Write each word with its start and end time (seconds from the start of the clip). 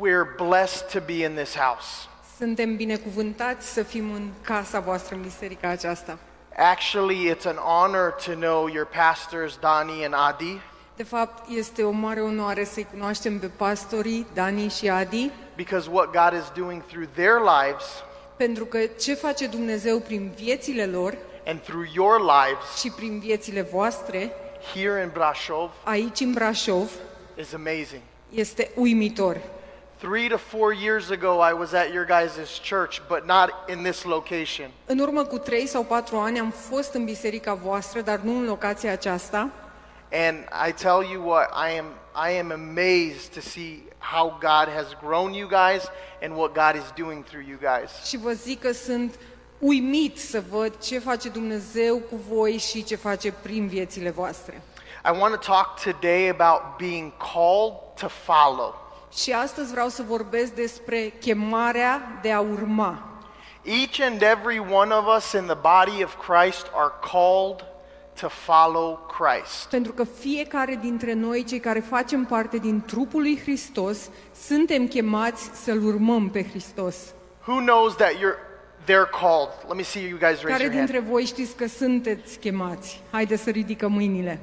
we're 0.00 0.36
blessed 0.36 0.90
to 0.92 1.00
be 1.06 1.24
in 1.24 1.34
this 1.34 1.56
house. 1.56 2.08
Suntem 2.38 2.76
binecuvântați 2.76 3.72
să 3.72 3.82
fim 3.82 4.12
în 4.12 4.28
casa 4.42 4.80
voastră, 4.80 5.14
în 5.14 5.22
biserica 5.22 5.68
aceasta. 5.68 6.18
Actually, 6.56 7.34
it's 7.34 7.46
an 7.46 7.56
honor 7.56 8.10
to 8.10 8.32
know 8.32 8.66
your 8.66 8.86
pastors, 8.86 9.58
Dani 9.60 10.04
and 10.04 10.14
Adi, 10.16 10.60
De 10.96 11.02
fapt, 11.02 11.48
este 11.50 11.82
o 11.82 11.90
mare 11.90 12.20
onoare 12.20 12.64
să-i 12.64 12.86
cunoaștem 12.90 13.38
pe 13.38 13.46
pastorii 13.46 14.26
Dani 14.34 14.68
și 14.68 14.88
Adi, 14.90 15.30
because 15.56 15.88
what 15.90 16.10
God 16.12 16.40
is 16.40 16.62
doing 16.62 16.82
through 16.86 17.08
their 17.14 17.38
lives 17.38 17.84
pentru 18.36 18.64
că 18.64 18.78
ce 19.00 19.14
face 19.14 19.46
Dumnezeu 19.46 19.98
prin 19.98 20.32
viețile 20.36 20.86
lor 20.86 21.16
and 21.46 21.60
through 21.60 21.86
your 21.94 22.20
lives 22.20 22.80
și 22.80 22.90
prin 22.90 23.18
viețile 23.18 23.62
voastre, 23.62 24.30
here 24.74 25.02
in 25.02 25.10
Brashov 25.12 25.70
aici 25.84 26.20
în 26.20 26.32
Brașov, 26.32 26.90
is 27.38 27.54
amazing. 27.54 28.00
este 28.30 28.70
uimitor. 28.74 29.40
Three 30.02 30.28
to 30.28 30.38
four 30.38 30.72
years 30.72 31.10
ago, 31.10 31.38
I 31.38 31.52
was 31.52 31.74
at 31.74 31.92
your 31.92 32.04
guys' 32.04 32.58
church, 32.58 33.00
but 33.08 33.24
not 33.24 33.50
in 33.68 33.84
this 33.84 34.04
location. 34.04 34.70
În 34.86 34.98
urmă 34.98 35.24
cu 35.24 35.38
trei 35.38 35.66
sau 35.66 35.82
patru 35.82 36.16
ani 36.16 36.38
am 36.38 36.50
fost 36.50 36.94
în 36.94 37.04
biserica 37.04 37.54
voastră, 37.54 38.00
dar 38.00 38.18
nu 38.18 38.36
în 38.36 38.44
locația 38.44 38.92
aceasta. 38.92 39.48
And 40.12 40.38
I 40.68 40.72
tell 40.72 41.08
you 41.12 41.28
what, 41.28 41.50
I 41.68 41.78
am, 41.78 41.86
I 42.30 42.38
am 42.38 42.50
amazed 42.50 43.32
to 43.34 43.40
see 43.40 43.82
how 43.98 44.38
God 44.40 44.74
has 44.74 44.86
grown 45.04 45.32
you 45.32 45.48
guys 45.48 45.90
and 46.22 46.36
what 46.36 46.52
God 46.52 46.82
is 46.82 47.04
doing 47.04 47.24
through 47.24 47.46
you 47.48 47.58
guys. 47.58 48.04
Și 48.04 48.16
vă 48.16 48.32
zic 48.32 48.60
că 48.60 48.72
sunt 48.72 49.18
uimit 49.58 50.18
să 50.18 50.42
văd 50.50 50.78
ce 50.78 50.98
face 50.98 51.28
Dumnezeu 51.28 51.98
cu 51.98 52.16
voi 52.28 52.56
și 52.56 52.84
ce 52.84 52.96
face 52.96 53.32
prin 53.42 53.66
viețile 53.66 54.10
voastre. 54.10 54.62
I 55.04 55.18
want 55.18 55.40
to 55.40 55.52
talk 55.52 55.82
today 55.82 56.28
about 56.28 56.60
being 56.78 57.12
called 57.32 57.74
to 57.94 58.08
follow. 58.08 58.81
Și 59.14 59.32
astăzi 59.32 59.70
vreau 59.70 59.88
să 59.88 60.02
vorbesc 60.02 60.52
despre 60.52 61.12
chemarea 61.20 62.18
de 62.22 62.32
a 62.32 62.40
urma. 62.40 63.06
Each 63.62 64.00
and 64.00 64.22
every 64.22 64.58
one 64.58 64.94
of 64.94 65.16
us 65.16 65.32
in 65.32 65.44
the 65.46 65.54
body 65.54 66.04
of 66.04 66.16
Christ 66.28 66.66
are 66.74 66.92
called 67.12 67.64
to 68.20 68.28
follow 68.28 68.98
Christ. 69.18 69.68
Pentru 69.70 69.92
că 69.92 70.04
fiecare 70.04 70.78
dintre 70.80 71.12
noi, 71.12 71.44
cei 71.44 71.58
care 71.60 71.80
facem 71.80 72.24
parte 72.24 72.56
din 72.58 72.82
trupul 72.86 73.20
lui 73.20 73.40
Hristos, 73.40 73.98
suntem 74.46 74.86
chemați 74.86 75.50
să-L 75.52 75.84
urmăm 75.86 76.30
pe 76.30 76.44
Hristos. 76.48 76.96
Who 77.46 77.60
knows 77.60 77.96
that 77.96 78.10
you're 78.10 78.38
they're 78.84 79.10
called? 79.20 79.50
Let 79.66 79.76
me 79.76 79.82
see 79.82 80.02
you 80.08 80.18
guys 80.18 80.42
raise 80.42 80.46
Care 80.48 80.62
your 80.62 80.74
hand. 80.74 80.86
dintre 80.90 81.10
voi 81.10 81.24
știți 81.24 81.56
că 81.56 81.66
sunteți 81.66 82.38
chemați? 82.38 83.02
Haideți 83.10 83.42
să 83.42 83.50
ridicăm 83.50 83.92
mâinile. 83.92 84.40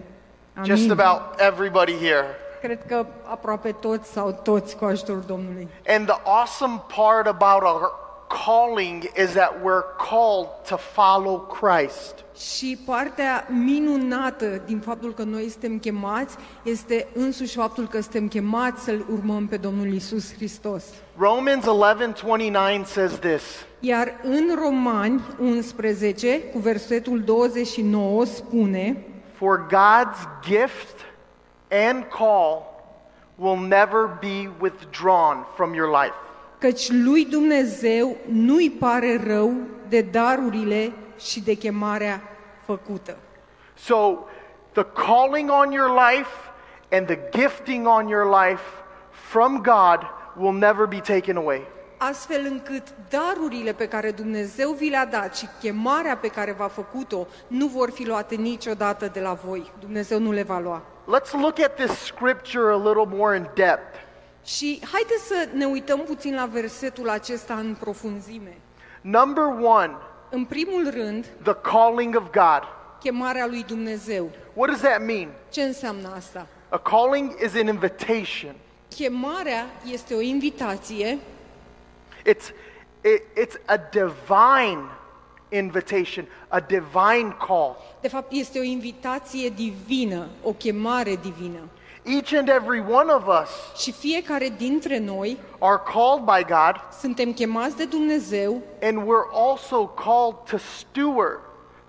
Just 0.64 0.90
Amin. 0.90 1.00
about 1.00 1.40
everybody 1.40 1.94
here. 1.98 2.26
Cred 2.62 2.86
că 2.88 3.06
aproape 3.24 3.72
toți 3.72 4.12
sau 4.12 4.40
toți 4.44 4.78
cu 4.78 4.86
ajutorul 4.86 5.24
Domnului. 5.28 5.68
And 5.88 6.08
the 6.08 6.22
awesome 6.24 6.82
part 6.96 7.28
about 7.28 7.64
our 7.64 7.92
calling 8.46 9.04
is 9.16 9.34
that 9.34 9.54
we're 9.64 9.96
called 10.10 10.48
to 10.68 10.78
follow 10.78 11.40
Christ. 11.40 12.24
Și 12.36 12.80
partea 12.86 13.48
minunată 13.50 14.62
din 14.66 14.80
faptul 14.80 15.14
că 15.14 15.24
noi 15.24 15.50
suntem 15.50 15.78
chemați 15.78 16.36
este 16.64 17.08
însuși 17.14 17.56
faptul 17.56 17.88
că 17.88 18.02
suntem 18.02 18.28
chemați 18.28 18.84
să-L 18.84 19.06
urmăm 19.12 19.48
pe 19.48 19.58
Domnul 19.58 19.94
Isus 19.94 20.34
Hristos. 20.34 20.84
Romans 21.18 21.66
11:29 21.66 22.86
says 22.86 23.20
this. 23.20 23.44
Iar 23.80 24.20
în 24.24 24.56
Romani 24.64 25.22
11, 25.40 26.40
cu 26.40 26.60
versetul 26.60 27.22
29, 27.22 28.26
spune 28.26 29.04
For 29.38 29.68
God's 29.68 30.50
gift 30.50 31.09
and 31.72 32.04
call 32.10 32.64
will 33.38 33.58
never 33.58 34.18
be 34.20 34.50
withdrawn 34.60 35.46
from 35.56 35.74
your 35.74 35.88
life. 35.88 36.16
Căci 36.58 36.92
lui 36.92 37.26
Dumnezeu 37.26 38.18
nu-i 38.26 38.70
pare 38.70 39.22
rău 39.28 39.54
de 39.88 40.02
darurile 40.02 40.92
și 41.18 41.42
de 41.42 41.54
chemarea 41.54 42.22
făcută. 42.66 43.18
So 43.74 44.18
the 44.72 44.84
calling 44.84 45.50
on 45.52 45.72
your 45.72 45.90
life 45.90 46.32
and 46.92 47.06
the 47.06 47.20
gifting 47.40 47.88
on 47.88 48.08
your 48.08 48.46
life 48.46 48.64
from 49.12 49.62
God 49.62 50.00
will 50.38 50.58
never 50.58 50.86
be 50.86 51.00
taken 51.00 51.38
away. 51.38 51.62
Astfel 51.98 52.46
încât 52.50 52.84
darurile 53.10 53.74
pe 53.74 53.88
care 53.88 54.12
Dumnezeu 54.12 54.72
vi 54.72 54.90
le-a 54.90 55.06
dat 55.06 55.36
și 55.36 55.48
chemarea 55.62 56.18
pe 56.18 56.28
care 56.28 56.52
v-a 56.52 56.68
făcut-o 56.68 57.28
nu 57.48 57.68
vor 57.68 57.92
fi 57.92 58.08
luate 58.08 58.36
niciodată 58.36 59.10
de 59.14 59.20
la 59.20 59.34
voi. 59.34 59.72
Dumnezeu 59.80 60.20
nu 60.20 60.32
le 60.32 60.44
va 60.44 60.60
lua. 60.60 60.82
Let's 61.12 61.34
look 61.34 61.60
at 61.60 61.76
this 61.76 61.98
scripture 61.98 62.72
a 62.72 62.78
little 62.78 63.06
more 63.06 63.36
in 63.36 63.50
depth. 63.56 63.96
Și 64.46 64.80
haideți 64.92 65.28
să 65.28 65.50
ne 65.54 65.66
uităm 65.66 66.00
puțin 66.00 66.36
la 66.36 66.46
versetul 66.46 67.10
acesta 67.10 67.54
în 67.54 67.76
profunzime. 67.80 68.58
Number 69.02 69.44
1, 69.44 69.98
În 70.30 70.46
primul 70.46 70.90
rând, 70.90 71.26
the 71.44 71.54
calling 71.54 72.16
of 72.16 72.24
God. 72.24 72.62
chemarea 73.00 73.46
lui 73.46 73.64
Dumnezeu. 73.64 74.30
What 74.54 74.70
does 74.70 74.82
that 74.82 75.06
mean? 75.06 75.28
Ce 75.52 75.62
înseamnă 75.62 76.14
asta? 76.16 76.48
A 76.70 76.78
calling 76.78 77.32
is 77.46 77.56
an 77.56 77.68
invitation. 77.68 78.56
Chemarea 78.96 79.66
este 79.92 80.14
o 80.16 80.22
invitație, 80.22 81.18
It's 82.26 82.52
it, 83.02 83.22
it's 83.48 83.56
a 83.66 83.78
divine 83.92 84.84
invitation, 85.52 86.26
a 86.48 86.60
divine 86.60 87.36
call. 87.48 87.76
de 88.02 88.08
fapt 88.08 88.32
este 88.32 88.60
o 88.60 88.64
invitație 88.64 89.50
divină, 89.50 90.28
o 90.44 90.52
chemare 90.54 91.16
divină. 91.22 91.60
Each 92.04 92.34
and 92.34 92.48
every 92.50 92.84
one 92.90 93.12
of 93.12 93.28
us 93.42 93.50
Și 93.82 93.92
fiecare 93.92 94.54
dintre 94.58 95.00
noi 95.00 95.38
are 95.60 95.82
called 95.94 96.24
by 96.24 96.44
God 96.54 96.76
suntem 97.00 97.34
chemați 97.34 97.78
de 97.78 97.86
Dumnezeu 97.86 98.62
and 98.82 98.98
we're 99.02 99.30
also 99.50 99.86
called 99.88 100.36
to 100.50 100.58
steward, 100.58 101.40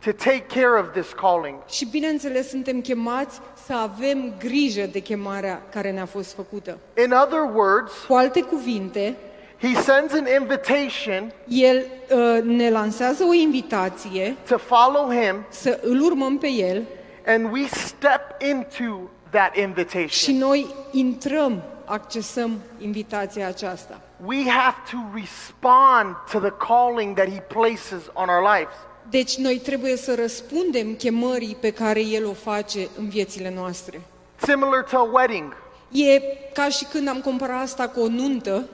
to 0.04 0.12
take 0.12 0.46
care 0.60 0.80
of 0.80 0.90
this 0.92 1.12
calling. 1.12 1.54
și 1.68 1.84
bineînțeles 1.86 2.48
suntem 2.48 2.80
chemați 2.80 3.40
să 3.66 3.72
avem 3.72 4.34
grijă 4.38 4.86
de 4.92 4.98
chemarea 5.00 5.62
care 5.70 5.90
ne-a 5.90 6.06
fost 6.06 6.34
făcută. 6.34 6.78
In 7.04 7.12
other 7.12 7.40
words, 7.54 7.92
Cu 8.08 8.14
alte 8.14 8.42
cuvinte, 8.42 9.16
he 9.60 9.74
sends 9.74 10.14
an 10.14 10.26
invitation 10.40 11.32
El 11.48 11.76
uh, 12.10 12.42
ne 12.42 12.70
lansează 12.70 13.24
o 13.24 13.32
invitație 13.32 14.36
to 14.48 14.58
follow 14.58 15.10
him 15.10 15.46
să 15.48 15.78
îl 15.82 16.00
urmăm 16.00 16.38
pe 16.38 16.48
El 16.48 16.82
and 17.26 17.52
we 17.52 17.66
step 17.66 18.42
into 18.50 19.10
that 19.30 19.54
și 19.54 19.60
invitation. 19.60 20.36
noi 20.36 20.66
intrăm, 20.90 21.62
accesăm 21.84 22.58
invitația 22.78 23.46
aceasta. 23.46 24.00
We 24.24 24.50
have 24.50 24.76
to 24.90 24.96
respond 25.14 26.16
to 26.32 26.38
the 26.38 26.52
calling 26.68 27.16
that 27.16 27.28
he 27.28 27.40
places 27.40 28.02
on 28.12 28.28
our 28.28 28.42
lives. 28.56 28.74
Deci 29.10 29.36
noi 29.36 29.58
trebuie 29.58 29.96
să 29.96 30.14
răspundem 30.14 30.94
chemării 30.94 31.56
pe 31.60 31.70
care 31.70 32.00
El 32.00 32.26
o 32.26 32.32
face 32.32 32.88
în 32.98 33.08
viețile 33.08 33.52
noastre. 33.54 34.00
Similar 34.36 34.84
to 34.90 34.96
a 34.96 35.08
wedding. 35.12 35.56
E 35.90 36.22
ca 36.52 36.68
și 36.68 36.84
când 36.84 37.08
am 37.08 37.20
comparat 37.20 37.62
asta 37.62 37.88
cu 37.88 38.00
o 38.00 38.08
nuntă, 38.08 38.68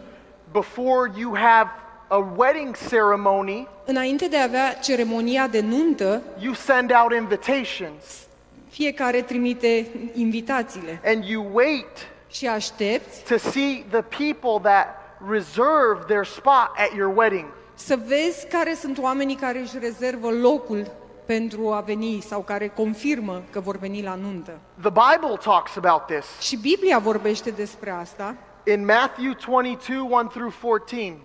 Before 0.57 1.13
you 1.17 1.35
have 1.35 1.71
a 2.09 2.33
wedding 2.37 2.77
ceremony, 2.89 3.69
înainte 3.85 4.29
de 4.29 4.37
a 4.37 4.43
avea 4.43 4.75
ceremonia 4.75 5.47
de 5.47 5.61
nuntă, 5.61 6.23
you 6.39 6.55
send 6.55 6.93
out 7.03 7.13
invitations 7.13 8.27
fiecare 8.69 9.23
trimite 9.23 9.87
invitațiile 10.15 11.01
and 11.05 11.25
you 11.25 11.47
wait 11.53 12.09
și 12.29 12.47
aștepți 12.47 13.23
to 13.23 13.37
see 13.37 13.85
the 13.91 14.03
people 14.03 14.71
that 14.71 14.87
reserve 15.29 16.05
their 16.07 16.25
spot 16.25 16.71
at 16.77 16.97
your 16.97 17.17
wedding. 17.17 17.47
să 17.75 17.99
vezi 18.07 18.47
care 18.47 18.75
sunt 18.75 18.99
oamenii 18.99 19.37
care 19.37 19.59
își 19.59 19.79
rezervă 19.79 20.31
locul 20.31 20.87
pentru 21.25 21.73
a 21.73 21.81
veni 21.81 22.23
sau 22.27 22.41
care 22.41 22.69
confirmă 22.69 23.43
că 23.51 23.61
vor 23.61 23.77
veni 23.79 24.03
la 24.03 24.15
nuntă. 24.15 24.59
The 24.81 24.91
Bible 24.91 25.37
talks 25.45 25.77
about 25.77 26.07
this 26.07 26.41
Și 26.41 26.57
Biblia 26.57 26.99
vorbește 26.99 27.51
despre 27.51 27.91
asta 27.91 28.35
in 28.67 28.85
Matthew 28.85 29.35
22 29.35 29.97
1 30.01 30.29
through 30.29 30.53
14. 30.61 31.17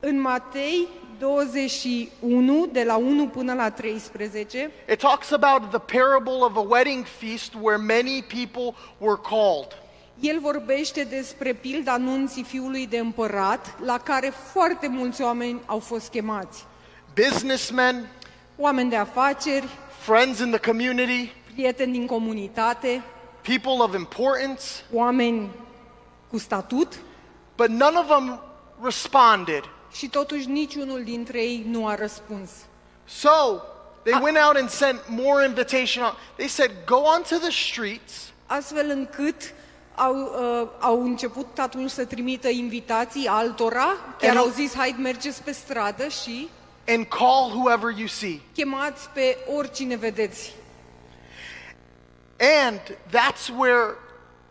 în 0.00 0.20
Matei 0.20 0.88
21, 1.18 2.66
de 2.72 2.82
la 2.84 2.96
1 2.96 3.26
până 3.28 3.54
la 3.54 3.70
13, 3.70 4.70
It 4.90 4.98
talks 4.98 5.30
about 5.32 5.70
the 5.70 5.98
parable 5.98 6.32
of 6.44 6.56
a 6.56 6.66
wedding 6.68 7.04
feast 7.04 7.52
where 7.60 7.76
many 7.76 8.22
people 8.22 8.74
were 8.98 9.20
called. 9.28 9.66
el 10.20 10.40
vorbește 10.40 11.04
despre 11.04 11.52
pilda 11.52 11.96
nunții 11.96 12.42
fiului 12.42 12.86
de 12.86 12.98
împărat, 12.98 13.74
la 13.84 13.98
care 13.98 14.32
foarte 14.52 14.88
mulți 14.88 15.22
oameni 15.22 15.60
au 15.66 15.78
fost 15.78 16.10
chemați. 16.10 16.64
Businessmen, 17.14 18.08
Oameni 18.56 18.90
de 18.90 18.96
afaceri, 18.96 19.66
friends 19.98 20.38
in 20.38 20.50
the 20.50 20.70
community, 20.70 21.32
prieteni 21.54 21.92
din 21.92 22.06
comunitate, 22.06 23.02
people 23.42 23.84
of 23.84 23.94
importance, 23.94 24.62
oameni 24.92 25.48
cu 26.32 26.38
statut 26.38 26.92
but 27.56 27.68
none 27.68 27.96
of 27.98 28.06
them 28.06 28.40
responded. 28.82 29.64
și 29.92 30.08
totuși 30.08 30.48
niciunul 30.48 31.02
dintre 31.04 31.38
ei 31.42 31.64
nu 31.68 31.86
a 31.86 31.94
răspuns. 31.94 32.50
So 33.04 33.30
they 34.02 34.18
went 34.22 34.38
out 34.46 34.56
and 34.56 34.68
sent 34.70 35.00
more 35.08 35.44
invitation. 35.46 36.04
out. 36.04 36.14
They 36.36 36.48
said, 36.48 36.70
Go 36.86 36.96
onto 36.96 37.36
the 37.36 37.50
streets 37.50 38.12
Astfel 38.46 38.90
încât 38.90 39.54
Au, 39.94 40.14
uh, 40.16 40.68
au 40.80 41.02
început 41.02 41.58
atunci 41.58 41.90
să 41.90 42.04
trimită 42.04 42.48
invitații 42.48 43.26
altora, 43.26 43.96
chiar 44.18 44.30
And- 44.30 44.38
au 44.38 44.48
zis, 44.48 44.74
hai 44.74 44.94
mergeți 44.98 45.42
pe 45.42 45.52
stradă 45.52 46.08
și 46.08 46.48
and 46.88 47.06
call 47.06 47.50
whoever 47.54 47.90
you 47.98 48.06
see. 48.06 48.40
chemați 48.54 49.08
pe 49.08 49.38
oricine 49.56 49.96
vedeți. 49.96 50.52
And 52.64 52.80
that's 53.10 53.48
where 53.56 53.94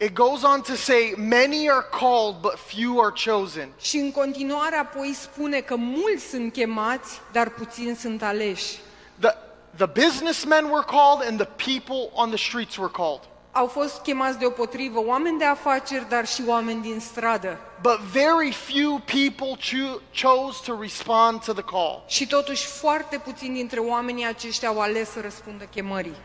it 0.01 0.13
goes 0.13 0.43
on 0.43 0.61
to 0.61 0.75
say, 0.75 1.13
many 1.17 1.69
are 1.69 1.85
called, 1.99 2.41
but 2.41 2.57
few 2.57 2.99
are 2.99 3.13
chosen. 3.25 3.69
Și 3.79 3.97
în 3.97 4.11
continuare 4.11 4.75
apoi 4.75 5.13
spune 5.13 5.59
că 5.59 5.75
mulți 5.75 6.29
sunt 6.29 6.53
chemați, 6.53 7.21
dar 7.31 7.49
puțini 7.49 7.95
sunt 7.95 8.23
aleși. 8.23 8.77
The, 9.19 9.31
the 9.75 9.85
businessmen 9.85 10.65
were 10.65 10.85
called, 10.85 11.27
and 11.27 11.39
the 11.39 11.71
people 11.73 12.09
on 12.13 12.29
the 12.29 12.37
streets 12.37 12.75
were 12.77 12.91
called. 12.91 13.19
Au 13.51 13.67
fost 13.67 14.01
chemați 14.01 14.37
deopotrivă 14.39 15.03
oameni 15.05 15.37
de 15.37 15.45
afaceri, 15.45 16.09
dar 16.09 16.27
și 16.27 16.43
oameni 16.47 16.81
din 16.81 16.99
stradă. 16.99 17.59
But 17.81 17.99
very 17.99 18.51
few 18.51 19.01
people 19.05 19.57
cho- 19.57 20.01
chose 20.21 20.59
to 20.65 20.81
respond 20.81 21.43
to 21.45 21.53
the 21.53 21.63
call. 21.63 22.03
Și 22.07 22.27
totuși 22.27 22.65
foarte 22.65 23.17
puțini 23.17 23.55
dintre 23.55 23.79
oamenii 23.79 24.27
aceștia 24.27 24.67
au 24.67 24.79
ales 24.79 25.09
să 25.09 25.19
răspundă 25.21 25.63
chemării. 25.63 26.15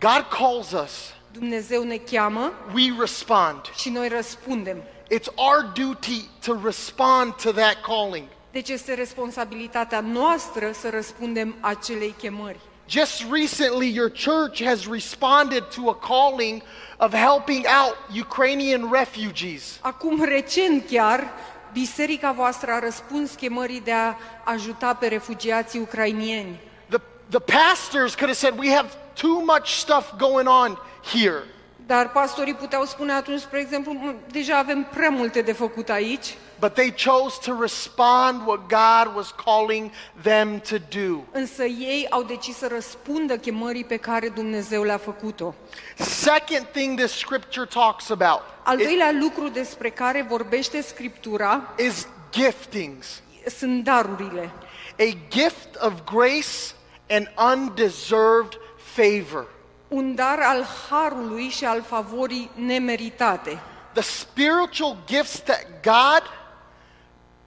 God 0.00 0.26
calls 0.38 0.72
us, 0.72 1.14
Dumnezeu 1.32 1.82
ne 1.82 1.96
cheamă 1.96 2.52
we 2.74 2.94
respond. 3.00 3.60
și 3.74 3.88
noi 3.88 4.08
răspundem. 4.08 4.82
It's 5.12 5.34
our 5.34 5.72
duty 5.74 6.28
to 6.44 6.60
respond 6.64 7.34
to 7.34 7.50
that 7.52 7.76
calling. 7.86 8.24
Deci 8.52 8.68
este 8.68 8.94
responsabilitatea 8.94 10.00
noastră 10.00 10.72
să 10.72 10.90
răspundem 10.90 11.54
acelei 11.60 12.14
chemări. 12.18 12.58
Just 12.88 13.24
recently, 13.30 13.94
your 13.94 14.10
church 14.10 14.64
has 14.64 14.88
responded 14.88 15.62
to 15.62 15.90
a 15.90 15.94
calling 15.94 16.62
of 16.98 17.12
helping 17.12 17.66
out 17.82 17.96
Ukrainian 18.18 18.90
refugees. 18.92 19.78
Acum, 19.80 20.24
recent 20.24 20.86
chiar, 20.86 21.32
biserica 21.72 22.32
voastră 22.32 22.70
a 22.70 22.78
răspuns 22.78 23.34
chemării 23.34 23.80
de 23.80 23.92
a 23.92 24.14
ajuta 24.44 24.94
pe 24.94 25.06
refugiații 25.06 25.80
ucrainieni. 25.80 26.60
The, 26.88 27.00
the 27.28 27.40
pastors 27.40 28.14
could 28.14 28.28
have 28.28 28.38
said, 28.38 28.58
We 28.58 28.74
have 28.74 28.88
too 29.20 29.40
much 29.44 29.66
stuff 29.66 30.12
going 30.18 30.48
on 30.48 30.78
here. 31.12 31.42
Dar 31.86 32.10
pastorii 32.10 32.54
puteau 32.54 32.84
spune 32.84 33.12
atunci, 33.12 33.40
spre 33.40 33.58
exemplu, 33.60 33.92
"M, 33.92 34.14
deja 34.30 34.58
avem 34.58 34.84
prea 34.94 35.08
multe 35.10 35.40
de 35.42 35.52
făcut 35.52 35.88
aici, 35.88 36.34
But 36.58 36.74
they 36.74 36.94
chose 37.04 37.36
to 37.44 37.60
respond 37.60 38.46
what 38.46 38.60
God 38.68 39.14
was 39.16 39.34
calling 39.44 39.90
them 40.22 40.58
to 40.60 40.76
do. 40.88 41.20
însă 41.32 41.64
ei 41.64 42.06
au 42.10 42.22
decis 42.22 42.56
să 42.56 42.66
răspundă 42.66 43.36
chemării 43.36 43.84
pe 43.84 43.96
care 43.96 44.28
Dumnezeu 44.28 44.82
le-a 44.82 44.96
făcut-o. 44.98 45.54
Second 45.96 46.66
thing 46.72 46.98
this 46.98 47.12
scripture 47.18 47.66
talks 47.66 48.10
about 48.10 48.40
Al 48.62 48.80
i- 48.80 48.84
doilea 48.84 49.10
lucru 49.20 49.48
despre 49.48 49.90
care 49.90 50.26
vorbește 50.28 50.80
Scriptura 50.80 51.74
is 51.78 52.06
giftings. 52.30 53.22
sunt 53.58 53.84
darurile. 53.84 54.50
A 54.98 55.16
gift 55.28 55.74
of 55.80 55.92
grace 56.12 56.74
and 57.10 57.30
undeserved 57.52 58.58
favor. 59.02 59.46
Un 59.88 60.14
dar 60.14 60.38
al 60.42 60.66
harului 60.90 61.48
și 61.48 61.64
al 61.64 61.82
favorii 61.82 62.50
nemeritate. 62.54 63.58
The 63.92 64.02
spiritual 64.02 64.96
gifts 65.06 65.40
that 65.40 65.66
God 65.82 66.22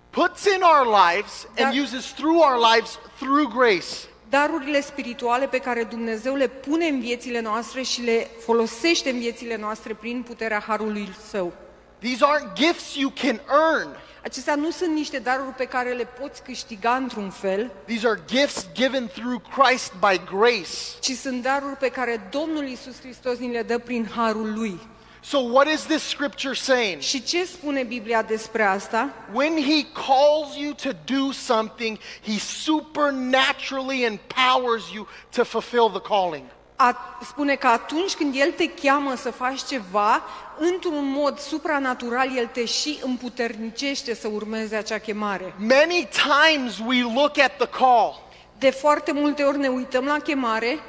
puts 0.09 0.45
in 0.45 0.61
our 0.61 0.85
lives 0.85 1.47
and 1.57 1.73
Dar- 1.73 1.81
uses 1.83 2.05
through 2.13 2.41
our 2.41 2.57
lives 2.73 2.99
through 3.19 3.53
grace. 3.53 4.07
Darurile 4.29 4.81
spirituale 4.81 5.47
pe 5.47 5.57
care 5.57 5.83
Dumnezeu 5.83 6.35
le 6.35 6.47
pune 6.47 6.85
în 6.85 6.99
viețile 6.99 7.41
noastre 7.41 7.81
și 7.81 8.01
le 8.01 8.29
folosește 8.45 9.09
în 9.09 9.19
viețile 9.19 9.57
noastre 9.57 9.93
prin 9.93 10.23
puterea 10.27 10.59
harului 10.59 11.09
său. 11.29 11.53
These 11.99 12.25
aren't 12.25 12.53
gifts 12.53 12.95
you 12.95 13.11
can 13.21 13.41
earn. 13.49 13.89
Acestea 14.23 14.55
nu 14.55 14.71
sunt 14.71 14.93
niște 14.93 15.19
daruri 15.19 15.55
pe 15.55 15.65
care 15.65 15.91
le 15.93 16.05
poți 16.19 16.43
câștiga 16.43 16.95
într-un 16.95 17.29
fel, 17.29 17.71
These 17.85 18.07
are 18.07 18.19
gifts 18.27 18.65
given 18.73 19.07
through 19.07 19.41
Christ 19.57 19.93
by 19.99 20.21
grace. 20.37 20.69
ci 20.99 21.11
sunt 21.11 21.41
daruri 21.41 21.75
pe 21.77 21.89
care 21.89 22.27
Domnul 22.31 22.67
Isus 22.67 22.99
Hristos 22.99 23.37
ni 23.37 23.51
le 23.51 23.61
dă 23.61 23.77
prin 23.77 24.09
harul 24.15 24.53
lui. 24.53 24.79
So, 25.25 25.37
what 25.37 25.67
is 25.67 25.81
this 25.81 26.03
scripture 26.03 26.53
saying? 26.53 27.01
Și 27.01 27.23
ce 27.23 27.45
spune 27.45 27.83
Biblia 27.83 28.21
despre 28.21 28.63
asta? 28.63 29.09
When 29.33 29.55
He 29.61 29.83
calls 29.93 30.55
you 30.57 30.73
to 30.73 30.89
do 31.15 31.31
something, 31.31 31.97
He 32.21 32.39
supernaturally 32.39 34.03
empowers 34.03 34.83
you 34.93 35.07
to 35.35 35.43
fulfill 35.43 35.89
the 35.89 36.01
calling. 36.01 36.43
A, 36.75 37.17
spune 37.25 37.55
că 37.55 37.67
atunci 37.67 38.13
când 38.13 38.35
El 38.35 38.51
te 38.51 38.69
cheamă 38.69 39.15
să 39.15 39.31
faci 39.31 39.63
ceva, 39.63 40.23
într-un 40.57 41.11
mod 41.11 41.39
supranatural 41.39 42.37
El 42.37 42.45
te 42.45 42.65
și 42.65 42.99
împuternicește 43.03 44.15
să 44.15 44.27
urmeze 44.27 44.75
acea 44.75 44.97
chemare. 44.97 45.53
Many 45.57 46.07
times 46.11 46.77
we 46.87 47.01
look 47.13 47.37
at 47.37 47.57
the 47.57 47.67
call 47.67 48.21
De 48.57 48.69
foarte 48.69 49.11
multe 49.11 49.43
ori 49.43 49.57
ne 49.57 49.67
uităm 49.67 50.05
la 50.05 50.17
chemare 50.17 50.79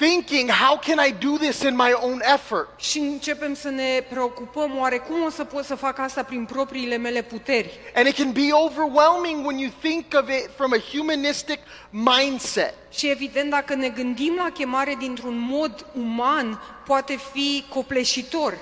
thinking, 0.00 0.48
how 0.48 0.78
can 0.78 0.98
I 0.98 1.10
do 1.10 1.36
this 1.36 1.62
in 1.62 1.76
my 1.76 1.92
own 1.92 2.20
effort? 2.34 2.68
și 2.76 2.98
începem 2.98 3.54
să 3.54 3.68
ne 3.68 4.04
preocupăm 4.08 4.78
oare 4.78 4.98
cum 4.98 5.22
o 5.24 5.30
să 5.30 5.44
pot 5.44 5.64
să 5.64 5.74
fac 5.74 5.98
asta 5.98 6.22
prin 6.22 6.44
propriile 6.44 6.96
mele 6.96 7.22
puteri. 7.22 7.78
And 7.94 8.06
it 8.06 8.16
can 8.16 8.32
be 8.32 8.52
overwhelming 8.52 9.46
when 9.46 9.58
you 9.58 9.70
think 9.80 10.04
of 10.14 10.28
it 10.28 10.50
from 10.56 10.72
a 10.72 10.78
humanistic 10.92 11.58
mindset. 11.90 12.74
Și 12.90 13.10
evident, 13.10 13.50
dacă 13.50 13.74
ne 13.74 13.88
gândim 13.88 14.34
la 14.36 14.50
chemare 14.50 14.96
dintr-un 14.98 15.38
mod 15.38 15.86
uman, 15.94 16.62
poate 16.86 17.18
fi 17.32 17.64
copleșitor. 17.68 18.58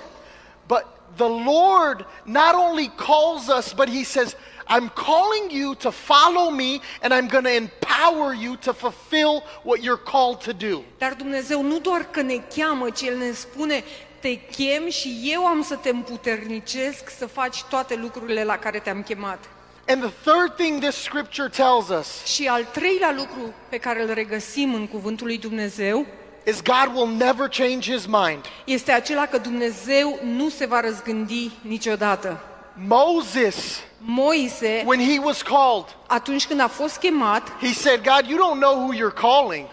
But 0.67 0.85
the 1.15 1.27
Lord 1.27 2.05
not 2.23 2.53
only 2.53 2.91
calls 2.95 3.47
us, 3.57 3.73
but 3.73 3.89
He 3.89 4.03
says, 4.03 4.35
I'm 4.69 4.89
calling 4.93 5.49
you 5.61 5.75
to 5.75 5.89
follow 5.91 6.49
me 6.51 6.79
and 7.01 7.13
I'm 7.13 7.27
going 7.27 7.43
to 7.43 7.55
empower 7.55 8.33
you 8.33 8.55
to 8.55 8.73
fulfill 8.73 9.43
what 9.63 9.79
you're 9.81 10.03
called 10.11 10.39
to 10.43 10.53
do. 10.53 10.81
Dar 10.97 11.13
Dumnezeu 11.13 11.61
nu 11.63 11.79
doar 11.79 12.07
că 12.11 12.21
ne 12.21 12.41
cheamă, 12.55 12.89
ci 12.89 13.01
El 13.01 13.17
ne 13.17 13.31
spune, 13.31 13.83
te 14.19 14.35
chem 14.35 14.89
și 14.89 15.29
eu 15.33 15.45
am 15.45 15.63
să 15.63 15.75
te 15.75 15.89
împuternicesc 15.89 17.09
să 17.17 17.27
faci 17.27 17.63
toate 17.63 17.95
lucrurile 17.95 18.43
la 18.43 18.57
care 18.57 18.79
te-am 18.79 19.01
chemat. 19.03 19.39
And 19.87 20.01
the 20.01 20.31
third 20.31 20.55
thing 20.55 20.79
this 20.81 20.95
scripture 20.95 21.47
tells 21.49 21.87
us 21.99 22.23
Și 22.25 22.47
al 22.47 22.63
treilea 22.63 23.13
lucru 23.17 23.53
pe 23.69 23.77
care 23.77 24.01
îl 24.01 24.13
regăsim 24.13 24.73
în 24.73 24.87
cuvântul 24.87 25.27
lui 25.27 25.37
Dumnezeu 25.37 26.05
is 26.45 26.61
God 26.61 26.95
will 26.95 27.15
never 27.15 27.47
change 27.47 27.91
His 27.91 28.05
mind. 28.05 28.45
este 28.65 28.91
acela 28.91 29.25
că 29.25 29.37
Dumnezeu 29.37 30.19
nu 30.23 30.49
se 30.49 30.65
va 30.65 30.79
răzgândi 30.79 31.51
niciodată. 31.61 32.43
Moses, 32.87 33.81
Moise, 34.01 34.83
when 34.85 34.99
he 34.99 35.19
was 35.19 35.41
called, 35.41 35.85
atunci 36.07 36.47
când 36.47 36.59
a 36.59 36.67
fost 36.67 36.97
chemat, 36.97 37.51
he 37.61 37.73
said, 37.73 38.03
God, 38.03 38.29
you 38.29 38.37
don't 38.37 38.59
know 38.59 38.75
who 38.75 38.93
you're 38.93 39.13
calling. 39.13 39.67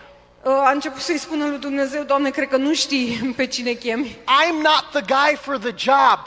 a 0.45 0.71
început 0.71 1.01
să-i 1.01 1.19
spună 1.19 1.47
lui 1.47 1.59
Dumnezeu, 1.59 2.03
Doamne, 2.03 2.31
cred 2.31 2.49
că 2.49 2.57
nu 2.57 2.75
știi 2.75 3.35
pe 3.37 3.47
cine 3.47 3.73
chemi. 3.73 4.09
I'm 4.09 4.63
not 4.63 4.87
the 4.93 5.01
guy 5.01 5.37
for 5.37 5.59
the 5.59 5.75
job. 5.77 6.19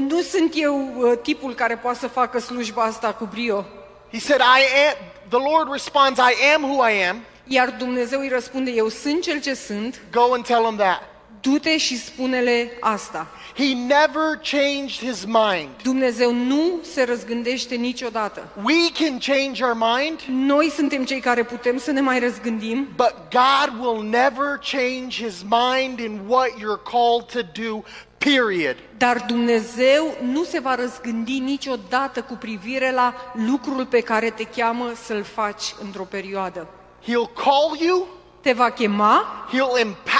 Nu 0.00 0.20
sunt 0.20 0.52
eu 0.54 0.92
uh, 0.96 1.18
tipul 1.22 1.54
care 1.54 1.76
poate 1.76 1.98
să 1.98 2.08
facă 2.08 2.38
slujba 2.38 2.82
asta 2.82 3.12
cu 3.12 3.24
brio. 3.24 3.64
He 4.12 4.18
said, 4.18 4.40
I 4.40 4.62
am, 4.88 4.96
the 5.28 5.50
Lord 5.50 5.70
responds, 5.72 6.18
I 6.18 6.54
am 6.54 6.62
who 6.62 6.88
I 6.88 7.08
am. 7.08 7.24
Iar 7.44 7.70
Dumnezeu 7.70 8.20
îi 8.20 8.28
răspunde, 8.28 8.70
eu 8.70 8.88
sunt 8.88 9.22
cel 9.22 9.40
ce 9.40 9.54
sunt, 9.54 10.00
Go 10.12 10.32
and 10.32 10.44
tell 10.44 10.64
him 10.64 10.76
that. 10.76 11.02
Du-te 11.46 11.76
și 11.78 11.98
spune-le 11.98 12.70
asta. 12.80 13.26
He 13.54 13.74
never 13.74 14.40
changed 14.50 15.10
his 15.10 15.24
mind. 15.24 15.68
Dumnezeu 15.82 16.32
nu 16.32 16.78
se 16.92 17.04
răzgândește 17.04 17.74
niciodată. 17.74 18.48
We 18.62 18.90
can 18.98 19.18
change 19.18 19.64
our 19.64 19.74
mind, 19.74 20.20
Noi 20.46 20.70
suntem 20.70 21.04
cei 21.04 21.20
care 21.20 21.42
putem 21.42 21.78
să 21.78 21.90
ne 21.90 22.00
mai 22.00 22.18
răzgândim, 22.18 22.88
but 22.96 23.14
God 23.30 23.86
will 23.86 24.02
never 24.02 24.60
change 24.72 25.24
his 25.24 25.42
mind 25.42 25.98
in 25.98 26.20
what 26.26 26.48
you're 26.48 26.82
called 26.90 27.24
to 27.32 27.62
do, 27.62 27.82
period. 28.18 28.76
dar 28.96 29.24
Dumnezeu 29.26 30.16
nu 30.32 30.44
se 30.44 30.60
va 30.60 30.74
răzgândi 30.74 31.38
niciodată 31.38 32.22
cu 32.22 32.34
privire 32.34 32.92
la 32.92 33.14
lucrul 33.46 33.86
pe 33.86 34.00
care 34.00 34.30
te 34.30 34.44
cheamă 34.44 34.92
să-l 35.04 35.22
faci 35.22 35.74
într-o 35.82 36.04
perioadă. 36.10 36.66
He'll 37.02 37.32
call 37.34 37.76
you, 37.86 38.06
Te 38.40 38.52
va 38.52 38.70
chema, 38.70 39.46
he'll 39.52 39.78
empower 39.78 40.15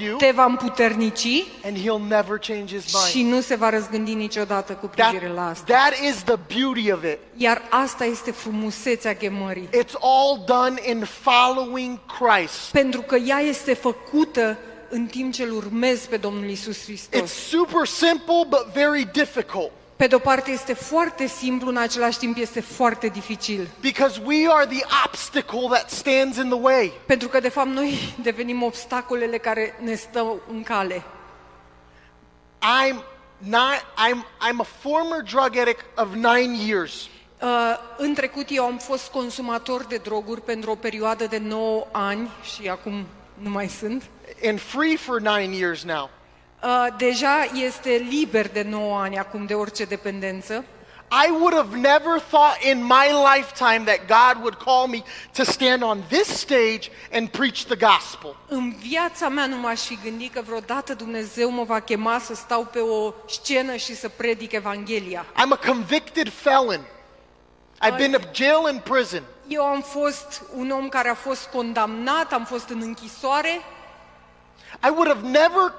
you, 0.00 0.16
te 0.16 0.30
va 0.34 0.44
împuternici 0.44 1.44
and 1.64 1.76
he'll 1.76 2.08
never 2.08 2.38
change 2.38 2.78
his 2.78 3.06
și 3.08 3.16
mind. 3.18 3.32
nu 3.32 3.40
se 3.40 3.54
va 3.54 3.70
răzgândi 3.70 4.14
niciodată 4.14 4.72
cu 4.72 4.86
That, 4.86 5.08
privire 5.10 5.32
la 5.32 5.48
asta. 5.48 5.74
that 5.74 5.92
is 6.10 6.22
the 6.22 6.36
beauty 6.58 6.92
of 6.92 7.04
it. 7.04 7.18
Iar 7.36 7.62
asta 7.70 8.04
este 8.04 8.30
frumusețea 8.30 9.16
chemării. 9.16 9.68
It's 9.68 9.92
all 10.00 10.42
done 10.46 10.80
in 10.86 11.04
following 11.04 11.98
Christ. 12.18 12.70
Pentru 12.72 13.00
că 13.00 13.16
ea 13.16 13.38
este 13.40 13.74
făcută 13.74 14.58
în 14.90 15.06
timp 15.06 15.32
ce 15.32 15.42
îl 15.42 15.52
urmezi 15.56 16.08
pe 16.08 16.16
Domnul 16.16 16.48
Isus 16.48 16.76
It's 16.80 16.84
Hristos. 16.84 17.30
super 17.32 17.86
simple, 17.86 18.44
but 18.48 18.66
very 18.74 19.08
difficult. 19.12 19.70
Pe 19.98 20.06
de 20.06 20.14
o 20.14 20.18
parte 20.18 20.50
este 20.50 20.72
foarte 20.72 21.26
simplu, 21.26 21.68
în 21.68 21.76
același 21.76 22.18
timp 22.18 22.36
este 22.36 22.60
foarte 22.60 23.06
dificil. 23.06 23.68
Because 23.80 24.22
we 24.24 24.46
are 24.50 24.66
the 24.66 24.84
obstacle 25.06 25.66
that 25.70 25.90
stands 25.90 26.36
in 26.36 26.48
the 26.48 26.58
way. 26.60 26.92
Pentru 27.06 27.28
că, 27.28 27.40
de 27.40 27.48
fapt, 27.48 27.68
noi 27.68 27.98
devenim 28.22 28.62
obstacolele 28.62 29.38
care 29.38 29.74
ne 29.82 29.94
stau 29.94 30.40
în 30.50 30.62
cale. 30.62 31.02
I'm 32.58 33.02
not 33.38 33.84
I'm 34.08 34.24
I'm 34.48 34.58
a 34.60 34.66
former 34.80 35.22
drug 35.22 35.56
addict 35.56 35.84
of 35.96 36.14
9 36.14 36.36
years. 36.66 37.08
Uh, 37.42 37.48
în 37.96 38.14
trecut 38.14 38.46
eu 38.48 38.64
am 38.64 38.78
fost 38.78 39.10
consumator 39.10 39.84
de 39.84 39.96
droguri 39.96 40.40
pentru 40.40 40.70
o 40.70 40.74
perioadă 40.74 41.26
de 41.26 41.38
9 41.38 41.86
ani 41.92 42.30
și 42.54 42.68
acum 42.68 43.06
nu 43.34 43.50
mai 43.50 43.68
sunt. 43.68 44.02
and 44.44 44.60
free 44.60 44.96
for 44.96 45.20
9 45.20 45.38
years 45.38 45.82
now. 45.82 46.10
Uh, 46.62 46.86
deja 46.96 47.44
este 47.54 47.90
liber 47.90 48.48
de 48.48 48.62
9 48.62 49.00
ani 49.00 49.18
acum 49.18 49.46
de 49.46 49.54
orice 49.54 49.84
dependență. 49.84 50.64
I 51.10 51.30
would 51.30 51.54
have 51.54 51.76
never 51.76 52.20
thought 52.20 52.62
in 52.62 52.84
my 52.84 53.10
lifetime 53.34 53.84
that 53.84 54.06
God 54.06 54.42
would 54.42 54.58
call 54.58 54.86
me 54.86 55.02
to 55.32 55.44
stand 55.44 55.82
on 55.82 56.02
this 56.08 56.26
stage 56.26 56.90
and 57.12 57.28
preach 57.28 57.64
the 57.64 57.76
gospel. 57.76 58.36
În 58.48 58.74
viața 58.88 59.28
mea 59.28 59.46
nu 59.46 59.56
m-aș 59.56 59.80
fi 59.80 59.98
gândit 60.04 60.32
că 60.32 60.42
vreodată 60.46 60.94
Dumnezeu 60.94 61.50
mă 61.50 61.62
va 61.62 61.80
chema 61.80 62.18
să 62.18 62.34
stau 62.34 62.64
pe 62.64 62.78
o 62.78 63.12
scenă 63.28 63.76
și 63.76 63.96
să 63.96 64.08
predic 64.08 64.52
Evanghelia. 64.52 65.24
I'm 65.24 65.50
a 65.50 65.66
convicted 65.66 66.32
felon. 66.32 66.80
I've 67.80 67.96
been 67.96 68.12
to 68.12 68.18
jail 68.32 68.66
and 68.66 68.80
prison. 68.80 69.22
Eu 69.46 69.62
am 69.62 69.80
fost 69.80 70.42
un 70.56 70.70
om 70.70 70.88
care 70.88 71.08
a 71.08 71.14
fost 71.14 71.46
condamnat, 71.46 72.32
am 72.32 72.44
fost 72.44 72.68
în 72.68 72.80
închisoare. 72.80 73.60
I 74.84 74.88
would 74.88 75.06
have 75.06 75.28
never 75.28 75.74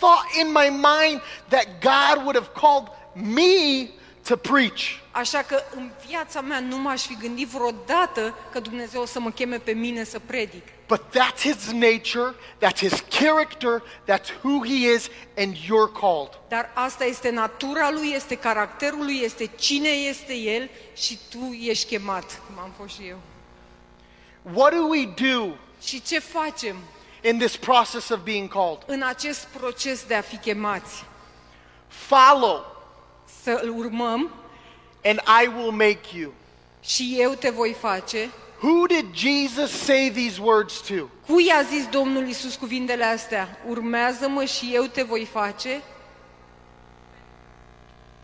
thought 0.00 0.26
in 0.40 0.48
my 0.52 0.68
mind 0.70 1.20
that 1.48 1.66
God 1.80 2.24
would 2.24 2.36
have 2.36 2.52
called 2.54 2.88
me 3.14 3.88
to 4.28 4.36
preach. 4.36 5.00
Așa 5.10 5.42
că 5.42 5.62
în 5.74 5.90
viața 6.06 6.40
mea 6.40 6.60
nu 6.60 6.78
m-aș 6.78 7.02
fi 7.06 7.16
gândit 7.16 7.48
vreodată 7.48 8.34
că 8.52 8.60
Dumnezeu 8.60 9.00
o 9.00 9.06
să 9.06 9.20
mă 9.20 9.30
cheme 9.30 9.58
pe 9.58 9.72
mine 9.72 10.04
să 10.04 10.18
predic. 10.18 10.62
But 10.88 11.00
that's 11.16 11.42
his 11.42 11.72
nature, 11.72 12.34
that's 12.58 12.78
his 12.78 13.04
character, 13.20 13.82
that's 14.06 14.30
who 14.42 14.64
he 14.64 14.92
is, 14.94 15.08
and 15.36 15.54
you're 15.54 16.00
called. 16.00 16.38
Dar 16.48 16.70
asta 16.74 17.04
este 17.04 17.30
natura 17.30 17.90
lui, 17.90 18.12
este 18.14 18.34
caracterul 18.34 19.04
lui, 19.04 19.20
este 19.22 19.50
cine 19.58 19.88
este 19.88 20.34
el 20.34 20.70
și 20.96 21.18
tu 21.30 21.58
ești 21.62 21.96
chemat, 21.96 22.42
cum 22.46 22.62
am 22.62 22.72
fost 22.76 22.94
și 22.94 23.06
eu. 23.08 23.18
What 24.54 24.72
do 24.72 24.86
we 24.86 25.06
do 25.06 25.54
Și 25.82 26.02
ce 26.02 26.18
facem 26.18 26.76
in 27.22 27.38
this 27.38 27.56
process 27.56 28.08
of 28.08 28.18
being 28.24 28.48
called? 28.52 28.78
în 28.86 29.02
acest 29.02 29.44
proces 29.44 30.04
de 30.04 30.14
a 30.14 30.20
fi 30.20 30.36
chemați? 30.36 31.04
Follow, 31.88 32.64
Să 33.42 33.60
îl 33.62 33.78
urmăm 33.78 34.30
and 35.04 35.20
I 35.44 35.46
will 35.56 35.70
make 35.70 36.00
you. 36.18 36.32
și 36.80 37.16
eu 37.18 37.32
te 37.32 37.50
voi 37.50 37.76
face. 37.80 38.30
Who 38.62 38.86
did 38.86 39.06
Jesus 39.14 39.70
say 39.70 40.10
these 40.10 40.40
words 40.40 40.80
to? 40.80 40.94
Cui 41.26 41.50
a 41.50 41.62
zis 41.62 41.86
Domnul 41.86 42.28
Isus 42.28 42.54
cuvintele 42.56 43.04
astea? 43.04 43.58
Urmează-mă 43.68 44.44
și 44.44 44.70
eu 44.74 44.82
te 44.84 45.02
voi 45.02 45.24
face? 45.32 45.82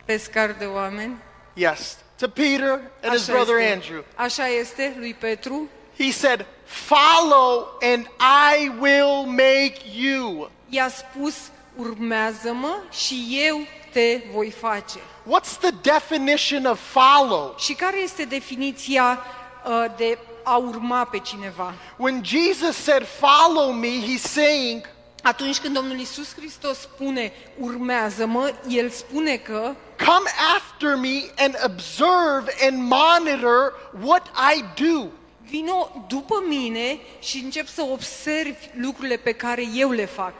Pescar 0.05 0.53
de 0.59 0.65
oameni. 0.65 1.17
Yes, 1.55 1.99
to 2.19 2.29
Peter 2.29 2.81
and 3.03 3.13
his 3.13 3.27
brother 3.27 3.57
este. 3.57 3.73
Andrew. 3.73 4.05
Așa 4.15 4.49
este, 4.49 4.95
lui 4.99 5.15
Petru. 5.15 5.69
He 5.99 6.11
said, 6.11 6.47
Follow, 6.67 7.79
and 7.81 8.07
I 8.21 8.71
will 8.81 9.27
make 9.27 9.77
you. 9.95 10.51
I-a 10.69 10.89
spus, 10.89 11.35
urmează-mă 11.77 12.77
și 12.91 13.43
eu 13.49 13.61
te 13.93 14.23
voi 14.33 14.51
face. 14.51 14.99
What's 15.25 15.59
the 15.61 15.71
definition 15.83 16.65
of 16.65 16.81
follow? 16.81 17.55
Și 17.59 17.75
care 17.75 17.99
este 18.03 18.25
definiția 18.25 19.19
uh, 19.67 19.85
de 19.97 20.19
a 20.43 20.57
urma 20.57 21.05
pe 21.05 21.19
cineva? 21.19 21.75
When 21.97 22.25
Jesus 22.25 22.77
said, 22.77 23.07
Follow 23.07 23.73
me, 23.73 23.89
he's 23.89 24.23
saying, 24.23 24.89
Atunci 25.23 25.59
când 25.59 25.75
Domnul 25.75 25.99
Isus 25.99 26.35
Hristos 26.35 26.79
spune 26.79 27.33
urmează-mă, 27.59 28.53
El 28.69 28.91
spune 28.91 29.37
că 29.37 29.75
Come 29.99 30.31
after 30.57 30.97
me 30.97 31.23
and 31.39 31.55
observe 31.65 32.55
and 32.67 32.83
monitor 32.83 33.73
what 34.05 34.27
I 34.57 34.83
do. 34.83 35.07
Vino 35.49 36.05
după 36.09 36.43
mine 36.49 36.99
și 37.21 37.39
încep 37.45 37.67
să 37.67 37.83
observi 37.83 38.71
lucrurile 38.81 39.17
pe 39.17 39.33
care 39.33 39.63
eu 39.75 39.91
le 39.91 40.05
fac. 40.05 40.35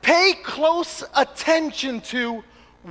Pay 0.00 0.40
close 0.42 1.08
attention 1.12 2.00
to 2.00 2.42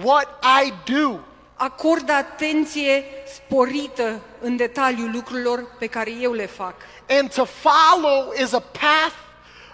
what 0.03 0.43
I 0.65 0.91
do. 0.91 1.19
Acordă 1.55 2.11
atenție 2.11 3.03
sporită 3.33 4.21
în 4.41 4.55
detaliu 4.55 5.05
lucrurilor 5.05 5.75
pe 5.79 5.87
care 5.87 6.11
eu 6.11 6.33
le 6.33 6.45
fac. 6.45 6.75
And 7.09 7.33
to 7.33 7.45
follow 7.45 8.33
is 8.41 8.53
a 8.53 8.59
path 8.59 9.15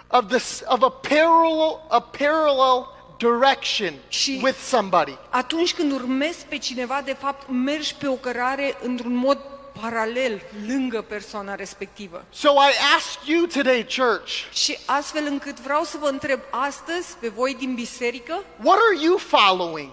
of, 0.08 0.26
this, 0.28 0.62
of 0.66 0.82
a, 0.82 0.90
parallel, 0.90 1.80
a 1.88 2.00
parallel 2.00 2.86
direction 3.18 3.94
Și- 4.08 4.40
with 4.42 4.58
somebody. 4.58 5.18
Atunci 5.30 5.74
când 5.74 5.92
urmezi 5.92 6.46
pe 6.48 6.58
cineva, 6.58 7.00
de 7.04 7.12
fapt, 7.12 7.48
mergi 7.48 7.94
pe 7.94 8.08
o 8.08 8.14
cărare 8.14 8.76
într-un 8.82 9.14
mod 9.14 9.38
paralel, 9.80 10.42
lângă 10.66 11.02
persoana 11.02 11.54
respectivă. 11.54 12.24
So 12.30 12.48
I 12.48 12.96
ask 12.96 13.26
you 13.26 13.46
today, 13.46 13.86
church, 13.96 14.30
Și 14.52 14.78
astfel 14.86 15.26
încât 15.26 15.60
vreau 15.60 15.82
să 15.82 15.96
vă 16.00 16.08
întreb 16.08 16.40
astăzi, 16.50 17.16
pe 17.20 17.28
voi 17.28 17.54
din 17.54 17.74
biserică, 17.74 18.44
what 18.62 18.78
are 18.90 19.04
you 19.04 19.16
following? 19.16 19.90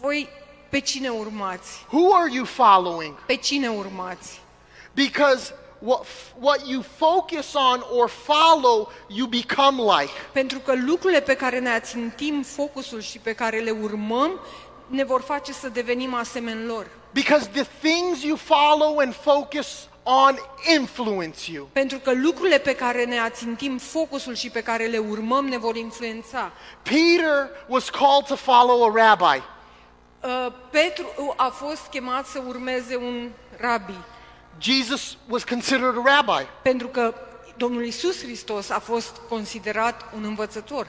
voi 0.00 0.28
pe 0.68 0.80
cine 0.80 1.08
urmați? 1.08 1.86
Who 1.90 2.14
are 2.14 2.30
you 2.32 2.44
following? 2.44 3.14
Pe 3.26 3.36
cine 3.36 3.68
urmați? 3.68 4.40
Because 4.94 5.54
what, 5.78 6.06
what 6.38 6.66
you 6.66 6.82
focus 6.96 7.54
on 7.54 7.84
or 7.90 8.08
follow, 8.08 8.92
you 9.08 9.26
become 9.26 9.82
like. 9.82 10.12
Pentru 10.32 10.58
că 10.58 10.74
lucrurile 10.86 11.20
pe 11.20 11.36
care 11.36 11.58
ne 11.58 11.70
ațintim 11.70 12.42
focusul 12.42 13.00
și 13.00 13.18
pe 13.18 13.32
care 13.32 13.58
le 13.58 13.70
urmăm 13.70 14.40
ne 14.86 15.04
vor 15.04 15.20
face 15.20 15.52
să 15.52 15.68
devenim 15.68 16.14
asemeni 16.14 16.66
lor. 16.66 16.86
Because 17.12 17.48
the 17.48 17.64
things 17.80 18.22
you 18.22 18.36
follow 18.36 19.00
and 19.00 19.14
focus 19.14 19.88
on 20.02 20.38
influence 20.74 21.52
you. 21.52 21.68
Pentru 21.72 21.98
că 21.98 22.12
lucrurile 22.12 22.58
pe 22.58 22.74
care 22.74 23.04
ne 23.04 23.18
ațintim 23.18 23.78
focusul 23.78 24.34
și 24.34 24.50
pe 24.50 24.62
care 24.62 24.86
le 24.86 24.98
urmăm 24.98 25.46
ne 25.46 25.58
vor 25.58 25.76
influența. 25.76 26.52
Peter 26.82 27.48
was 27.66 27.90
called 27.90 28.26
to 28.26 28.36
follow 28.36 28.84
a 28.84 29.08
rabbi. 29.08 29.42
Uh, 30.22 30.52
Petru 30.70 31.34
a 31.36 31.48
fost 31.48 31.86
chemat 31.90 32.26
să 32.26 32.42
urmeze 32.46 32.96
un 32.96 33.30
rabi, 33.56 33.94
Jesus 34.60 35.16
was 35.28 35.44
considered 35.44 35.94
a 36.04 36.16
rabbi. 36.16 36.46
pentru 36.62 36.86
că 36.86 37.14
Domnul 37.56 37.84
Isus 37.84 38.22
Hristos 38.22 38.70
a 38.70 38.78
fost 38.78 39.16
considerat 39.28 40.04
un 40.16 40.24
învățător. 40.24 40.86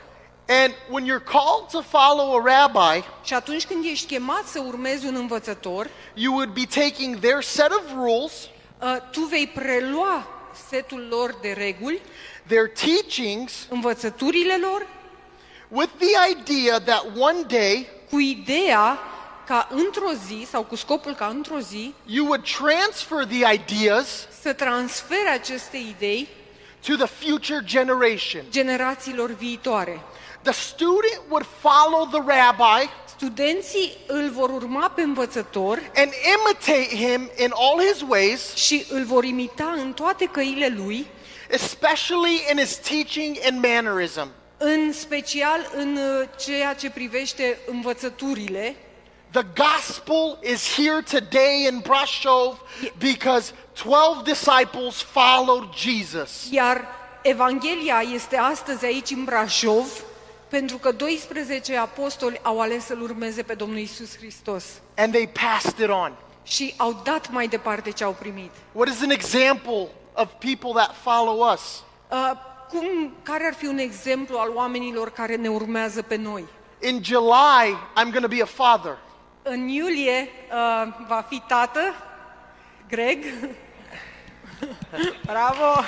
And 0.52 0.74
when 0.90 1.06
you're 1.06 1.24
called 1.24 1.70
to 1.72 1.82
follow 1.82 2.36
a 2.36 2.42
rabbi, 2.42 3.06
Și 3.24 3.34
atunci 3.34 3.66
când 3.66 3.86
ești 3.86 4.08
chemat 4.08 4.48
să 4.48 4.64
urmezi 4.68 5.06
un 5.06 5.16
învățător, 5.16 5.90
you 6.14 6.34
would 6.34 6.50
be 6.50 6.66
taking 6.66 7.20
their 7.20 7.42
set 7.42 7.72
of 7.72 7.84
rules, 7.94 8.34
uh, 8.82 8.96
tu 9.12 9.22
vei 9.22 9.48
prelua 9.48 10.28
setul 10.70 11.08
lor 11.10 11.38
de 11.42 11.52
reguli, 11.52 12.02
their 12.48 12.68
teachings, 12.68 13.54
învățăturile 13.70 14.58
lor, 14.62 14.88
with 15.68 15.92
the 15.98 16.32
idea 16.32 16.80
that 16.80 17.06
one 17.18 17.44
day 17.48 17.88
cu 18.10 18.20
ideea 18.20 19.00
ca 19.46 19.68
într-o 19.72 20.12
zi, 20.28 20.48
sau 20.50 20.64
cu 20.64 20.76
scopul 20.76 21.14
ca 21.14 21.26
într-o 21.26 21.60
zi, 21.60 21.94
you 22.06 22.26
would 22.26 22.44
transfer 22.58 23.26
the 23.26 23.54
ideas 23.54 24.28
să 24.42 24.54
transfere 24.54 25.30
aceste 25.30 25.78
idei 25.78 26.28
to 26.88 26.96
the 26.96 27.06
future 27.06 27.62
generation. 27.64 28.44
generațiilor 28.50 29.32
viitoare. 29.32 30.02
The 30.44 30.54
student 30.54 31.22
would 31.30 31.46
follow 31.62 32.06
the 32.06 32.22
rabbi 32.22 32.90
Studenții 33.20 33.98
îl 34.08 34.30
vor 34.30 34.50
urma 34.50 34.90
pe 34.90 35.02
învățător 35.02 35.92
and 35.96 36.12
imitate 36.36 36.96
him 36.96 37.30
in 37.38 37.52
all 37.54 37.80
his 37.80 38.02
ways, 38.08 38.54
și 38.56 38.86
îl 38.90 39.06
vor 39.06 39.24
imita 39.24 39.74
în 39.78 39.94
toate 39.94 40.26
căile 40.26 40.68
lui, 40.68 41.08
especially 41.50 42.46
in 42.52 42.58
his 42.58 42.76
teaching 42.76 43.38
and 43.50 43.66
mannerism. 43.66 44.28
în 44.58 44.94
special 44.94 45.72
în 45.76 45.96
uh, 45.96 46.28
ceea 46.46 46.74
ce 46.74 46.90
privește 46.90 47.60
învățăturile. 47.68 48.76
The 49.32 49.46
gospel 49.56 50.40
is 50.54 50.74
here 50.76 51.02
today 51.02 51.68
in 51.72 51.80
Brashov 51.80 52.58
because 52.98 53.54
12 53.84 54.22
disciples 54.24 55.02
followed 55.02 55.70
Jesus. 55.76 56.48
Iar 56.52 56.88
Evanghelia 57.22 58.04
este 58.14 58.38
astăzi 58.38 58.86
aici 58.86 59.10
în 59.10 59.24
Brașov 59.24 60.04
pentru 60.50 60.78
că 60.78 60.92
12 60.92 61.78
apostoli 61.78 62.40
au 62.42 62.62
ales 62.62 62.86
să-L 62.86 63.02
urmeze 63.02 63.44
pe 63.44 63.54
Domnul 63.54 63.78
Isus 63.78 64.18
Hristos 64.18 64.64
And 64.98 65.14
they 65.14 65.28
passed 65.28 65.80
it 65.80 65.90
on. 65.90 66.14
și 66.44 66.74
au 66.78 67.02
dat 67.04 67.32
mai 67.32 67.48
departe 67.48 67.92
ce 67.92 68.04
au 68.04 68.16
primit. 68.20 68.52
What 68.72 68.88
is 68.88 69.02
an 69.02 69.10
example 69.10 69.88
of 70.14 70.28
people 70.40 70.70
that 70.82 70.96
follow 71.02 71.52
us? 71.54 71.84
Uh, 72.12 72.32
cum, 72.70 73.14
care 73.24 73.46
ar 73.46 73.54
fi 73.54 73.66
un 73.66 73.78
exemplu 73.78 74.38
al 74.38 74.52
oamenilor 74.56 75.12
care 75.12 75.36
ne 75.36 75.50
urmează 75.50 76.02
pe 76.02 76.16
noi? 76.16 76.46
In 76.82 77.04
July, 77.04 77.78
I'm 77.98 78.12
going 78.12 78.22
to 78.22 78.28
be 78.28 78.42
a 78.42 78.46
father. 78.46 78.98
În 79.42 79.68
iulie 79.68 80.30
uh, 80.52 80.94
va 81.08 81.26
fi 81.30 81.42
tată, 81.48 81.80
Greg. 82.88 83.24
Bravo! 85.32 85.82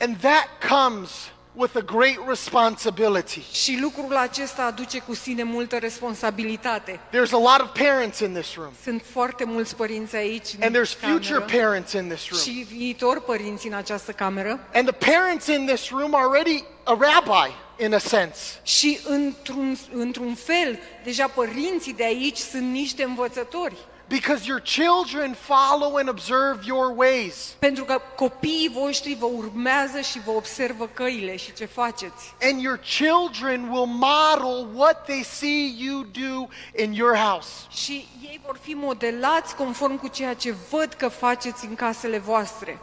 And 0.00 0.16
that 0.20 0.48
comes 0.68 1.30
with 1.54 1.76
a 1.76 1.80
great 1.80 2.18
responsibility. 2.28 3.42
Și 3.52 3.78
lucrul 3.80 4.16
acesta 4.16 4.62
aduce 4.62 4.98
cu 4.98 5.14
sine 5.14 5.42
multă 5.42 5.76
responsabilitate. 5.76 7.00
There's 7.08 7.32
a 7.32 7.38
lot 7.38 7.60
of 7.60 7.78
parents 7.78 8.18
in 8.18 8.32
this 8.32 8.54
room, 8.54 8.72
Sunt 8.82 9.02
foarte 9.12 9.44
mulți 9.44 9.76
părinți 9.76 10.16
aici 10.16 10.46
în 10.58 10.62
and 10.62 10.76
there's 10.76 10.98
future 10.98 11.38
cameră 11.38 11.58
parents 11.62 11.92
in 11.92 12.08
this 12.08 12.28
room. 12.28 12.42
și 12.42 12.66
viitori 12.70 13.22
părinți 13.24 13.66
în 13.66 13.72
această 13.72 14.12
cameră. 14.12 14.60
And 14.74 14.90
the 14.92 15.10
parents 15.10 15.46
in 15.46 15.66
this 15.66 15.88
room 15.90 16.14
are 16.14 16.24
already 16.24 16.64
a 16.84 16.98
rabbi, 17.00 17.54
in 17.84 17.94
a 17.94 17.98
sense. 17.98 18.40
Și 18.62 18.98
într-un, 19.04 19.78
într-un 19.92 20.34
fel, 20.34 20.78
deja 21.04 21.26
părinții 21.26 21.92
de 21.92 22.04
aici 22.04 22.38
sunt 22.38 22.70
niște 22.70 23.02
învățători. 23.02 23.76
Because 24.08 24.46
your 24.46 24.60
children 24.60 25.34
follow 25.34 25.96
and 25.96 26.08
observe 26.08 26.60
your 26.66 26.92
ways. 26.96 27.56
Pentru 27.58 27.84
că 27.84 28.00
copiii 28.16 28.70
voștri 28.72 29.14
vă 29.14 29.26
urmează 29.26 30.00
și 30.00 30.20
vă 30.20 30.30
observă 30.30 30.86
căile 30.86 31.36
și 31.36 31.52
ce 31.52 31.64
faceți. 31.64 32.34
And 32.42 32.60
your 32.62 32.80
children 32.98 33.68
will 33.68 33.86
model 33.86 34.68
what 34.74 35.04
they 35.04 35.22
see 35.22 35.74
you 35.78 36.02
do 36.02 36.46
in 36.82 36.92
your 36.92 37.16
house. 37.16 37.48
Și 37.70 38.08
ei 38.22 38.40
vor 38.44 38.58
fi 38.60 38.74
modelați 38.74 39.54
conform 39.56 39.98
cu 39.98 40.08
ceea 40.08 40.34
ce 40.34 40.54
văd 40.70 40.92
că 40.92 41.08
faceți 41.08 41.64
în 41.64 41.74
casele 41.74 42.18
voastre 42.18 42.78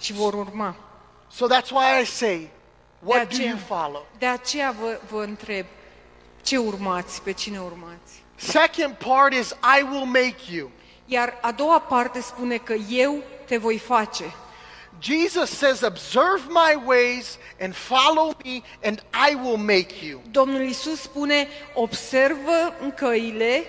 și 0.00 0.12
vor 0.12 0.34
urma. 0.34 0.76
So 1.32 1.46
that's 1.46 1.70
why 1.70 2.00
I 2.02 2.04
say, 2.04 2.36
De 2.38 2.48
what 3.00 3.28
do 3.28 3.42
you 3.42 3.52
aceea, 3.52 3.56
follow? 3.66 4.06
de 4.18 4.26
aceea 4.26 4.74
vă, 4.80 5.00
vă 5.10 5.22
întreb, 5.22 5.66
ce 6.42 6.56
urmați, 6.56 7.22
pe 7.22 7.32
cine 7.32 7.60
urmați? 7.60 8.21
Second 8.36 8.94
part 8.94 9.32
is, 9.32 9.54
I 9.78 9.82
will 9.82 10.04
make 10.04 10.36
you. 10.50 10.70
Iar 11.06 11.38
a 11.40 11.52
doua 11.52 11.80
parte 11.80 12.20
spune 12.20 12.56
că 12.56 12.72
eu 12.72 13.22
te 13.46 13.56
voi 13.56 13.78
face. 13.78 14.34
Jesus 15.00 15.50
says, 15.50 15.82
observe 15.82 16.42
my 16.48 16.82
ways 16.84 17.38
and 17.60 17.74
follow 17.74 18.36
me, 18.44 18.62
and 18.84 19.02
I 19.30 19.34
will 19.34 19.56
make 19.56 20.06
you. 20.06 20.20
Domnul 20.30 20.60
Isus 20.60 21.00
spune, 21.00 21.48
observă 21.74 22.74
în 22.80 22.90
căile 22.90 23.64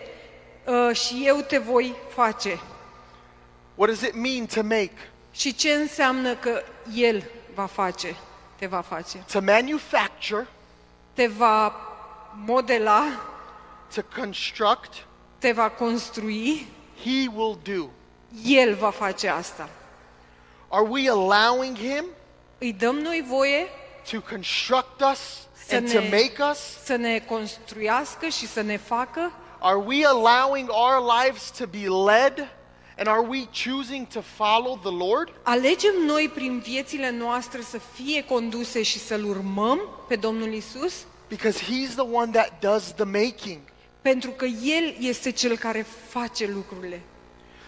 uh, 0.65 0.95
și 0.95 1.23
eu 1.25 1.37
te 1.37 1.57
voi 1.57 1.95
face. 2.15 2.59
What 3.75 3.89
does 3.89 4.01
it 4.01 4.15
mean 4.15 4.45
to 4.45 4.61
make? 4.61 4.91
Și 5.31 5.55
ce 5.55 5.73
înseamnă 5.73 6.35
că 6.35 6.61
El 6.95 7.23
va 7.53 7.65
face, 7.65 8.15
te 8.55 8.65
va 8.65 8.81
face? 8.81 9.17
To 9.31 9.39
manufacture, 9.41 10.47
Te 11.13 11.27
va 11.27 11.73
modela, 12.45 13.03
to 13.93 14.01
construct, 14.19 14.93
te 15.39 15.51
va 15.51 15.69
construi, 15.69 16.67
He 17.03 17.27
will 17.35 17.57
do. 17.63 17.89
El 18.45 18.75
va 18.75 18.89
face 18.89 19.27
asta. 19.29 19.69
Are 20.69 20.85
we 20.89 21.09
allowing 21.09 21.77
Him 21.77 22.05
Îi 22.57 22.73
dăm 22.73 22.95
noi 22.95 23.25
voie 23.27 23.67
to 24.11 24.21
construct 24.29 25.01
us 25.11 25.19
Să 25.67 25.75
and 25.75 25.91
to 25.91 25.99
ne- 25.99 26.09
make 26.11 26.51
us? 26.51 26.59
să 26.83 26.95
ne 26.95 27.19
construiască 27.19 28.27
și 28.27 28.47
să 28.47 28.61
ne 28.61 28.77
facă? 28.77 29.31
Are 29.59 29.77
we 29.77 30.05
allowing 30.05 30.69
our 30.69 31.11
lives 31.23 31.51
to 31.57 31.65
be 31.65 31.87
led? 31.87 32.47
And 32.97 33.07
are 33.07 33.19
we 33.27 33.47
choosing 33.65 34.07
to 34.07 34.21
follow 34.21 34.77
the 34.83 35.07
Lord? 35.07 35.31
Alegem 35.43 35.93
noi 36.05 36.31
prin 36.33 36.59
viețile 36.59 37.09
noastre 37.09 37.61
să 37.61 37.77
fie 37.93 38.23
conduse 38.23 38.81
și 38.83 38.99
să-L 38.99 39.25
urmăm 39.25 39.79
pe 40.07 40.15
Domnul 40.15 40.53
Isus? 40.53 40.93
Because 41.27 41.59
He's 41.63 41.93
the 41.95 42.05
one 42.11 42.31
that 42.31 42.59
does 42.59 42.93
the 42.93 43.03
making. 43.03 43.59
Pentru 44.03 44.31
că 44.31 44.45
El 44.45 44.95
este 44.99 45.31
Cel 45.31 45.57
care 45.57 45.85
face 46.09 46.47
lucrurile. 46.47 47.01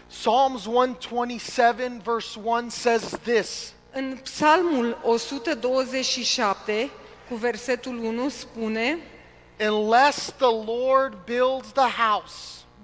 Psalms 0.07 0.65
127, 0.65 2.01
verse 2.03 2.39
1 2.43 2.69
says 2.69 3.09
this 3.23 3.73
În 3.91 4.17
Psalmul 4.23 4.99
127, 5.03 6.89
cu 7.29 7.35
versetul 7.35 7.97
1, 8.03 8.29
spune 8.29 8.97
Unless 9.69 10.33
the 10.37 10.63
Lord 10.65 11.17
builds 11.25 11.71
the 11.73 12.01
house, 12.01 12.33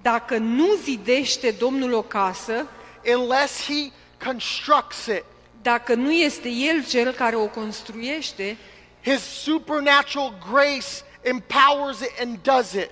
Dacă 0.01 0.37
nu 0.37 0.75
zidește 0.83 1.51
Domnul 1.51 1.93
o 1.93 2.01
casă, 2.01 2.67
unless 3.15 3.65
He 3.65 3.91
constructs 4.25 5.05
it, 5.05 5.23
dacă 5.61 5.93
nu 5.93 6.11
este 6.11 6.49
El 6.49 6.85
Cel 6.85 7.11
care 7.11 7.35
o 7.35 7.47
construiește, 7.47 8.57
His 9.03 9.21
supernatural 9.21 10.37
grace 10.51 10.87
empowers 11.21 11.99
it 11.99 12.11
and 12.21 12.37
does 12.41 12.71
it. 12.71 12.89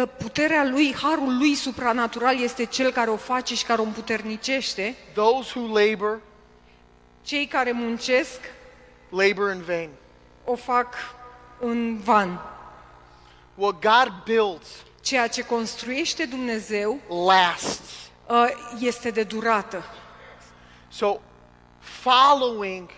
Puterea 0.00 0.64
Lui, 0.64 0.94
harul 1.02 1.36
Lui 1.38 1.54
supranatural 1.54 2.40
este 2.40 2.64
Cel 2.64 2.92
care 2.92 3.10
o 3.10 3.16
face 3.16 3.54
și 3.54 3.64
care 3.64 3.80
o 3.80 3.84
împuternicește, 3.84 4.94
Those 5.14 5.58
who 5.58 5.78
labor, 5.78 6.20
cei 7.22 7.46
care 7.46 7.72
muncesc 7.72 8.40
labor 9.08 9.54
in 9.54 9.62
vain. 9.62 9.90
o 10.44 10.54
fac 10.56 10.94
în 11.60 11.98
van. 11.98 12.40
What 13.54 13.74
God 13.80 14.12
builds 14.24 14.68
Ceea 15.00 15.28
ce 15.28 15.42
construiește 15.44 16.24
Dumnezeu 16.24 17.00
lasts. 17.26 17.90
uh, 18.28 18.46
este 18.80 19.10
de 19.10 19.22
durată. 19.22 19.84
So, 20.88 21.16
following 21.78 22.90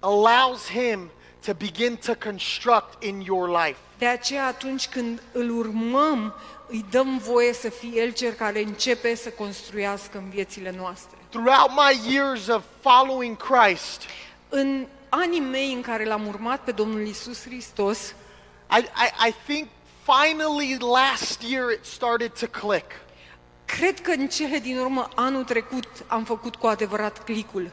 allows 0.00 0.68
Him 0.68 1.10
to 1.46 1.52
begin 1.54 1.96
to 1.96 2.14
construct 2.14 3.02
in 3.02 3.20
your 3.20 3.48
life. 3.48 3.78
De 4.00 4.06
aceea 4.06 4.46
atunci 4.46 4.88
când 4.88 5.22
îl 5.32 5.50
urmăm, 5.58 6.34
îi 6.68 6.84
dăm 6.90 7.18
voie 7.18 7.52
să 7.52 7.68
fie 7.68 8.00
El 8.00 8.12
cel 8.12 8.32
care 8.32 8.62
începe 8.62 9.14
să 9.14 9.30
construiască 9.30 10.18
în 10.18 10.30
viețile 10.30 10.74
noastre. 10.76 11.18
Throughout 11.28 11.70
my 11.70 12.14
years 12.14 12.46
of 12.46 12.62
following 12.80 13.36
Christ, 13.36 14.02
În 14.48 14.86
anii 15.08 15.40
mei 15.40 15.72
în 15.72 15.80
care 15.80 16.04
l-am 16.04 16.26
urmat 16.26 16.60
pe 16.60 16.70
Domnul 16.70 17.06
Isus 17.06 17.42
Hristos, 17.42 18.14
I, 18.70 18.78
I, 18.78 19.28
I 19.28 19.34
think 19.46 19.68
finally 20.04 20.76
last 20.78 21.42
year 21.42 21.70
it 21.70 21.84
started 21.84 22.32
to 22.38 22.46
click. 22.46 22.92
cred 23.64 24.00
că 24.00 24.10
în 24.10 24.28
cele 24.28 24.58
din 24.58 24.78
urmă, 24.78 25.08
anul 25.14 25.44
trecut, 25.44 25.88
am 26.06 26.24
făcut 26.24 26.56
cu 26.56 26.66
adevărat 26.66 27.24
clicul. 27.24 27.70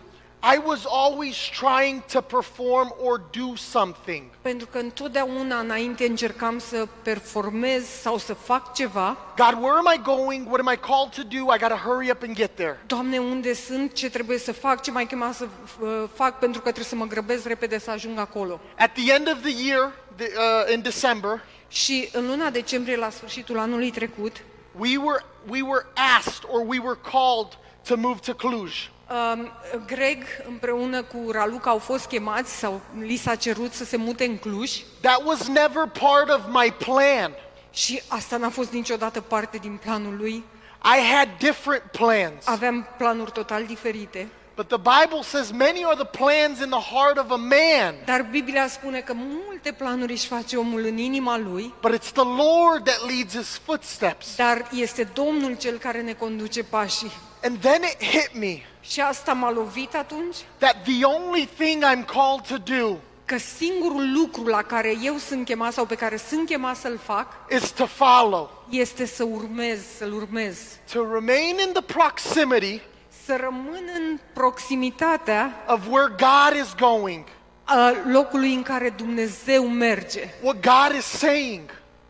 I 0.55 0.57
was 0.65 0.85
always 0.85 1.35
trying 1.35 2.03
to 2.13 2.21
perform 2.21 2.93
or 2.99 3.21
do 3.31 3.55
something. 3.55 4.23
Pentru 4.41 4.67
că 4.67 4.77
întotdeauna 4.77 5.59
înainte 5.59 6.05
încercam 6.05 6.59
să 6.59 6.87
performez 7.01 7.85
sau 7.85 8.17
să 8.17 8.33
fac 8.33 8.73
ceva. 8.73 9.17
God, 9.35 9.63
where 9.63 9.77
am 9.77 9.93
I 9.95 10.01
going? 10.03 10.47
What 10.47 10.59
am 10.59 10.73
I 10.73 10.77
called 10.77 11.11
to 11.15 11.21
do? 11.23 11.53
I 11.53 11.57
got 11.59 11.69
to 11.69 11.75
hurry 11.75 12.11
up 12.11 12.23
and 12.23 12.35
get 12.35 12.55
there. 12.55 12.79
Doamne, 12.85 13.17
unde 13.17 13.53
sunt? 13.53 13.93
Ce 13.93 14.09
trebuie 14.09 14.37
să 14.37 14.53
fac? 14.53 14.81
Ce 14.81 14.91
mai 14.91 15.05
chemat 15.05 15.35
să 15.35 15.47
uh, 15.79 16.03
fac? 16.13 16.39
Pentru 16.39 16.61
că 16.61 16.71
trebuie 16.71 16.89
să 16.89 16.95
mă 16.95 17.05
grăbesc 17.05 17.47
repede 17.47 17.79
să 17.79 17.91
ajung 17.91 18.19
acolo. 18.19 18.59
At 18.77 18.93
the 18.93 19.13
end 19.13 19.27
of 19.27 19.41
the 19.41 19.67
year, 19.67 19.91
the, 20.15 20.25
uh, 20.25 20.73
in 20.73 20.81
December, 20.81 21.41
Și 21.67 22.09
în 22.11 22.27
luna 22.27 22.49
decembrie, 22.49 22.95
la 22.95 23.09
sfârșitul 23.09 23.59
anului 23.59 23.91
trecut, 23.91 24.43
we 24.79 24.97
were, 24.97 25.25
we 25.47 25.61
were 25.61 25.85
asked 26.17 26.49
or 26.49 26.59
we 26.67 26.79
were 26.79 26.99
called 27.11 27.57
to 27.87 27.95
move 27.95 28.19
to 28.25 28.33
Cluj. 28.33 28.89
Um, 29.33 29.51
Greg 29.85 30.23
împreună 30.47 31.03
cu 31.03 31.31
Raluca 31.31 31.69
au 31.69 31.77
fost 31.77 32.05
chemați 32.05 32.51
sau 32.51 32.81
li 32.99 33.15
s-a 33.15 33.35
cerut 33.35 33.73
să 33.73 33.83
se 33.85 33.97
mute 33.97 34.25
în 34.25 34.37
Cluj 34.37 34.71
That 35.01 35.21
was 35.25 35.47
never 35.47 35.83
part 35.99 36.29
of 36.29 36.41
my 36.47 36.73
plan. 36.77 37.31
și 37.71 38.01
asta 38.07 38.37
n-a 38.37 38.49
fost 38.49 38.71
niciodată 38.71 39.21
parte 39.21 39.57
din 39.57 39.79
planul 39.83 40.15
lui. 40.17 40.43
I 40.83 41.13
had 41.13 41.29
different 41.39 41.83
plans. 41.91 42.45
Aveam 42.45 42.87
planuri 42.97 43.31
total 43.31 43.65
diferite. 43.65 44.27
But 44.55 44.67
the 44.67 44.77
Bible 44.77 45.21
says 45.21 45.51
many 45.51 45.83
are 45.85 45.95
the 45.95 46.23
plans 46.23 46.59
in 46.59 46.69
the 46.69 46.95
heart 46.95 47.17
of 47.17 47.31
a 47.31 47.35
man, 47.35 47.95
Dar 48.05 48.27
Biblia 48.31 48.67
spune 48.67 48.99
că 48.99 49.13
multe 49.15 49.71
planuri 49.71 50.11
își 50.11 50.27
face 50.27 50.57
omul 50.57 50.85
în 50.85 50.97
inima 50.97 51.37
lui, 51.37 51.73
but 51.81 51.97
it's 51.97 52.11
the 52.11 52.23
Lord 52.23 52.83
that 52.83 53.09
leads 53.09 53.35
his 53.35 53.61
footsteps. 53.65 54.35
dar 54.35 54.69
este 54.73 55.03
Domnul 55.03 55.57
cel 55.57 55.77
care 55.77 56.01
ne 56.01 56.13
conduce 56.13 56.63
pașii. 56.63 57.11
And 57.43 57.57
then 57.59 57.81
it 57.83 58.03
hit 58.03 58.29
me 58.33 58.61
Și 58.81 59.01
asta 59.01 59.33
m-a 59.33 59.51
lovit 59.51 59.95
atunci 59.95 60.35
that 60.57 60.75
the 60.83 61.05
only 61.05 61.49
thing 61.57 61.83
I'm 61.83 62.05
called 62.05 62.47
to 62.47 62.57
do 62.57 62.95
că 63.25 63.37
singurul 63.37 64.13
lucru 64.13 64.45
la 64.45 64.61
care 64.61 64.95
eu 65.01 65.17
sunt 65.17 65.45
chemat 65.45 65.73
sau 65.73 65.85
pe 65.85 65.95
care 65.95 66.17
sunt 66.17 66.45
chemat 66.47 66.75
să-l 66.75 66.99
fac 67.03 67.27
is 67.55 67.69
to 67.69 67.85
follow, 67.85 68.65
este 68.69 69.05
să 69.05 69.23
urmez, 69.23 69.79
să-l 69.97 70.13
urmez. 70.13 70.57
to 70.93 71.13
remain 71.13 71.57
in 71.65 71.73
the 71.73 71.81
proximity 71.81 72.81
Să 73.25 73.35
rămân 73.39 73.89
în 73.95 74.19
proximitatea 74.33 75.63
of 75.67 75.79
where 75.89 76.15
God 76.17 76.61
is 76.61 76.75
going, 76.79 77.23
a 77.63 77.93
locului 78.11 78.53
în 78.53 78.61
care 78.61 78.89
Dumnezeu 78.89 79.67
merge, 79.67 80.29
what 80.41 80.55
God 80.61 80.97
is 80.97 81.05
saying. 81.05 81.61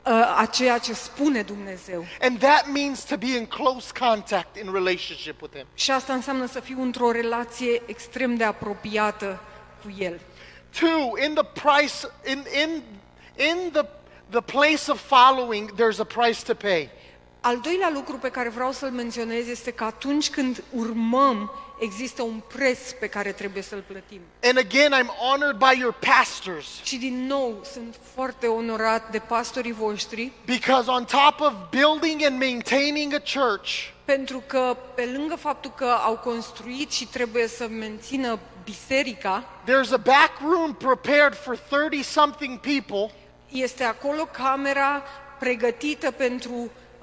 A 0.08 0.38
a 0.38 0.46
ceea 0.46 0.78
ce 0.78 0.93
spune 0.93 1.41
Dumnezeu. 1.41 2.06
And 2.22 2.39
that 2.39 2.65
means 2.74 3.04
to 3.04 3.17
be 3.17 3.26
in 3.38 3.46
close 3.46 3.91
contact 4.00 4.58
in 4.58 4.72
relationship 4.74 5.41
with 5.41 5.56
Him. 5.56 5.65
Și 5.74 5.91
asta 5.91 6.13
înseamnă 6.13 6.46
să 6.46 6.60
fiu 6.60 6.82
într-o 6.82 7.12
relație 7.12 7.82
extrem 7.86 8.36
de 8.36 8.43
apropiată 8.43 9.39
cu 9.84 9.93
El. 9.98 10.20
Two, 10.80 11.24
in 11.26 11.34
the 11.34 11.43
price, 11.43 11.93
in, 12.26 12.46
in, 12.63 12.84
in 13.50 13.72
the, 13.72 13.86
the 14.30 14.41
place 14.41 14.91
of 14.91 15.00
following, 15.00 15.72
there's 15.72 16.00
a 16.00 16.22
price 16.22 16.43
to 16.43 16.54
pay. 16.54 16.89
Al 17.41 17.60
doilea 17.60 17.89
lucru 17.93 18.17
pe 18.17 18.30
care 18.30 18.50
vreau 18.50 18.72
să-l 18.72 18.91
menționez 18.91 19.48
este 19.48 19.72
că 19.72 19.84
atunci 19.84 20.30
când 20.30 20.63
urmăm, 20.72 21.52
există 21.79 22.21
un 22.21 22.41
preț 22.55 22.91
pe 22.91 23.07
care 23.07 23.31
trebuie 23.31 23.63
să-l 23.63 23.83
plătim. 23.87 24.21
And 24.43 24.57
again, 24.57 24.91
I'm 24.91 25.07
honored 25.07 25.57
by 25.57 25.79
your 25.79 25.95
pastors. 25.99 26.83
Și 26.83 26.97
din 26.97 27.25
nou 27.25 27.61
sunt 27.73 27.95
foarte 28.13 28.47
onorat 28.47 29.11
de 29.11 29.19
pastorii 29.19 29.71
voștri, 29.71 30.31
because 30.45 30.89
on 30.89 31.05
top 31.05 31.39
of 31.39 31.53
building 31.69 32.23
and 32.23 32.39
maintaining 32.39 33.13
a 33.13 33.39
church, 33.39 33.69
pentru 34.05 34.43
că 34.47 34.77
pe 34.95 35.09
lângă 35.15 35.35
faptul 35.35 35.71
că 35.75 35.85
au 35.85 36.17
construit 36.17 36.91
și 36.91 37.07
trebuie 37.07 37.47
să 37.47 37.67
mențină 37.67 38.39
biserica, 38.63 39.43
there's 39.63 39.91
a 39.91 39.97
back 39.97 40.39
room 40.41 40.73
prepared 40.73 41.35
for 41.35 41.57
30 41.57 42.05
something 42.05 42.59
people. 42.59 43.13
este 43.51 43.83
acolo 43.83 44.25
camera 44.31 45.03
pregătită 45.39 46.11
pentru 46.11 46.51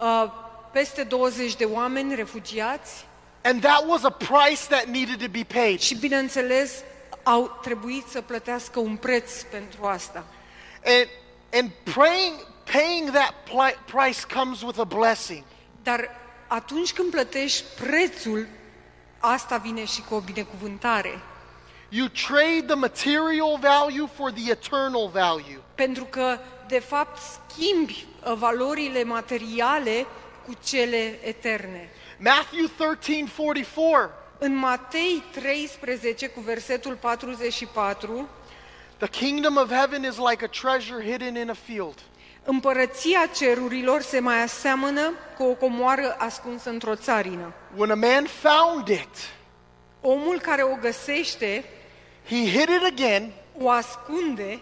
uh, 0.00 0.24
peste 0.72 1.02
20 1.02 1.56
de 1.56 1.64
oameni 1.64 2.14
refugiați 2.14 3.06
and 3.44 3.62
that 3.62 3.87
was 3.87 4.04
a 4.04 4.11
price 4.11 4.66
that 4.66 4.88
needed 4.88 5.20
to 5.20 5.28
be 5.28 5.44
paid. 5.44 5.80
și, 5.80 5.94
bineînțeles, 5.94 6.72
au 7.22 7.59
trebuit 7.62 8.07
să 8.09 8.20
plătească 8.20 8.78
un 8.78 8.96
preț 8.96 9.42
pentru 9.42 9.85
asta. 9.85 10.24
And 10.85 11.09
and 11.52 11.70
praying 11.94 12.35
paying 12.72 13.11
that 13.11 13.35
pli- 13.44 13.78
price 13.85 14.26
comes 14.35 14.62
with 14.62 14.78
a 14.78 14.85
blessing. 14.85 15.42
Dar 15.83 16.11
atunci 16.46 16.92
când 16.92 17.11
plătești 17.11 17.64
prețul, 17.83 18.46
asta 19.18 19.57
vine 19.57 19.85
și 19.85 20.02
cu 20.09 20.14
o 20.14 20.20
binecuvântare. 20.20 21.20
You 21.88 22.09
trade 22.09 22.64
the 22.66 22.74
material 22.74 23.59
value 23.61 24.09
for 24.14 24.30
the 24.30 24.50
eternal 24.50 25.09
value. 25.12 25.61
Pentru 25.74 26.04
că, 26.04 26.38
de 26.68 26.78
fapt, 26.78 27.18
schimbi 27.18 28.07
uh, 28.24 28.35
valorile 28.37 29.04
materiale 29.04 30.07
cu 30.46 30.52
cele 30.64 31.18
eterne. 31.22 31.90
Matthew 32.18 32.66
13:44 32.66 34.11
În 34.38 34.57
Matei 34.57 35.22
13, 35.33 36.27
cu 36.29 36.40
versetul 36.40 36.94
44, 36.94 38.29
The 38.96 39.09
kingdom 39.09 39.57
of 39.57 39.70
heaven 39.70 40.05
is 40.05 40.16
like 40.31 40.44
a 40.44 40.48
treasure 40.48 41.11
hidden 41.11 41.37
in 41.37 41.50
a 41.50 41.55
field. 41.64 41.94
împărăția 42.44 43.27
cerurilor 43.35 44.00
se 44.00 44.18
mai 44.20 44.42
aseamănă 44.42 45.12
cu 45.37 45.42
o 45.42 45.53
comoară 45.55 46.16
ascunsă 46.18 46.70
într-o 46.70 46.94
țarină. 46.94 47.53
When 47.77 47.90
a 47.90 47.94
man 47.94 48.27
found 48.27 48.88
it, 48.88 49.16
Omul 50.00 50.40
care 50.40 50.62
o 50.62 50.77
găsește, 50.81 51.64
he 52.29 52.37
hid 52.37 52.68
it 52.68 52.83
again, 52.92 53.33
o 53.59 53.70
ascunde 53.70 54.61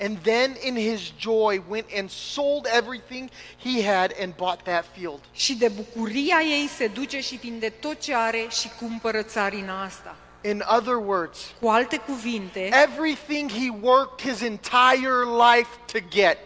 and 0.00 0.18
then 0.18 0.56
in 0.62 0.76
his 0.76 1.12
joy 1.18 1.62
went 1.68 1.86
and 1.98 2.10
sold 2.10 2.66
everything 2.76 3.30
he 3.62 3.82
had 3.82 4.12
and 4.22 4.36
bought 4.36 4.62
that 4.64 4.84
field. 4.92 5.20
și 5.32 5.54
de 5.54 5.68
bucuria 5.68 6.40
ei 6.42 6.68
se 6.76 6.86
duce 6.86 7.20
și 7.20 7.36
vinde 7.36 7.68
tot 7.68 8.00
ce 8.00 8.14
are 8.14 8.46
și 8.60 8.70
cumpără 8.80 9.22
țarina 9.22 9.84
asta. 9.84 10.16
In 10.42 10.64
other 10.76 10.94
words, 10.94 11.38
Cu 11.60 11.68
alte 11.68 11.96
cuvinte, 11.96 12.68
everything 12.82 13.50
he 13.50 13.68
worked 13.80 14.30
his 14.30 14.40
entire 14.40 15.24
life 15.54 15.68
to 15.92 15.98
get, 16.10 16.38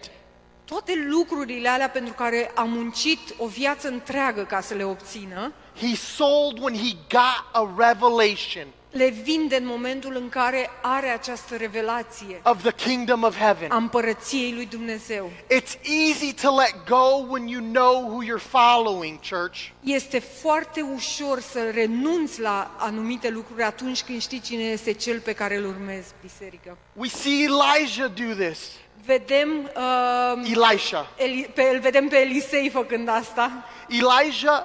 toate 0.64 0.92
lucrurile 1.08 1.68
alea 1.68 1.88
pentru 1.88 2.12
care 2.12 2.50
a 2.54 2.62
muncit 2.62 3.18
o 3.38 3.46
viață 3.46 3.88
întreagă 3.88 4.42
ca 4.44 4.60
să 4.60 4.74
le 4.74 4.84
obțină, 4.84 5.52
he 5.80 5.96
sold 5.96 6.58
when 6.58 6.74
he 6.74 6.96
got 7.08 7.44
a 7.52 7.74
revelation 7.76 8.66
le 8.90 9.08
vinde 9.08 9.56
în 9.56 9.66
momentul 9.66 10.16
în 10.16 10.28
care 10.28 10.70
are 10.82 11.08
această 11.08 11.56
revelație 11.56 12.40
of 12.42 12.62
the 12.62 12.72
kingdom 12.72 13.22
of 13.22 13.36
heaven. 13.36 13.70
a 13.70 13.76
împărăției 13.76 14.52
lui 14.52 14.66
Dumnezeu. 14.66 15.30
It's 15.54 15.78
easy 16.08 16.34
to 16.42 16.54
let 16.54 16.74
go 16.88 17.26
when 17.28 17.46
you 17.46 17.62
know 17.62 18.02
who 18.02 18.22
you're 18.24 18.48
following, 18.48 19.18
church. 19.28 19.58
Este 19.80 20.18
foarte 20.18 20.80
ușor 20.80 21.40
să 21.40 21.70
renunți 21.74 22.40
la 22.40 22.70
anumite 22.78 23.28
lucruri 23.28 23.62
atunci 23.62 24.02
când 24.02 24.20
știi 24.20 24.40
cine 24.40 24.62
este 24.62 24.92
cel 24.92 25.20
pe 25.20 25.32
care 25.32 25.56
îl 25.56 25.66
urmezi, 25.66 26.12
biserică. 26.22 26.76
We 26.92 27.08
see 27.08 27.42
Elijah 27.44 28.10
do 28.14 28.44
this. 28.44 28.58
Vedem, 29.04 29.70
uh, 29.76 30.50
Elisha. 30.50 31.12
Eli, 31.16 31.50
pe, 31.54 31.70
îl 31.72 31.80
vedem 31.80 32.08
pe 32.08 32.16
Elisei 32.16 32.68
făcând 32.68 33.08
asta. 33.08 33.64
Elijah 33.88 34.62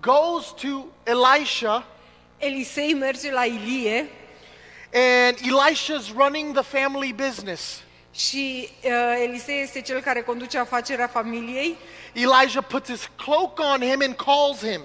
goes 0.00 0.46
to 0.46 0.86
Elisha, 1.02 1.86
Elisei 2.40 2.94
merge 2.94 3.30
la 3.30 3.44
Ilie 3.44 4.08
and 4.92 5.36
Elisha's 5.42 6.10
running 6.16 6.54
the 6.54 6.62
family 6.62 7.12
business. 7.12 7.82
și 8.14 8.68
uh, 8.84 8.90
Elisei 9.22 9.62
este 9.62 9.80
cel 9.80 10.00
care 10.00 10.20
conduce 10.20 10.58
afacerea 10.58 11.06
familiei, 11.06 11.76
Elijah 12.12 12.64
puts 12.68 12.90
his 12.90 13.08
cloak 13.24 13.58
on 13.58 13.80
him 13.80 14.00
and 14.02 14.14
calls 14.14 14.58
him. 14.58 14.80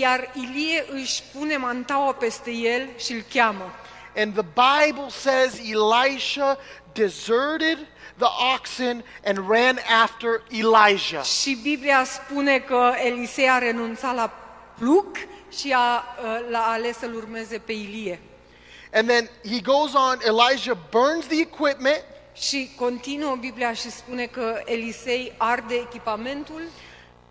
iar 0.00 0.30
Ilie 0.34 0.84
își 0.92 1.22
pune 1.38 1.56
mantaua 1.56 2.12
peste 2.12 2.50
el 2.50 2.88
și 2.98 3.12
îl 3.12 3.24
cheamă. 3.34 3.74
And 4.16 4.32
the 4.32 4.44
Bible 4.54 5.08
says 5.08 5.58
Elisha 5.58 6.58
deserted 6.92 7.78
the 8.18 8.28
oxen 8.54 9.04
and 9.24 9.38
ran 9.48 9.78
after 10.02 10.42
Elijah. 10.50 11.24
Și 11.24 11.58
Biblia 11.62 12.04
spune 12.04 12.58
că 12.58 12.92
Elisei 13.04 13.48
a 13.48 13.58
renunțat 13.58 14.14
la 14.14 14.30
pluc 14.78 15.16
și 15.58 15.72
a, 15.76 16.04
uh, 16.22 16.50
l-a 16.50 16.66
ales 16.72 16.96
să-l 16.98 17.14
urmeze 17.14 17.58
pe 17.58 17.72
Ilie. 17.72 18.20
And 18.94 19.08
then 19.08 19.30
he 19.50 19.60
goes 19.60 19.92
on, 19.94 20.18
Elijah 20.26 20.76
burns 20.90 21.26
the 21.26 21.40
equipment, 21.40 22.04
Și 22.34 22.70
continuă 22.76 23.36
Biblia 23.40 23.72
și 23.72 23.90
spune 23.90 24.24
că 24.26 24.60
Elisei 24.64 25.32
arde 25.36 25.74
echipamentul, 25.74 26.62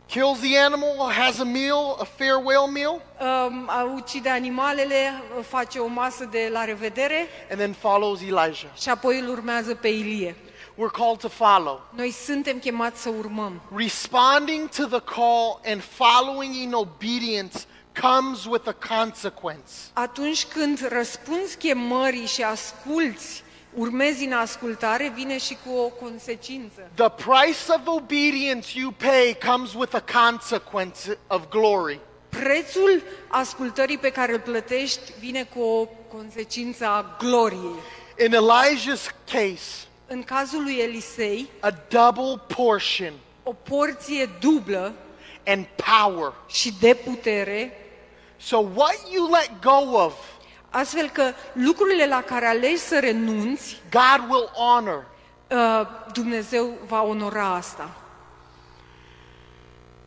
kills 0.08 0.39
the 0.39 0.58
animal, 0.58 1.12
has 1.12 1.39
a 1.39 1.43
meal, 1.43 1.95
a 1.99 2.03
farewell 2.17 2.67
meal, 2.73 3.01
um, 3.21 3.63
a- 3.69 3.91
ucide 3.95 4.29
animalele, 4.29 5.21
face 5.47 5.79
o 5.79 5.88
masă 5.88 6.25
de 6.32 6.49
la 6.51 6.63
revedere 6.65 7.27
and 7.49 7.60
then 7.60 7.73
follows 7.73 8.19
Elijah. 8.21 8.69
și 8.82 8.89
apoi 8.89 9.19
îl 9.19 9.29
urmează 9.29 9.75
pe 9.75 9.88
Ilie. 9.88 10.36
We're 10.75 10.91
called 10.97 11.17
to 11.19 11.27
follow. 11.27 11.82
Noi 11.95 12.12
suntem 12.12 12.58
chemați 12.60 13.01
să 13.01 13.10
urmăm. 13.10 13.62
Responding 13.75 14.69
to 14.69 14.84
the 14.86 14.99
call 15.15 15.60
and 15.65 15.84
following 15.84 16.55
in 16.55 16.73
obedience 16.73 17.58
comes 17.93 18.45
with 18.45 18.67
a 18.67 18.95
consequence. 18.95 19.71
Atunci 19.93 20.45
când 20.45 20.88
răspunzi 20.91 21.58
chemării 21.58 22.25
și 22.25 22.43
asculți, 22.43 23.43
urmezi 23.73 24.25
în 24.25 24.34
ascultare, 24.34 25.12
vine 25.15 25.38
și 25.38 25.58
cu 25.65 25.73
o 25.73 25.88
consecință. 25.88 26.89
The 26.93 27.10
price 27.10 27.71
of 27.71 27.82
obedience 27.86 28.80
you 28.80 28.91
pay 28.91 29.38
comes 29.52 29.73
with 29.73 29.95
a 29.95 30.21
consequence 30.21 31.17
of 31.28 31.41
glory. 31.49 31.99
Prețul 32.30 33.04
ascultării 33.28 33.97
pe 33.97 34.12
care 34.12 34.34
îl 34.34 34.39
plătești 34.39 35.13
vine 35.19 35.43
cu 35.43 35.60
o 35.62 35.88
consecință 36.17 36.86
a 36.86 37.15
gloriei. 37.19 37.80
In 38.25 38.34
Elijah's 38.34 39.15
case, 39.32 39.88
În 40.08 40.23
cazul 40.23 40.63
lui 40.63 40.75
Elisei, 40.75 41.49
a 41.60 41.71
double 41.89 42.41
portion 42.56 43.13
o 43.43 43.54
porție 43.54 44.30
dublă 44.39 44.93
and 45.49 45.65
power. 46.01 46.33
și 46.47 46.73
de 46.79 46.93
putere, 46.93 47.73
So, 48.41 48.57
what 48.75 48.97
you 49.12 49.29
let 49.31 49.49
go 49.62 50.03
of, 50.03 50.13
astfel 50.69 51.09
că 51.09 51.33
lucrurile 51.53 52.07
la 52.07 52.21
care 52.21 52.45
alegi 52.45 52.77
să 52.77 52.99
renunți, 52.99 53.81
God 53.91 54.29
will 54.29 54.49
honor. 54.53 55.05
uh, 55.51 55.88
Dumnezeu 56.13 56.73
va 56.88 57.01
onora 57.01 57.45
asta. 57.53 57.89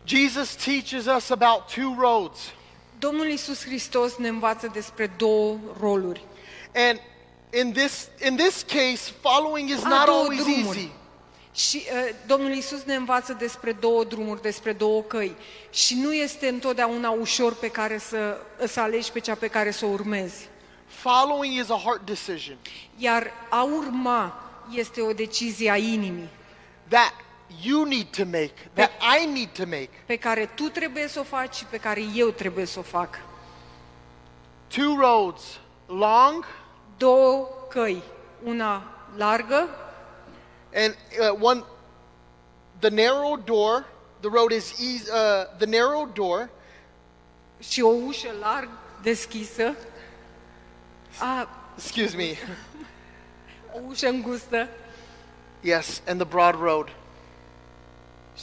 Jesus 0.05 0.55
teaches 0.57 1.07
us 1.07 1.31
about 1.31 1.67
two 1.75 1.95
roads. 1.99 2.39
Domnul 2.99 3.27
Isus 3.29 3.65
Hristos 3.65 4.17
ne 4.17 4.29
învață 4.29 4.71
despre 4.73 5.07
două 5.17 5.57
roluri. 5.81 6.25
And 6.75 7.01
in 7.61 7.73
this, 7.73 8.09
in 8.27 8.37
this 8.37 8.63
case, 8.63 9.13
following 9.21 9.69
is 9.69 9.83
Ah, 9.85 9.89
not 9.89 10.05
două 10.05 10.19
always 10.19 10.43
drumuri. 10.45 10.79
easy. 10.79 10.91
Și 11.55 11.83
uh, 11.85 12.15
Domnul 12.27 12.53
Isus 12.53 12.83
ne 12.83 12.95
învață 12.95 13.33
despre 13.33 13.73
două 13.73 14.05
drumuri, 14.05 14.43
despre 14.43 14.73
două 14.73 15.03
căi. 15.03 15.35
Și 15.71 15.95
nu 15.95 16.13
este 16.13 16.49
întotdeauna 16.49 17.11
ușor 17.11 17.55
pe 17.55 17.69
care 17.69 17.99
să, 17.99 18.37
să 18.67 18.81
alegi 18.81 19.13
pe 19.13 19.21
cea 19.21 19.35
pe 19.35 19.49
care 19.49 19.71
să 19.71 19.85
o 19.85 19.89
urmezi. 19.89 20.49
Following 20.87 21.55
is 21.61 21.71
a 21.71 21.81
heart 21.85 22.07
decision 22.07 22.57
Iar 22.97 23.31
a 23.49 23.63
urma 23.63 24.51
este 24.71 25.01
o 25.01 25.13
decizie 25.13 25.71
a 25.71 25.77
inimii, 25.77 26.29
that 26.89 27.15
you 27.63 27.85
need 27.85 28.07
to 28.07 28.25
make, 28.25 28.55
that 28.73 28.91
I 29.21 29.27
need 29.27 29.49
to 29.49 29.63
make. 29.65 29.91
pe 30.07 30.17
care 30.17 30.51
tu 30.55 30.69
trebuie 30.69 31.09
să 31.09 31.21
o 31.21 31.23
faci 31.23 31.55
și 31.55 31.65
pe 31.65 31.77
care 31.77 32.01
eu 32.15 32.29
trebuie 32.29 32.65
să 32.65 32.79
o 32.79 32.83
fac. 32.83 33.19
Two 34.67 34.97
roads, 34.99 35.43
long 35.87 36.45
Două 36.97 37.49
căi, 37.69 38.03
una 38.45 38.83
largă 39.17 39.69
and 40.75 40.97
uh, 41.21 41.37
one, 41.41 41.65
the 42.79 42.91
narrow 42.91 43.37
door. 43.45 43.85
The 44.21 44.31
road 44.31 44.53
is 44.53 44.73
easy, 44.81 45.11
uh, 45.11 45.45
the 45.59 45.67
narrow 45.67 46.09
door, 46.13 46.49
și 47.59 47.81
o 47.81 47.89
ușă 47.89 48.29
larg 48.41 48.69
deschisă, 49.03 49.75
a, 51.19 51.49
excuse 51.77 52.17
me, 52.17 52.37
o 53.73 53.79
ușă 53.87 54.09
îngustă 54.09 54.69
yes, 55.61 56.03
and 56.07 56.21
the 56.21 56.29
broad 56.29 56.55
road. 56.61 56.93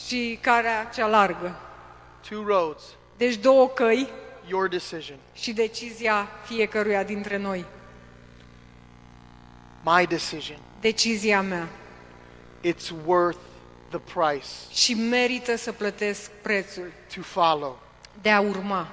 și 0.06 0.38
care 0.40 0.68
cea 0.94 1.06
largă. 1.06 1.60
Two 2.28 2.44
roads. 2.46 2.82
Deci 3.16 3.34
două 3.34 3.68
căi 3.68 4.08
Your 4.46 4.68
decision. 4.68 5.18
și 5.32 5.52
decizia 5.52 6.28
fiecăruia 6.44 7.02
dintre 7.02 7.36
noi. 7.36 7.64
My 9.82 10.06
decision. 10.06 10.58
Decizia 10.80 11.40
mea. 11.42 11.68
It's 12.62 12.92
worth 13.04 13.38
the 13.88 13.98
price 13.98 14.46
Și 14.72 14.94
merită 14.94 15.56
să 15.56 15.72
plătesc 15.72 16.30
prețul 16.30 16.92
to 17.14 17.22
follow. 17.22 17.78
de 18.22 18.30
a 18.30 18.40
urma. 18.40 18.88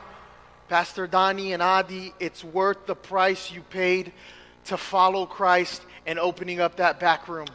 Pastor 0.68 1.06
Donnie 1.06 1.54
and 1.54 1.62
Adi, 1.62 2.14
it's 2.24 2.44
worth 2.52 2.80
the 2.86 3.16
price 3.16 3.54
you 3.54 3.64
paid 3.74 4.12
to 4.70 4.76
follow 4.76 5.26
Christ 5.26 5.82
and 6.08 6.18
opening 6.22 6.60
up 6.66 6.76
that 6.76 7.00
back 7.00 7.26
room. 7.28 7.46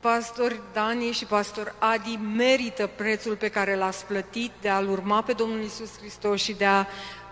Pastor 0.00 0.60
Dani 0.72 1.10
și 1.12 1.24
pastor 1.24 1.74
Adi 1.78 2.18
merită 2.36 2.86
prețul 2.86 3.36
pe 3.36 3.48
care 3.48 3.76
l-ați 3.76 4.04
plătit 4.06 4.50
de 4.60 4.68
a-L 4.68 4.88
urma 4.88 5.22
pe 5.22 5.32
Domnul 5.32 5.62
Isus 5.62 5.98
Hristos 5.98 6.42
și 6.42 6.52
de 6.52 6.64
a 6.64 6.86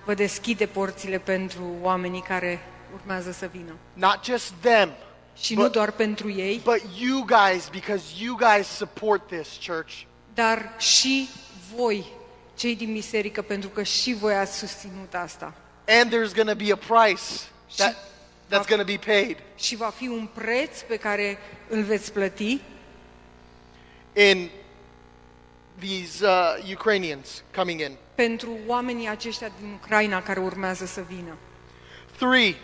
vă 0.04 0.14
deschide 0.14 0.66
porțile 0.66 1.18
pentru 1.18 1.62
oamenii 1.82 2.20
care 2.20 2.60
urmează 2.94 3.32
să 3.32 3.46
vină. 3.46 3.72
Not 3.92 4.24
just 4.24 4.52
them, 4.60 4.90
Și 5.40 5.54
nu 5.54 5.68
But- 5.68 5.72
doar 5.72 5.90
pentru 5.90 6.30
ei, 6.30 6.60
but 6.64 6.82
you 6.98 7.24
guys, 7.24 7.68
because 7.70 8.02
you 8.18 8.36
guys 8.36 8.66
support 8.66 9.26
this 9.26 9.48
church. 9.66 9.92
dar 10.34 10.74
și 10.78 11.28
voi, 11.76 12.04
cei 12.56 12.76
din 12.76 12.92
biserică, 12.92 13.42
pentru 13.42 13.68
că 13.68 13.82
și 13.82 14.14
voi 14.14 14.34
ați 14.34 14.58
susținut 14.58 15.14
asta. 15.14 15.54
And 15.88 16.10
there's 16.14 16.34
going 16.34 16.48
to 16.48 16.54
be 16.64 16.72
a 16.72 16.76
price 16.76 17.22
that, 17.76 17.94
that's 18.50 18.66
going 18.68 18.80
to 18.80 18.84
be 18.84 18.98
paid 19.06 19.36
Și 19.56 19.76
va 19.76 19.92
fi 19.96 20.08
un 20.08 20.28
preț 20.34 20.80
pe 20.80 20.96
care 20.96 21.38
îl 21.68 21.82
veți 21.82 22.12
plăti 22.12 22.60
in 24.16 24.50
these 25.78 26.24
uh, 26.26 26.72
Ukrainians 26.74 27.42
coming 27.56 27.80
in. 27.80 27.96
pentru 28.14 28.56
oamenii 28.66 29.08
aceștia 29.08 29.50
din 29.60 29.72
Ucraina 29.82 30.22
care 30.22 30.40
urmează 30.40 30.86
să 30.86 31.00
vină. 31.08 31.36
Three, 32.16 32.54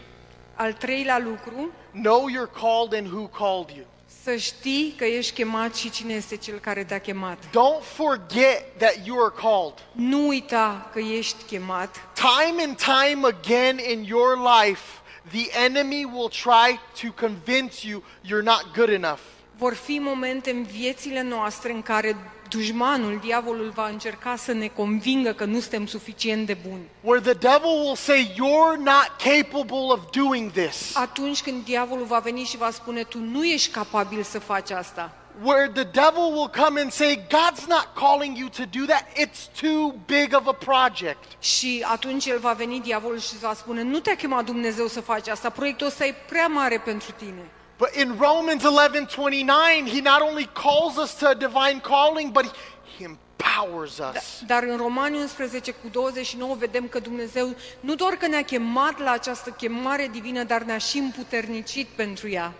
Al 0.60 0.72
treilea 0.72 1.18
lucru, 1.18 1.70
know 1.92 2.26
you're 2.28 2.60
called 2.60 2.94
and 2.94 3.12
who 3.12 3.26
called 3.26 3.76
you. 3.76 3.86
să 4.22 4.36
știi 4.36 4.94
că 4.96 5.04
ești 5.04 5.34
chemat 5.34 5.74
și 5.74 5.90
cine 5.90 6.12
este 6.12 6.36
cel 6.36 6.58
care 6.58 6.84
te-a 6.84 7.00
chemat. 7.00 7.38
Don't 7.46 7.82
forget 7.82 8.78
that 8.78 8.96
you 9.04 9.24
are 9.24 9.34
called. 9.40 9.74
Nu 9.92 10.26
uita 10.26 10.90
că 10.92 10.98
ești 10.98 11.42
chemat. 11.42 11.96
Time 12.14 12.62
and 12.62 12.76
time 12.76 13.26
again 13.26 13.78
in 13.90 14.04
your 14.04 14.36
life, 14.36 14.82
the 15.30 15.64
enemy 15.64 16.04
will 16.04 16.28
try 16.28 16.80
to 17.02 17.26
convince 17.26 17.88
you 17.88 18.02
you're 18.24 18.44
not 18.44 18.66
good 18.74 18.88
enough. 18.88 19.20
Vor 19.56 19.74
fi 19.74 19.98
momente 19.98 20.50
în 20.50 20.62
viețile 20.62 21.22
noastre 21.22 21.72
în 21.72 21.82
care 21.82 22.16
dușmanul, 22.48 23.18
diavolul, 23.22 23.72
va 23.74 23.88
încerca 23.88 24.36
să 24.36 24.52
ne 24.52 24.66
convingă 24.66 25.32
că 25.32 25.44
nu 25.44 25.60
suntem 25.60 25.86
suficient 25.86 26.46
de 26.46 26.56
buni. 26.68 26.82
Where 27.00 27.20
the 27.20 27.32
devil 27.32 27.80
will 27.84 27.96
say, 27.96 28.34
You're 28.34 28.78
not 28.78 29.10
capable 29.18 29.92
of 29.92 30.00
doing 30.10 30.50
this. 30.50 30.96
Atunci 30.96 31.42
când 31.42 31.64
diavolul 31.64 32.04
va 32.04 32.18
veni 32.18 32.44
și 32.44 32.56
va 32.56 32.70
spune 32.70 33.02
tu 33.02 33.18
nu 33.18 33.44
ești 33.44 33.70
capabil 33.70 34.22
să 34.22 34.38
faci 34.38 34.70
asta. 34.70 35.12
Where 35.42 35.68
the 35.68 35.84
devil 35.84 36.32
will 36.32 36.48
come 36.48 36.80
and 36.80 36.90
say, 36.90 37.16
God's 37.28 37.66
not 37.68 37.94
calling 37.94 38.36
you 38.36 38.48
to 38.48 38.64
do 38.66 38.86
that. 38.86 39.04
It's 39.16 39.48
too 39.60 39.94
big 40.06 40.34
of 40.34 40.46
a 40.46 40.52
project. 40.52 41.24
Și 41.40 41.84
atunci 41.90 42.26
el 42.26 42.38
va 42.38 42.52
veni 42.52 42.80
diavolul 42.80 43.18
și 43.18 43.32
îți 43.32 43.42
va 43.42 43.54
spune 43.54 43.82
nu 43.82 43.98
te-a 43.98 44.16
chemat 44.16 44.44
Dumnezeu 44.44 44.86
să 44.86 45.00
faci 45.00 45.28
asta, 45.28 45.50
proiectul 45.50 45.86
ăsta 45.86 46.06
e 46.06 46.14
prea 46.28 46.46
mare 46.46 46.78
pentru 46.84 47.12
tine. 47.12 47.50
But 47.78 47.94
in 47.94 48.16
Romans 48.18 48.64
11:29, 48.64 49.86
he 49.86 50.00
not 50.00 50.20
only 50.20 50.48
calls 50.52 50.96
us 50.96 51.14
to 51.18 51.28
a 51.28 51.34
divine 51.34 51.80
calling, 51.80 52.32
but 52.32 52.44
he, 52.44 52.50
he 52.98 53.04
empowers 53.04 53.98
us. 53.98 54.42
Dar 54.46 54.62
în 54.62 54.76
Romani 54.76 55.16
11 55.16 55.70
cu 55.70 55.88
29 55.88 56.54
vedem 56.54 56.88
că 56.88 56.98
Dumnezeu 56.98 57.54
nu 57.80 57.94
doar 57.94 58.14
că 58.14 58.26
ne-a 58.26 58.44
chemat 58.44 58.98
la 58.98 59.10
această 59.10 59.50
chemare 59.50 60.08
divină, 60.12 60.42
dar 60.42 60.62
ne-a 60.62 60.78
și 60.78 60.98
împuternicit 60.98 61.88
pentru 61.88 62.28
ea. 62.28 62.52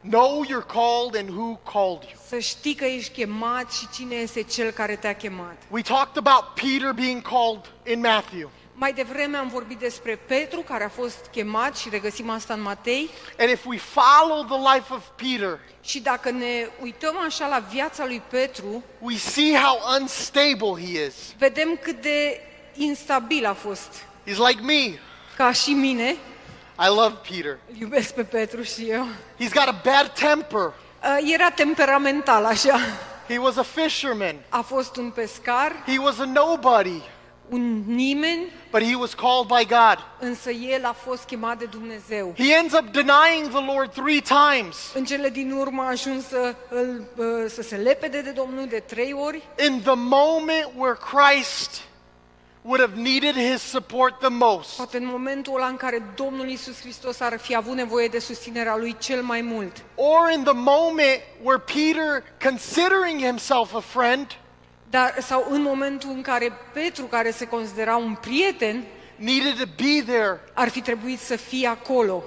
Know 0.00 0.44
you're 0.44 0.66
called 0.66 1.16
and 1.16 1.28
who 1.30 1.58
called 1.72 2.02
you. 2.02 2.20
Să 2.28 2.38
știi 2.38 2.74
că 2.74 2.84
ești 2.84 3.12
chemat 3.12 3.72
și 3.72 3.88
cine 3.94 4.14
este 4.14 4.42
cel 4.42 4.70
care 4.70 4.96
te-a 4.96 5.16
chemat. 5.16 5.56
We 5.70 5.82
talked 5.82 6.16
about 6.16 6.54
Peter 6.54 6.92
being 6.92 7.22
called 7.22 7.72
in 7.86 8.00
Matthew. 8.00 8.50
Mai 8.76 8.92
devreme 8.92 9.36
am 9.36 9.48
vorbit 9.48 9.78
despre 9.78 10.18
Petru, 10.26 10.60
care 10.60 10.84
a 10.84 10.88
fost 10.88 11.26
chemat 11.32 11.76
și 11.76 11.88
regăsim 11.88 12.30
asta 12.30 12.54
în 12.54 12.62
Matei. 12.62 13.10
And 13.38 13.50
if 13.50 13.64
we 13.64 13.78
follow 13.78 14.44
the 14.44 14.74
life 14.74 14.92
of 14.94 15.02
Peter, 15.16 15.58
Și 15.80 16.00
dacă 16.00 16.30
ne 16.30 16.68
uităm 16.82 17.18
așa 17.26 17.46
la 17.46 17.58
viața 17.58 18.04
lui 18.06 18.22
Petru, 18.30 18.82
we 18.98 19.16
see 19.16 19.54
how 19.58 19.78
unstable 20.00 20.82
he 20.84 21.04
is. 21.06 21.14
vedem 21.38 21.78
cât 21.82 22.00
de 22.02 22.40
instabil 22.74 23.46
a 23.46 23.52
fost. 23.54 23.88
He's 24.26 24.36
like 24.48 24.60
me. 24.62 24.98
Ca 25.36 25.52
și 25.52 25.70
mine, 25.70 26.10
I 26.78 26.86
love 26.88 27.14
Peter. 27.28 27.58
îl 27.72 27.76
iubesc 27.78 28.14
pe 28.14 28.22
Petru 28.24 28.62
și 28.62 28.90
eu. 28.90 29.06
He's 29.40 29.52
got 29.52 29.66
a 29.68 29.80
bad 29.84 30.12
temper. 30.14 30.60
Uh, 30.60 31.32
Era 31.32 31.50
temperamental 31.50 32.44
așa. 32.44 32.78
He 33.28 33.38
was 33.38 33.56
a 33.56 33.62
fisherman. 33.62 34.36
A 34.48 34.60
fost 34.60 34.96
un 34.96 35.10
pescar, 35.10 35.72
He 35.86 35.98
was 35.98 36.18
a 36.18 36.24
nobody, 36.24 37.02
un 37.48 37.82
nimeni, 37.86 38.46
but 38.70 38.82
he 38.82 38.94
was 38.94 39.14
called 39.14 39.46
by 39.46 39.64
God. 39.66 39.98
însă 40.20 40.50
el 40.50 40.84
a 40.84 40.92
fost 40.92 41.24
chemat 41.24 41.58
de 41.58 41.64
Dumnezeu. 41.64 42.34
He 42.38 42.54
ends 42.54 42.72
up 42.74 42.84
denying 42.92 43.48
the 43.50 43.72
Lord 43.74 43.92
three 43.92 44.20
times. 44.20 44.76
În 44.94 45.04
cele 45.04 45.28
din 45.28 45.52
urmă 45.52 45.82
a 45.82 45.88
ajuns 45.88 46.26
să, 46.28 46.54
îl, 46.68 47.04
uh, 47.16 47.26
să 47.48 47.62
se 47.62 47.76
lepede 47.76 48.20
de 48.20 48.30
Domnul 48.30 48.66
de 48.66 48.78
trei 48.78 49.12
ori 49.12 49.42
In 49.66 49.80
the 49.82 49.94
moment 49.94 50.68
where 50.76 50.96
Christ 51.12 51.80
would 52.62 52.80
have 52.80 53.00
needed 53.00 53.34
his 53.52 53.60
support 53.62 54.18
the 54.20 54.28
most, 54.28 54.76
Poate 54.76 54.96
în 54.96 55.06
momentul 55.06 55.54
ăla 55.54 55.66
în 55.66 55.76
care 55.76 56.02
Domnul 56.16 56.48
Isus 56.48 56.80
Hristos 56.80 57.20
ar 57.20 57.38
fi 57.38 57.54
avut 57.56 57.74
nevoie 57.74 58.08
de 58.08 58.18
susținerea 58.18 58.76
lui 58.76 58.96
cel 58.98 59.22
mai 59.22 59.40
mult. 59.40 59.84
or 59.94 60.30
in 60.30 60.42
the 60.44 60.52
moment 60.54 61.20
where 61.42 61.58
Peter, 61.58 62.22
considering 62.42 63.20
himself 63.20 63.74
a 63.74 63.80
friend, 63.80 64.26
Dar, 64.94 65.14
sau 65.20 65.46
în 65.50 65.62
momentul 65.62 66.10
în 66.10 66.22
care 66.22 66.52
Petru, 66.72 67.04
care 67.04 67.30
se 67.30 67.46
considera 67.46 67.96
un 67.96 68.14
prieten, 68.14 68.84
needed 69.16 69.58
to 69.58 69.64
be 69.76 70.12
there 70.12 70.40
ar 70.52 70.68
fi 70.68 70.80
trebuit 70.80 71.20
să 71.20 71.36
fie 71.36 71.66
acolo 71.66 72.22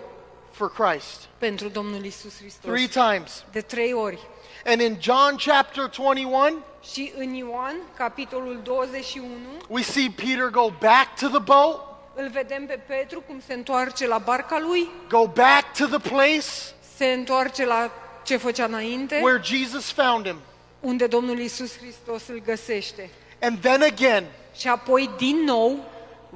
for 0.52 0.72
Christ. 0.72 1.22
pentru 1.38 1.68
Domnul 1.68 2.06
Isus 2.06 2.38
Hristos. 2.38 2.72
Three 2.72 2.88
times. 2.88 3.44
De 3.52 3.62
trei 3.62 3.94
ori. 3.94 4.20
And 4.66 4.82
in 4.82 4.98
John 5.00 5.36
chapter 5.46 5.90
21, 5.90 6.64
Și 6.92 7.14
în 7.18 7.34
Ioan, 7.34 7.76
capitolul 7.98 8.60
21, 8.64 9.28
we 9.68 9.82
see 9.82 10.14
Peter 10.16 10.50
go 10.52 10.72
back 10.80 11.20
to 11.20 11.28
the 11.28 11.40
boat, 11.40 11.80
îl 12.16 12.30
vedem 12.30 12.66
pe 12.66 12.80
Petru 12.88 13.24
cum 13.28 13.42
se 13.48 13.54
întoarce 13.54 14.08
la 14.08 14.18
barca 14.18 14.60
lui, 14.60 14.90
go 15.10 15.28
back 15.28 15.78
to 15.78 15.86
the 15.86 16.10
place 16.10 16.76
se 16.98 17.06
întoarce 17.06 17.66
la 17.66 17.92
ce 18.24 18.38
făcea 18.38 18.66
înainte, 18.66 19.20
where 19.24 19.42
Jesus 19.44 19.92
found 19.92 20.26
him. 20.26 20.38
Unde 20.80 21.08
Domnul 21.08 21.40
Isus 21.40 21.78
Hristos 21.78 22.28
îl 22.28 22.42
găsește. 22.46 23.10
And 23.42 23.60
then 23.60 23.82
again, 23.82 24.26
Și 24.56 24.68
apoi, 24.68 25.10
din 25.18 25.36
nou, 25.36 25.92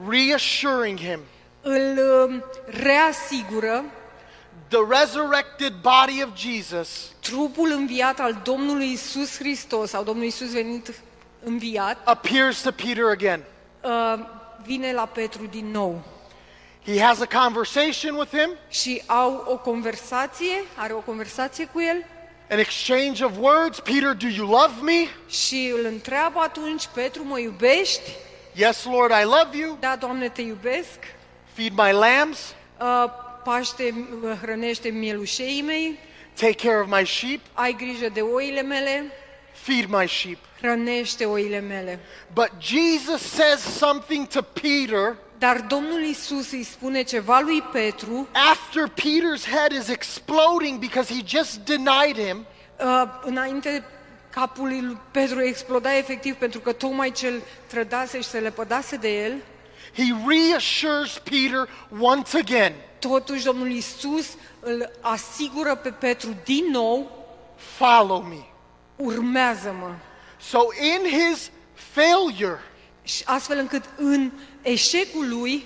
reassuring 0.09 0.99
him 0.99 1.19
îl 1.61 1.99
um, 2.27 2.43
reasigură 2.65 3.83
the 4.67 4.99
resurrected 4.99 5.73
body 5.81 6.23
of 6.23 6.37
Jesus 6.37 7.11
trupul 7.19 7.71
înviat 7.71 8.19
al 8.19 8.41
Domnului 8.43 8.91
Isus 8.91 9.37
Hristos, 9.37 9.89
sau 9.89 10.03
Domnului 10.03 10.27
Isus 10.27 10.51
venit 10.51 10.93
înviat, 11.43 11.97
appears 12.03 12.61
to 12.61 12.71
Peter 12.71 13.05
again. 13.05 13.43
uh, 13.83 14.19
vine 14.63 14.93
la 14.93 15.05
Petru 15.05 15.45
din 15.45 15.71
nou. 15.71 16.01
He 16.85 17.01
has 17.01 17.19
a 17.19 17.43
conversation 17.43 18.15
with 18.15 18.37
him, 18.37 18.49
Și 18.69 19.03
au 19.05 19.45
o 19.47 19.57
conversație, 19.57 20.63
are 20.75 20.93
o 20.93 20.99
conversație 20.99 21.65
cu 21.65 21.81
el 21.81 22.05
an 22.51 22.59
exchange 22.59 23.21
of 23.21 23.37
words. 23.37 23.79
Peter, 23.79 24.13
do 24.13 24.27
you 24.27 24.45
love 24.45 24.81
me? 24.81 25.07
și 25.29 25.71
îl 25.77 25.85
întreabă 25.85 26.39
atunci, 26.39 26.87
Petru, 26.93 27.23
mă 27.23 27.39
iubești? 27.39 28.01
Yes, 28.53 28.85
Lord, 28.85 29.11
I 29.21 29.23
love 29.23 29.57
you. 29.57 29.77
Da, 29.79 29.95
Doamne, 29.95 30.29
te 30.29 30.41
iubesc. 30.41 30.99
Feed 31.53 31.71
my 31.75 31.91
lambs, 31.91 32.53
Uh, 32.81 33.05
Paște, 33.43 34.07
hrănește 34.41 34.89
mielușeii 34.89 35.61
mei, 35.61 35.99
take 36.39 36.67
care 36.67 36.79
of 36.81 36.87
my 36.99 37.05
sheep, 37.05 37.39
ai 37.53 37.73
grijă 37.77 38.09
de 38.13 38.21
oile 38.21 38.61
mele, 38.61 39.11
feed 39.51 39.85
my 39.89 40.07
sheep. 40.07 40.37
hrănește 40.61 41.25
oile 41.25 41.59
mele. 41.59 41.99
But 42.33 42.51
Jesus 42.59 43.21
says 43.21 43.59
something 43.59 44.27
to 44.27 44.41
Peter 44.41 45.15
Dar 45.41 45.61
Domnul 45.61 46.01
Isus 46.01 46.51
îi 46.51 46.63
spune 46.63 47.03
ceva 47.03 47.39
lui 47.39 47.61
Petru, 47.61 48.27
after 48.51 48.87
Peter's 48.87 49.45
head 49.45 49.71
is 49.71 49.87
exploding 49.87 50.79
because 50.79 51.13
he 51.13 51.21
just 51.25 51.59
denied 51.65 52.27
him. 52.27 52.45
uh, 52.79 53.03
înainte 53.21 53.83
capul 54.29 54.67
lui 54.67 54.97
Petru 55.11 55.41
exploda 55.41 55.97
efectiv 55.97 56.35
pentru 56.35 56.59
că 56.59 56.71
tocmai 56.71 57.11
cel 57.11 57.41
trădase 57.67 58.21
și 58.21 58.27
se 58.27 58.39
lepădase 58.39 58.95
de 58.95 59.23
el, 59.23 59.33
He 59.95 60.03
reassures 60.27 61.17
Peter 61.17 61.69
once 61.99 62.37
again 62.37 62.73
totuși 62.99 63.43
Domnul 63.43 63.71
Isus 63.71 64.27
îl 64.59 64.91
asigură 65.01 65.75
pe 65.75 65.89
Petru 65.89 66.35
din 66.43 66.65
nou, 66.71 67.25
follow 67.55 68.21
me. 68.21 68.45
urmează-mă. 68.95 69.95
So, 70.41 70.59
in 70.81 71.19
his 71.19 71.51
failure, 71.73 72.59
Și 73.03 73.23
astfel 73.25 73.57
încât 73.57 73.83
în 73.97 74.31
eșecul 74.61 75.29
lui, 75.29 75.65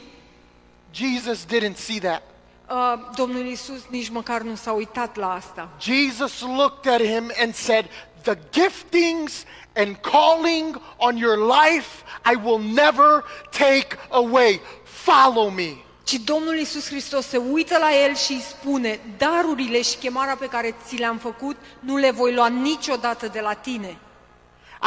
Jesus 0.91 1.45
didn't 1.45 1.75
see 1.75 1.99
that. 1.99 2.21
uh, 2.69 2.93
Domnul 3.15 3.45
Isus 3.45 3.81
nici 3.89 4.09
măcar 4.09 4.41
nu 4.41 4.55
s-a 4.55 4.71
uitat 4.71 5.15
la 5.15 5.33
asta. 5.33 5.69
Jesus 5.79 6.41
looked 6.41 6.93
at 6.93 7.01
him 7.01 7.31
and 7.41 7.55
said, 7.55 7.85
The 8.21 8.37
giftings 8.51 9.43
and 9.75 9.95
calling 9.95 10.81
on 10.97 11.17
your 11.17 11.37
life 11.37 12.03
I 12.31 12.35
will 12.43 12.61
never 12.73 13.23
take 13.49 13.97
away. 14.09 14.61
Follow 14.83 15.49
me. 15.49 15.75
Ci 16.03 16.13
Domnul 16.13 16.57
Isus 16.57 16.87
Hristos 16.87 17.27
se 17.27 17.37
uită 17.37 17.77
la 17.77 18.03
el 18.03 18.15
și 18.15 18.31
îi 18.31 18.41
spune, 18.41 18.99
darurile 19.17 19.81
și 19.81 19.97
chemarea 19.97 20.35
pe 20.35 20.47
care 20.47 20.75
ți 20.87 20.95
le-am 20.95 21.17
făcut, 21.17 21.55
nu 21.79 21.97
le 21.97 22.11
voi 22.11 22.33
lua 22.33 22.47
niciodată 22.47 23.27
de 23.27 23.39
la 23.39 23.53
tine. 23.53 23.97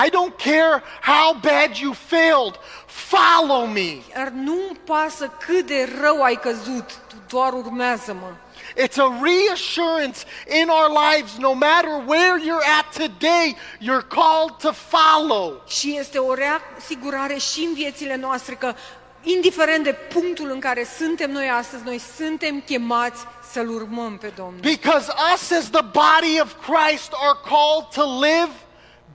I 0.05 0.11
don't 0.11 0.39
care 0.39 0.83
how 1.03 1.35
bad 1.41 1.77
you 1.77 1.93
failed. 1.93 2.59
Follow 2.87 3.67
me. 3.67 4.03
Iar 4.17 4.29
nu-mi 4.29 4.81
pasă 4.85 5.33
cât 5.47 5.67
de 5.67 5.89
rău 6.01 6.23
ai 6.23 6.37
căzut, 6.37 6.91
tu 7.09 7.17
doar 7.29 7.53
urmează-mă. 7.53 8.33
It's 8.77 8.99
a 8.99 9.21
reassurance 9.23 10.25
in 10.61 10.69
our 10.69 10.89
lives, 10.89 11.37
no 11.39 11.55
matter 11.55 12.03
where 12.07 12.39
you're 12.39 12.67
at 12.79 12.93
today, 12.93 13.57
you're 13.81 14.07
called 14.09 14.55
to 14.61 14.73
follow. 14.73 15.63
Și 15.67 15.97
este 15.99 16.19
o 16.19 16.35
reasigurare 16.35 17.37
și 17.37 17.65
în 17.65 17.75
viețile 17.75 18.17
noastre 18.17 18.55
că, 18.55 18.75
indiferent 19.23 19.85
de 19.85 19.93
punctul 19.93 20.51
în 20.51 20.61
care 20.61 20.87
suntem 20.99 21.31
noi 21.31 21.49
astăzi, 21.49 21.85
noi 21.85 22.01
suntem 22.17 22.61
chemați 22.61 23.21
să-L 23.53 23.69
urmăm 23.69 24.19
pe 24.19 24.33
Domnul. 24.37 24.61
Because 24.61 25.13
us 25.35 25.51
as 25.51 25.71
the 25.71 25.83
body 25.83 26.41
of 26.41 26.55
Christ 26.67 27.13
are 27.13 27.39
called 27.49 27.87
to 27.95 28.21
live 28.21 28.51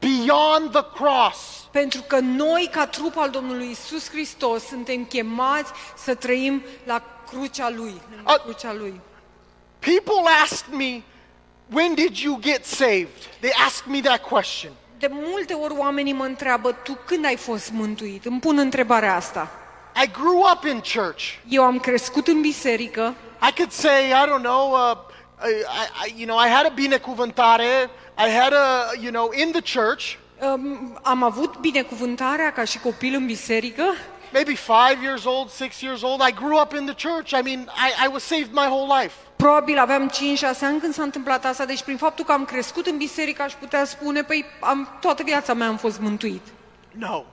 beyond 0.04 0.72
the 0.72 0.86
cross. 0.94 1.68
Pentru 1.72 2.02
că 2.08 2.20
noi, 2.20 2.70
ca 2.72 2.86
trup 2.88 3.18
al 3.18 3.30
Domnului 3.30 3.70
Isus 3.72 4.10
Hristos, 4.10 4.64
suntem 4.66 5.06
chemați 5.06 5.72
să 5.98 6.16
trăim 6.16 6.64
la 6.84 7.02
crucea 7.32 7.70
Lui, 7.70 8.02
lângă 8.16 8.32
A- 8.32 8.42
crucea 8.44 8.74
Lui. 8.74 9.02
People 9.80 10.32
ask 10.44 10.66
me, 10.70 11.02
when 11.72 11.94
did 11.94 12.18
you 12.18 12.38
get 12.42 12.66
saved? 12.66 13.30
They 13.40 13.52
ask 13.66 13.86
me 13.86 14.00
that 14.02 14.22
question. 14.22 14.72
De 14.98 15.08
multe 15.12 15.54
ori 15.54 15.74
oamenii 15.78 16.14
mă 16.14 16.24
întreabă, 16.24 16.72
tu 16.72 16.98
când 17.06 17.26
ai 17.26 17.36
fost 17.36 17.72
mântuit? 17.72 18.26
Îmi 18.26 18.40
pun 18.40 18.58
întrebarea 18.58 19.16
asta. 19.16 19.52
I 20.04 20.12
grew 20.12 20.46
up 20.54 20.64
in 20.66 20.82
church. 20.94 21.24
Eu 21.48 21.64
am 21.64 21.80
crescut 21.80 22.28
în 22.28 22.42
biserică, 22.42 23.14
I 23.50 23.54
could 23.56 23.72
say, 23.72 24.10
I 24.10 24.26
don't 24.28 24.42
know, 24.42 24.72
uh, 24.72 24.98
I, 25.46 26.08
I, 26.08 26.14
you 26.18 26.26
know, 26.28 26.46
I 26.46 26.50
had 26.50 26.66
a 26.66 26.70
binecuvântare. 26.70 27.90
I 28.18 28.30
had 28.30 28.54
a, 28.54 28.92
you 29.02 29.12
know, 29.12 29.32
in 29.32 29.52
the 29.52 29.62
church, 29.62 30.18
um, 30.42 31.00
am 31.02 31.24
avut 31.24 31.58
binecuvântarea 31.60 32.52
ca 32.52 32.64
și 32.64 32.80
copil 32.80 33.14
în 33.14 33.26
biserică, 33.26 33.84
maybe 34.34 34.54
five 34.54 34.98
years 35.02 35.26
old, 35.26 35.50
six 35.50 35.82
years 35.82 36.02
old. 36.02 36.22
I 36.28 36.34
grew 36.34 36.62
up 36.62 36.74
in 36.74 36.86
the 36.86 37.10
church. 37.10 37.32
I 37.32 37.42
mean, 37.42 37.60
I, 37.60 38.06
I 38.06 38.08
was 38.12 38.24
saved 38.24 38.52
my 38.52 38.68
whole 38.68 39.02
life. 39.02 39.14
Probabil 39.36 39.78
aveam 39.78 40.10
5-6 40.10 40.14
ani 40.62 40.80
când 40.80 40.94
s-a 40.94 41.04
întâmplat 41.04 41.46
asta, 41.46 41.66
deci 41.66 41.84
prin 41.84 41.98
faptul 41.98 42.26
că 42.26 42.32
am 42.32 42.46
crescut 42.46 42.86
în 42.86 42.98
biserică 42.98 43.42
aș 43.42 43.54
putea 43.54 43.86
spune, 43.86 44.24
păi 44.24 44.46
am, 44.60 44.98
toată 45.02 45.24
viața 45.24 45.54
mea 45.54 45.68
am 45.68 45.78
fost 45.78 46.00
mântuit. 46.00 46.42
No. 46.92 47.24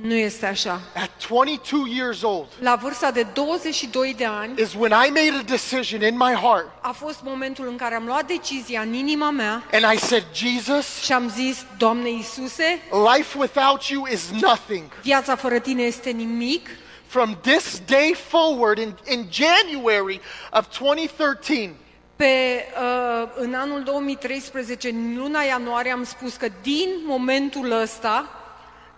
Nu 0.00 0.14
este 0.14 0.46
așa. 0.46 0.80
At 0.94 1.10
22 1.28 1.96
years 1.96 2.22
old 2.22 2.46
La 2.58 2.76
vârsta 2.82 3.10
de 3.10 3.26
22 3.32 4.14
de 4.16 4.24
ani 4.24 4.60
is 4.62 4.74
when 4.74 4.90
I 4.90 5.10
made 5.10 5.32
a 5.40 5.42
decision 5.42 6.02
in 6.02 6.16
my 6.16 6.32
heart 6.32 6.66
a 6.80 6.92
fost 6.92 7.18
momentul 7.22 7.68
în 7.68 7.76
care 7.76 7.94
am 7.94 8.04
luat 8.06 8.26
decizia 8.26 8.80
în 8.80 8.92
inima 8.92 9.30
mea 9.30 9.64
and 9.72 9.94
I 9.94 9.98
said, 9.98 10.24
Jesus, 10.34 11.02
și 11.02 11.12
am 11.12 11.28
zis, 11.28 11.64
Doamne 11.78 12.10
Iisuse, 12.10 12.82
life 13.14 13.38
without 13.38 13.82
you 13.82 14.06
is 14.12 14.30
nothing. 14.40 14.82
viața 15.02 15.36
fără 15.36 15.58
tine 15.58 15.82
este 15.82 16.10
nimic. 16.10 16.68
From 17.06 17.38
this 17.40 17.80
day 17.86 18.16
forward, 18.28 18.78
in, 18.78 18.94
in 19.10 19.28
January 19.30 20.20
of 20.52 20.78
2013, 20.78 21.74
Pe, 22.16 22.64
uh, 22.80 23.28
în 23.34 23.54
anul 23.54 23.82
2013, 23.82 24.88
în 24.88 25.14
luna 25.16 25.42
ianuarie, 25.42 25.92
am 25.92 26.04
spus 26.04 26.34
că 26.36 26.48
din 26.62 26.88
momentul 27.04 27.70
ăsta, 27.80 28.28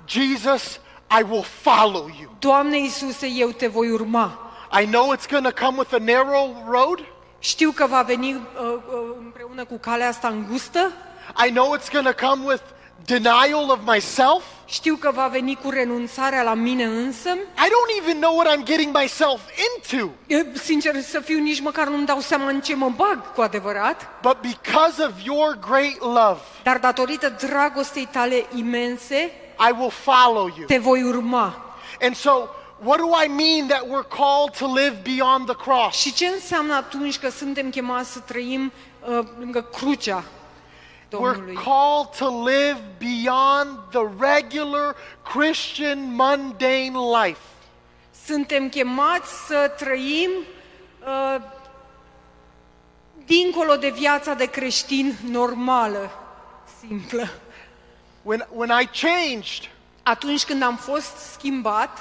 Jesus, 0.08 0.80
I 1.20 1.22
will 1.22 1.42
follow 1.42 2.10
you. 2.20 2.30
Doamne 2.38 2.78
Iisuse, 2.78 3.26
eu 3.26 3.50
te 3.50 3.66
voi 3.66 3.90
urma. 3.90 4.38
I 4.82 4.86
know 4.86 5.14
it's 5.14 5.26
going 5.30 5.44
to 5.44 5.64
come 5.64 5.78
with 5.78 5.94
a 5.94 5.98
narrow 5.98 6.64
road. 6.68 7.04
Știu 7.38 7.70
că 7.70 7.86
va 7.86 8.02
veni 8.02 8.34
uh, 8.34 8.40
uh, 8.72 9.16
împreună 9.18 9.64
cu 9.64 9.78
calea 9.78 10.08
asta 10.08 10.28
îngustă, 10.28 10.92
I 11.46 11.50
know 11.50 11.76
it's 11.76 11.90
going 11.92 12.06
to 12.14 12.26
come 12.26 12.44
with 12.44 12.62
denial 13.04 13.70
of 13.70 13.78
myself. 13.84 14.42
știu 14.66 14.96
că 14.96 15.10
va 15.14 15.26
veni 15.26 15.58
cu 15.62 15.70
renunțarea 15.70 16.42
la 16.42 16.54
mine 16.54 16.84
însă. 16.84 17.28
I 17.30 17.68
don't 17.68 18.02
even 18.02 18.20
know 18.20 18.36
what 18.36 18.56
I'm 18.56 18.64
getting 18.64 18.96
myself 18.96 19.40
into. 19.66 20.10
Eu, 20.26 20.42
sincer 20.52 21.00
să 21.00 21.20
fiu, 21.20 21.38
nici 21.38 21.60
măcar 21.60 21.88
nu-mi 21.88 22.06
dau 22.06 22.20
seama 22.20 22.48
în 22.48 22.60
ce 22.60 22.74
mă 22.74 22.92
bag 22.96 23.32
cu 23.34 23.40
adevărat, 23.40 24.08
But 24.22 24.36
because 24.40 25.02
of 25.02 25.12
your 25.24 25.58
great 25.68 26.00
love, 26.00 26.40
dar 26.62 26.78
datorită 26.78 27.28
dragostei 27.28 28.08
tale 28.10 28.46
imense, 28.56 29.32
I 29.58 29.72
will 29.78 29.90
follow 29.90 30.50
you. 30.56 30.66
te 30.66 30.78
voi 30.78 31.02
urma. 31.02 31.76
And 32.00 32.14
so, 32.14 32.48
what 32.82 32.98
do 32.98 33.12
I 33.24 33.28
mean 33.28 33.68
that 33.68 33.88
we're 33.88 34.08
called 34.08 34.54
to 34.58 34.66
live 34.66 35.02
beyond 35.02 35.46
the 35.46 35.56
cross? 35.56 36.00
Și 36.00 36.12
ce 36.12 36.26
înseamnă 36.26 36.74
atunci 36.74 37.18
că 37.18 37.28
suntem 37.28 37.70
chemați 37.70 38.12
să 38.12 38.18
trăim 38.18 38.72
uh, 39.08 39.18
lângă 39.38 39.62
crucea 39.62 40.24
Domnului? 41.08 41.54
We're 41.54 41.64
called 41.64 42.08
to 42.18 42.44
live 42.44 42.80
beyond 42.98 43.78
the 43.90 44.06
regular 44.18 44.96
Christian 45.34 45.98
mundane 46.14 46.92
life. 47.22 47.40
Suntem 48.26 48.68
chemați 48.68 49.46
să 49.46 49.72
trăim 49.78 50.30
uh, 51.06 51.42
dincolo 53.26 53.76
de 53.76 53.90
viața 53.90 54.34
de 54.34 54.44
creștin 54.44 55.16
normală, 55.30 56.10
simplă. 56.80 57.28
When, 58.24 58.46
when 58.52 58.70
I 58.82 58.86
changed, 58.86 59.68
Atunci 60.02 60.44
când 60.44 60.62
am 60.62 60.76
fost 60.76 61.16
schimbat, 61.32 61.98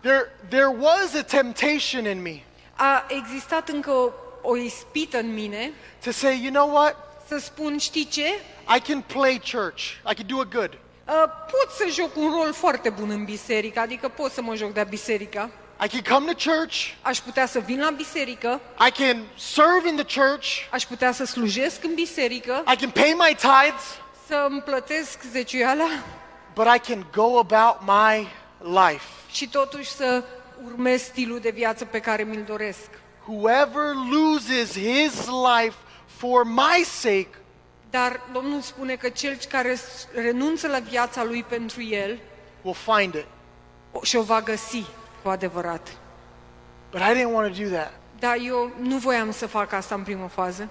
there, 0.00 0.30
there 0.48 0.76
was 0.78 1.14
a 1.14 1.22
temptation 1.22 2.06
in 2.06 2.22
me 2.22 2.42
a 2.76 3.04
existat 3.08 3.68
încă 3.68 3.90
o, 3.90 4.10
o 4.42 4.56
ispită 4.56 5.18
în 5.18 5.34
mine 5.34 5.72
to 6.04 6.10
say, 6.10 6.40
you 6.42 6.52
know 6.52 6.74
what? 6.74 6.96
să 7.28 7.38
spun, 7.38 7.78
știi 7.78 8.06
ce? 8.06 8.26
I 8.76 8.80
can 8.80 9.00
play 9.00 9.40
church. 9.52 9.82
I 10.10 10.14
can 10.14 10.26
do 10.26 10.40
it 10.40 10.50
good. 10.52 10.78
Uh, 11.08 11.14
pot 11.50 11.70
să 11.76 11.86
joc 11.90 12.16
un 12.16 12.30
rol 12.30 12.52
foarte 12.52 12.90
bun 12.90 13.10
în 13.10 13.24
biserică, 13.24 13.80
adică 13.80 14.08
pot 14.08 14.32
să 14.32 14.42
mă 14.42 14.54
joc 14.54 14.72
de 14.72 14.86
biserică. 14.88 15.50
I 15.84 15.88
can 15.88 16.18
come 16.18 16.32
to 16.32 16.50
church. 16.50 16.74
Aș 17.02 17.18
putea 17.18 17.46
să 17.46 17.58
vin 17.58 17.80
la 17.80 17.90
biserică, 17.90 18.60
I 18.86 18.90
can 18.90 19.24
serve 19.36 19.88
in 19.88 19.96
the 19.96 20.20
church. 20.20 20.46
aș 20.70 20.84
putea 20.84 21.12
să 21.12 21.24
slujesc 21.24 21.84
în 21.84 21.94
biserică, 21.94 22.64
I 22.72 22.76
can 22.76 22.90
pay 22.90 23.14
my 23.18 23.34
tithes. 23.34 23.98
Să 24.26 24.46
îmi 24.48 24.60
plătesc 24.62 25.22
zeciuiala 25.32 25.88
But 26.54 26.66
I 26.74 26.78
can 26.78 27.06
go 27.12 27.38
about 27.38 27.76
my 27.80 28.28
life. 28.58 29.04
și 29.30 29.48
totuși 29.48 29.90
să 29.90 30.24
urmez 30.64 31.02
stilul 31.02 31.40
de 31.40 31.50
viață 31.50 31.84
pe 31.84 32.00
care 32.00 32.22
mi-l 32.22 32.42
doresc. 32.46 32.88
Whoever 33.26 33.84
loses 34.10 34.72
his 34.72 35.26
life 35.26 35.76
for 36.06 36.44
my 36.44 36.84
sake 36.84 37.28
Dar 37.90 38.20
Domnul 38.32 38.60
spune 38.60 38.94
că 38.96 39.08
cel 39.08 39.38
care 39.50 39.74
s- 39.74 40.06
renunță 40.14 40.68
la 40.68 40.78
viața 40.78 41.24
lui 41.24 41.42
pentru 41.42 41.82
el 41.82 42.18
will 42.62 42.76
find 42.96 43.14
it. 43.14 43.26
o- 43.92 44.02
și-o 44.02 44.22
va 44.22 44.40
găsi 44.40 44.84
cu 45.22 45.28
adevărat. 45.28 45.88
But 46.90 47.00
I 47.00 47.14
didn't 47.14 47.32
want 47.32 47.56
to 47.56 47.62
do 47.62 47.68
that. 47.68 47.92
Dar 48.18 48.36
eu 48.42 48.70
nu 48.80 48.96
voiam 48.96 49.32
să 49.32 49.46
fac 49.46 49.72
asta 49.72 49.94
în 49.94 50.02
primă 50.02 50.26
fază. 50.28 50.68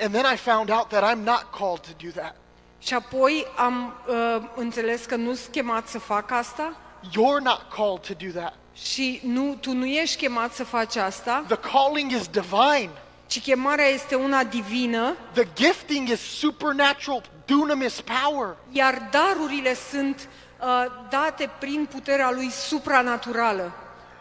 And 0.00 0.12
then 0.14 0.32
I 0.32 0.36
found 0.36 0.70
out 0.70 0.88
that 0.88 1.12
I'm 1.14 1.18
not 1.24 1.46
called 1.58 1.80
to 1.80 1.90
do 2.04 2.20
that. 2.20 2.36
Și 2.84 2.94
apoi 2.94 3.46
am 3.56 3.94
uh, 4.08 4.36
înțeles 4.54 5.04
că 5.04 5.16
nu 5.16 5.34
sunt 5.34 5.52
chemat 5.52 5.88
să 5.88 5.98
fac 5.98 6.30
asta 6.30 6.76
You're 7.10 7.42
not 7.42 7.62
called 7.76 8.00
to 8.06 8.12
do 8.26 8.40
that. 8.40 8.54
și 8.74 9.20
nu, 9.24 9.54
tu 9.60 9.72
nu 9.72 9.84
ești 9.86 10.16
chemat 10.16 10.52
să 10.54 10.64
faci 10.64 10.96
asta, 10.96 11.44
The 11.48 11.56
calling 11.56 12.10
is 12.10 12.28
divine. 12.28 12.90
ci 13.26 13.40
chemarea 13.42 13.86
este 13.86 14.14
una 14.14 14.44
divină, 14.44 15.16
The 15.32 15.46
gifting 15.54 16.08
is 16.08 16.20
supernatural, 16.20 17.22
dunamis 17.46 18.00
power. 18.00 18.56
iar 18.70 19.08
darurile 19.10 19.74
sunt 19.90 20.28
uh, 20.60 20.66
date 21.10 21.50
prin 21.58 21.88
puterea 21.90 22.30
lui 22.30 22.50
supranaturală. 22.50 23.72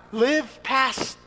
Live 0.09 0.49
past 0.61 1.17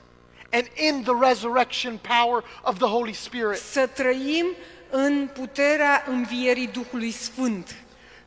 and 0.52 0.66
in 0.74 1.02
the 1.02 1.28
resurrection 1.28 1.98
power 2.18 2.44
of 2.62 2.78
the 2.78 2.86
Holy 2.88 3.12
Spirit. 3.12 3.58
Să 3.58 3.86
trăim 3.86 4.46
în 4.90 5.28
puterea 5.34 6.04
învierii 6.08 6.66
Duhului 6.66 7.10
Sfânt. 7.10 7.74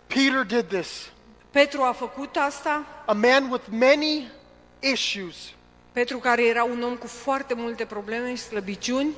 Peter 0.08 0.44
did 0.44 0.66
this. 0.68 1.10
Petru 1.52 1.82
a 1.82 1.92
făcut 1.92 2.36
asta, 2.36 2.86
A 3.06 3.14
man 3.14 3.50
with 3.52 3.66
many 3.70 4.32
issues. 4.80 5.36
Petru 5.92 6.18
care 6.18 6.46
era 6.46 6.64
un 6.64 6.84
om 6.84 6.96
cu 6.96 7.08
foarte 7.08 7.54
multe 7.54 7.86
probleme 7.86 8.36
și 8.36 8.42
slăbiciuni, 8.42 9.14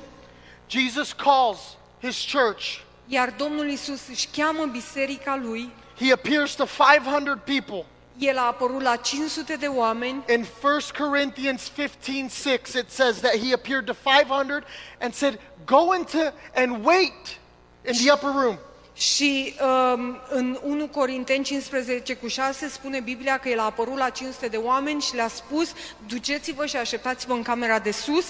Jesus 0.66 1.12
calls 1.12 1.58
his 2.00 2.32
church. 2.32 2.64
iar 3.06 3.34
Domnul 3.36 3.68
Isus 3.70 4.08
își 4.08 4.28
cheamă 4.36 4.64
biserica 4.64 5.36
lui, 5.42 5.70
He 5.98 6.12
appears 6.12 6.54
to 6.54 6.64
500 6.64 7.40
people. 7.44 7.84
El 8.22 8.38
a 8.38 8.46
apărut 8.46 8.82
la 8.82 8.96
500 8.96 9.56
de 9.56 9.66
oameni 9.66 10.24
In 10.28 10.46
1 10.62 11.06
Corinthians 11.06 11.68
15 11.68 12.28
6, 12.28 12.78
it 12.78 12.90
says 12.90 13.20
that 13.20 13.36
he 13.36 13.52
appeared 13.52 13.86
to 13.86 13.92
500 13.92 14.64
and 15.00 15.14
said, 15.14 15.38
Go 15.66 15.94
into 15.94 16.32
and 16.54 16.84
wait 16.84 17.38
in 17.84 17.92
the 17.92 18.12
upper 18.12 18.30
room. 18.30 18.58
și 18.94 19.54
um, 19.94 20.18
în 20.28 20.58
1 20.62 20.86
Corinteni 20.86 21.44
15 21.44 22.14
cu 22.14 22.26
6 22.26 22.68
spune 22.68 23.00
Biblia 23.00 23.38
că 23.38 23.48
el 23.48 23.58
a 23.58 23.64
apărut 23.64 23.96
la 23.96 24.08
500 24.08 24.48
de 24.48 24.56
oameni 24.56 25.00
și 25.00 25.14
le-a 25.14 25.28
spus 25.28 25.72
duceți-vă 26.06 26.66
și 26.66 26.76
așteptați-vă 26.76 27.32
în 27.32 27.42
camera 27.42 27.78
de 27.78 27.90
sus 27.90 28.26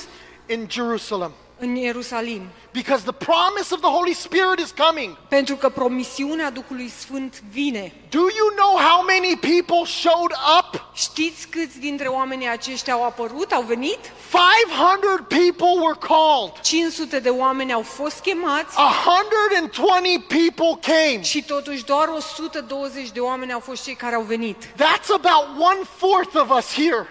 in 0.46 0.66
Jerusalem. 0.70 1.32
În 1.58 1.76
Ierusalim. 1.76 2.42
Because 2.72 3.02
the 3.02 3.12
promise 3.12 3.74
of 3.74 3.80
the 3.80 3.90
Holy 3.90 4.14
Spirit 4.14 4.58
is 4.58 4.74
coming. 4.86 5.16
Pentru 5.28 5.56
că 5.56 5.68
promisiunea 5.68 6.50
Duhului 6.50 6.88
Sfânt 6.88 7.42
vine. 7.50 7.92
Do 8.08 8.18
you 8.18 8.48
know 8.56 8.76
how 8.88 9.04
many 9.04 9.36
people 9.36 9.84
showed 9.86 10.32
up? 10.58 10.84
Știți 10.94 11.48
câți 11.48 11.78
dintre 11.78 12.06
oamenii 12.06 12.48
aceștia 12.48 12.92
au 12.92 13.04
apărut, 13.04 13.52
au 13.52 13.62
venit? 13.62 13.98
500 14.30 15.24
people 15.28 15.74
were 15.80 15.98
called. 15.98 16.52
500 16.62 17.18
de 17.18 17.28
oameni 17.28 17.72
au 17.72 17.82
fost 17.82 18.20
chemați 18.20 18.76
120 18.78 20.20
people 20.26 20.78
came. 20.80 21.22
și 21.22 21.42
totuși 21.44 21.84
doar 21.84 22.08
120 22.08 23.10
de 23.10 23.20
oameni 23.20 23.52
au 23.52 23.60
fost 23.60 23.82
cei 23.82 23.94
care 23.94 24.14
au 24.14 24.22
venit. 24.22 24.64
That's 24.64 25.08
about 25.14 25.46
one 25.58 25.80
fourth 25.96 26.34
of 26.34 26.56
us 26.58 26.74
here. 26.74 27.08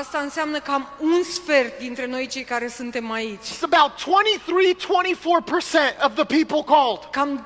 Asta 0.00 0.18
înseamnă 0.18 0.58
cam 0.60 0.88
un 1.00 1.22
sfert 1.22 1.78
dintre 1.78 2.06
noi 2.06 2.26
cei 2.26 2.42
care 2.44 2.68
suntem 2.68 3.10
aici. 3.10 3.46
It's 3.46 3.62
about 3.72 4.04
23, 4.04 4.76
24% 4.76 6.04
of 6.04 6.14
the 6.14 6.24
people 6.24 6.62
called. 6.74 6.98
Cam 7.10 7.42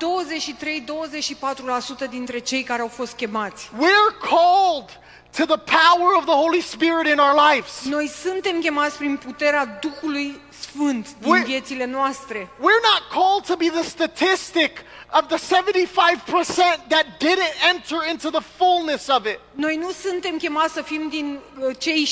23-24% 2.05 2.09
dintre 2.09 2.39
cei 2.39 2.63
care 2.63 2.81
au 2.81 2.87
fost 2.87 3.15
chemați. 3.15 3.69
We're 3.79 4.17
called 4.29 4.99
to 5.37 5.45
the 5.55 5.57
power 5.57 6.15
of 6.17 6.23
the 6.25 6.33
Holy 6.33 6.61
Spirit 6.61 7.07
in 7.11 7.17
our 7.19 7.35
lives. 7.51 7.81
Noi 7.85 8.07
suntem 8.23 8.59
chemați 8.61 8.97
prin 8.97 9.17
puterea 9.17 9.65
Duhului 9.81 10.39
Sfânt 10.59 11.07
din 11.19 11.35
We're- 11.35 11.45
viețile 11.45 11.85
noastre. 11.85 12.37
We're 12.59 12.83
not 12.93 13.03
called 13.11 13.45
to 13.45 13.55
be 13.55 13.69
the 13.69 13.83
statistic 13.89 14.71
of 15.13 15.27
the 15.29 15.37
75% 15.37 16.89
that 16.89 17.19
didn't 17.19 17.53
enter 17.63 18.03
into 18.03 18.29
the 18.29 18.41
fullness 18.41 19.09
of 19.09 19.25
it. 19.25 19.39
Noi 19.51 19.75
nu 19.75 19.91
suntem 19.91 20.37
chemați 20.37 20.73
să 20.73 20.81
fim 20.81 21.09
din 21.09 21.39
uh, 21.59 21.75
cei 21.77 22.07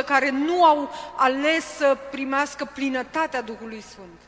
75% 0.00 0.04
care 0.06 0.30
nu 0.30 0.64
au 0.64 0.90
ales 1.16 1.64
să 1.76 1.96
primească 2.10 2.70
plinătatea 2.74 3.42
Duhului 3.42 3.84
Sfânt. 3.90 4.20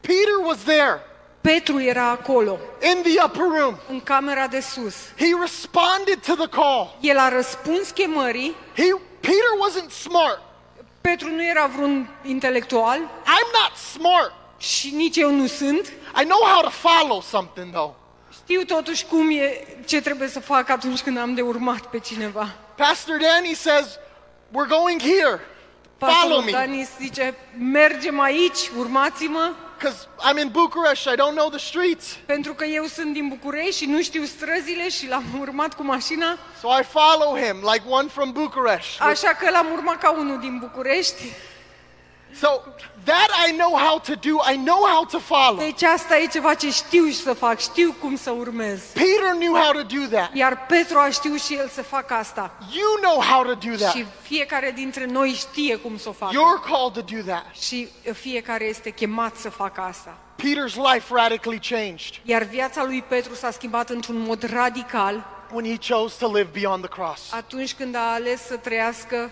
Peter 0.00 0.36
was 0.44 0.58
there 0.58 1.02
Petru 1.40 1.80
era 1.80 2.08
acolo, 2.10 2.58
in 2.82 3.02
the 3.02 3.22
upper 3.24 3.46
room. 3.58 3.76
în 3.88 4.00
camera 4.00 4.46
de 4.46 4.60
sus. 4.60 4.94
He 5.16 5.34
responded 5.40 6.20
to 6.26 6.34
the 6.34 6.48
call. 6.48 6.96
El 7.00 7.18
a 7.18 7.28
răspuns 7.28 7.90
chemării. 7.90 8.54
He, 8.76 8.84
Peter 9.20 9.52
wasn't 9.64 9.90
smart. 9.90 10.40
Petru 11.00 11.30
nu 11.30 11.44
era 11.44 11.66
vreun 11.66 12.08
intelectual 12.24 12.98
I'm 13.24 13.48
not 13.62 13.76
smart. 13.76 14.32
Și 14.58 14.90
nici 14.94 15.16
eu 15.16 15.30
nu 15.34 15.46
sunt. 15.46 15.86
I 16.20 16.24
know 16.24 16.40
how 16.52 16.60
to 16.62 16.70
follow 16.70 17.20
something 17.22 17.72
though. 17.72 17.94
Știu 18.32 18.62
totuși 18.62 19.04
cum 19.04 19.30
e, 19.30 19.66
ce 19.86 20.00
trebuie 20.00 20.28
să 20.28 20.40
fac 20.40 20.68
atunci 20.68 21.00
când 21.00 21.18
am 21.18 21.34
de 21.34 21.40
urmat 21.40 21.80
pe 21.86 21.98
cineva. 21.98 22.54
Pastor 22.76 23.16
Danny 23.20 23.54
says, 23.54 23.98
We're 24.50 24.68
going 24.68 25.00
here. 25.00 25.40
Follow 25.98 26.14
Pastorul 26.14 26.42
me. 26.44 26.50
Danis 26.50 26.88
zice, 27.00 27.34
mergem 27.58 28.20
aici, 28.20 28.70
urmați-mă, 28.78 29.52
Because 29.78 30.06
I'm 30.30 30.38
in 30.42 30.48
Bucharest, 30.48 31.04
I 31.06 31.14
don't 31.16 31.34
know 31.34 31.48
the 31.48 31.58
streets. 31.58 32.16
pentru 32.26 32.54
că 32.54 32.64
eu 32.64 32.84
sunt 32.84 33.12
din 33.12 33.28
București 33.28 33.76
și 33.82 33.86
nu 33.86 34.02
știu 34.02 34.24
străzile 34.24 34.88
și 34.88 35.08
l-am 35.08 35.24
urmat 35.40 35.74
cu 35.74 35.82
mașina, 35.84 36.38
So 36.60 36.68
I 36.80 36.82
follow 36.84 37.36
him 37.36 37.56
like 37.72 37.82
one 37.88 38.08
from 38.08 38.32
Bucharest. 38.32 39.00
așa 39.00 39.28
că 39.28 39.50
l-am 39.50 39.66
urmat 39.72 39.98
ca 39.98 40.10
unul 40.10 40.40
din 40.40 40.58
București. 40.58 41.22
So 42.40 42.48
that 43.12 43.30
I 43.48 43.56
know 43.56 43.72
how 43.76 43.98
to 43.98 44.14
do, 44.14 44.34
I 44.52 44.56
know 44.56 44.80
how 44.92 45.04
to 45.04 45.18
follow. 45.18 45.58
Deci 45.58 45.82
asta 45.82 46.18
e 46.18 46.26
ceva 46.26 46.54
ce 46.54 46.70
știu 46.70 47.08
să 47.08 47.32
fac, 47.32 47.60
știu 47.60 47.94
cum 48.00 48.16
să 48.16 48.30
urmez. 48.30 48.80
Peter 48.94 49.32
knew 49.38 49.54
how 49.54 49.72
to 49.72 49.82
do 49.82 50.16
that. 50.16 50.34
Iar 50.34 50.66
Petru 50.66 50.98
a 50.98 51.10
știut 51.10 51.40
și 51.42 51.54
el 51.54 51.68
să 51.68 51.82
facă 51.82 52.14
asta. 52.14 52.52
You 52.72 52.98
know 53.00 53.22
how 53.22 53.42
to 53.42 53.54
do 53.68 53.76
that. 53.76 53.94
Și 53.94 54.06
fiecare 54.22 54.72
dintre 54.76 55.06
noi 55.06 55.30
știe 55.30 55.76
cum 55.76 55.98
să 55.98 56.08
o 56.08 56.12
facă. 56.12 56.32
You're 56.32 56.70
called 56.70 56.92
to 56.92 57.14
do 57.16 57.22
that. 57.32 57.44
Și 57.60 57.88
fiecare 58.12 58.64
este 58.64 58.90
chemat 58.90 59.36
să 59.36 59.50
facă 59.50 59.80
asta. 59.80 60.16
Peter's 60.42 60.74
life 60.92 61.14
radically 61.14 61.60
changed 61.68 62.14
Iar 62.22 62.42
viața 62.42 62.84
lui 62.84 63.04
Petru 63.08 63.34
s-a 63.34 63.50
schimbat 63.50 63.90
într-un 63.90 64.18
mod 64.18 64.52
radical 64.52 65.24
when 65.52 65.64
he 65.64 65.94
chose 65.94 66.14
to 66.18 66.26
live 66.36 66.48
beyond 66.52 66.82
the 66.88 67.00
cross. 67.00 67.32
atunci 67.32 67.74
când 67.74 67.94
a 67.94 68.12
ales 68.12 68.46
să 68.46 68.56
trăiască 68.56 69.30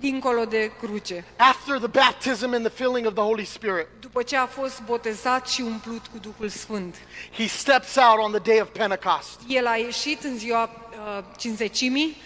dincolo 0.00 0.44
de 0.44 0.70
cruce. 0.80 1.24
After 1.36 1.78
the 1.78 1.86
baptism 1.88 2.52
and 2.54 2.64
the 2.66 2.84
filling 2.84 3.06
of 3.06 3.14
the 3.14 3.22
Holy 3.22 3.44
Spirit, 3.44 3.86
După 4.00 4.22
ce 4.22 4.36
a 4.36 4.46
fost 4.46 4.82
botezat 4.82 5.48
și 5.48 5.60
umplut 5.60 6.06
cu 6.06 6.18
Duhul 6.18 6.48
Sfânt. 6.48 6.94
he 7.36 7.46
steps 7.46 7.96
out 7.96 8.18
on 8.24 8.30
the 8.32 8.52
day 8.52 8.60
of 8.60 8.68
Pentecost. 8.68 9.40
El 9.48 9.66
a 9.66 9.76
ieșit 9.76 10.22
în 10.24 10.38
ziua 10.38 10.62
uh, 10.62 11.24
cinzecimii 11.38 12.16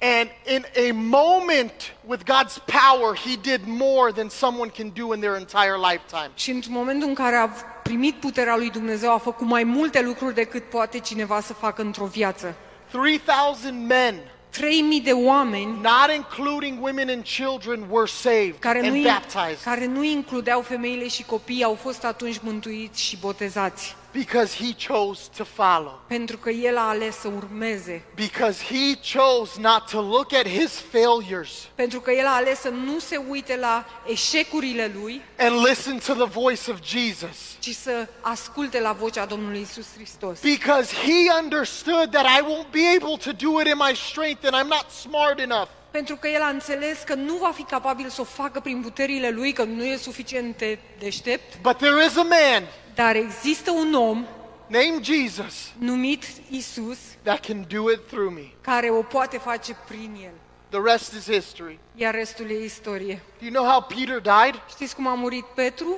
And 0.00 0.28
in 0.54 0.64
a 0.90 0.92
moment 0.92 1.72
with 2.04 2.22
God's 2.24 2.58
power, 2.66 3.16
he 3.16 3.36
did 3.42 3.60
more 3.66 4.12
than 4.12 4.28
someone 4.28 4.70
can 4.70 4.92
do 4.94 5.14
in 5.14 5.20
their 5.20 5.34
entire 5.36 5.76
lifetime. 5.90 6.30
și 6.34 6.50
într-un 6.50 6.72
moment 6.74 7.02
în 7.02 7.14
care 7.14 7.36
a 7.36 7.46
primit 7.82 8.14
puterea 8.14 8.56
lui 8.56 8.70
Dumnezeu 8.70 9.12
a 9.12 9.18
făcut 9.18 9.46
mai 9.46 9.64
multe 9.64 10.00
lucruri 10.02 10.34
decât 10.34 10.68
poate 10.68 10.98
cineva 10.98 11.40
să 11.40 11.52
facă 11.52 11.82
într-o 11.82 12.04
viață. 12.04 12.54
3,000 12.90 13.72
men, 13.86 14.14
3000 14.56 15.02
de 15.02 15.12
oameni 15.12 15.78
not 15.82 16.10
including 16.14 16.82
women 16.82 17.08
and 17.08 17.22
children, 17.22 17.86
were 17.90 18.06
saved 18.06 18.58
care 18.58 18.78
and 18.78 18.96
nu, 18.96 19.02
baptized 19.02 19.62
care 19.64 19.86
nu 19.86 20.04
includeau 20.04 20.60
femeile 20.60 21.08
și 21.08 21.24
copiii 21.24 21.64
au 21.64 21.74
fost 21.74 22.04
atunci 22.04 22.38
mântuiți 22.42 23.02
și 23.02 23.16
botezați. 23.16 23.96
Because 24.16 24.54
he 24.54 24.72
chose 24.72 25.28
to 25.36 25.44
follow. 25.44 26.00
Pentru 26.06 26.36
că 26.36 26.50
el 26.50 26.76
a 26.76 26.88
ales 26.88 27.16
să 27.16 27.28
urmeze. 27.36 28.02
Because 28.14 28.64
he 28.64 29.18
chose 29.18 29.60
not 29.60 29.90
to 29.90 30.00
look 30.00 30.32
at 30.32 30.48
his 30.48 30.82
failures 30.90 31.50
Pentru 31.74 32.00
că 32.00 32.10
el 32.10 32.26
a 32.26 32.34
ales 32.34 32.60
să 32.60 32.68
nu 32.68 32.98
se 32.98 33.16
uite 33.28 33.56
la 33.56 33.84
eșecurile 34.06 34.92
lui, 35.00 35.22
and 35.38 35.66
listen 35.66 35.98
to 35.98 36.14
the 36.14 36.40
voice 36.40 36.70
of 36.70 36.76
Jesus. 36.84 37.36
ci 37.58 37.70
să 37.70 38.08
asculte 38.20 38.80
la 38.80 38.92
vocea 38.92 39.24
Domnului 39.24 39.60
Isus 39.60 39.86
Hristos. 39.94 40.40
Because 40.40 40.94
he 40.94 41.32
understood 41.42 42.10
that 42.10 42.24
I 42.24 42.42
won't 42.42 42.70
be 42.70 42.86
able 42.96 43.16
to 43.24 43.32
do 43.32 43.60
it 43.60 43.66
in 43.66 43.76
my 43.88 43.94
strength 43.94 44.46
and 44.46 44.54
I'm 44.54 44.68
not 44.68 44.86
smart 45.00 45.38
enough. 45.38 45.68
Pentru 45.90 46.16
că 46.16 46.28
el 46.28 46.42
a 46.42 46.48
înțeles 46.48 46.98
că 47.04 47.14
nu 47.14 47.34
va 47.34 47.50
fi 47.54 47.62
capabil 47.62 48.08
să 48.08 48.20
o 48.20 48.24
facă 48.24 48.60
prin 48.60 48.80
puterile 48.80 49.30
lui, 49.30 49.52
că 49.52 49.62
nu 49.64 49.84
e 49.84 49.96
suficient 49.96 50.58
de 50.58 50.78
deștept, 50.98 51.60
But 51.62 51.76
there 51.76 52.04
is 52.04 52.16
a 52.16 52.22
man 52.22 52.68
dar 52.96 53.16
există 53.16 53.70
un 53.70 53.94
om 53.94 54.26
named 54.66 55.04
Jesus 55.04 55.72
numit 55.78 56.24
Isus 56.50 56.98
that 57.22 57.46
can 57.46 57.66
do 57.68 57.90
it 57.90 58.06
through 58.08 58.32
me. 58.34 58.52
care 58.60 58.90
o 58.90 59.02
poate 59.02 59.38
face 59.38 59.76
prin 59.88 60.16
el. 60.24 60.32
The 60.68 60.80
rest 60.92 61.12
is 61.12 61.26
history. 61.26 61.78
Iar 61.94 62.14
restul 62.14 62.50
e 62.50 62.64
istorie. 62.64 63.22
Do 63.38 63.44
you 63.44 63.52
know 63.52 63.64
how 63.72 63.80
Peter 63.80 64.20
died? 64.20 64.62
Știți 64.68 64.94
cum 64.94 65.06
a 65.06 65.14
murit 65.14 65.44
Petru? 65.44 65.96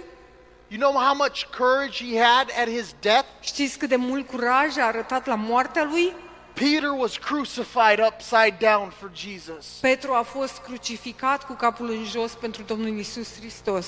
You 0.68 0.80
know 0.80 1.02
how 1.02 1.14
much 1.14 1.44
courage 1.56 2.04
he 2.04 2.20
had 2.22 2.50
at 2.60 2.68
his 2.68 2.94
death? 3.00 3.26
Știți 3.40 3.78
cât 3.78 3.88
de 3.88 3.96
mult 3.96 4.26
curaj 4.26 4.76
a 4.76 4.84
arătat 4.84 5.26
la 5.26 5.34
moartea 5.34 5.84
lui? 5.84 6.12
Peter 6.52 6.90
was 6.96 7.16
crucified 7.16 8.00
upside 8.06 8.56
down 8.60 8.90
for 8.90 9.10
Jesus. 9.14 9.66
Petru 9.80 10.12
a 10.12 10.22
fost 10.22 10.58
crucificat 10.58 11.46
cu 11.46 11.52
capul 11.52 11.90
în 11.90 12.04
jos 12.04 12.32
pentru 12.34 12.62
Domnul 12.62 12.98
Isus 12.98 13.36
Hristos. 13.38 13.86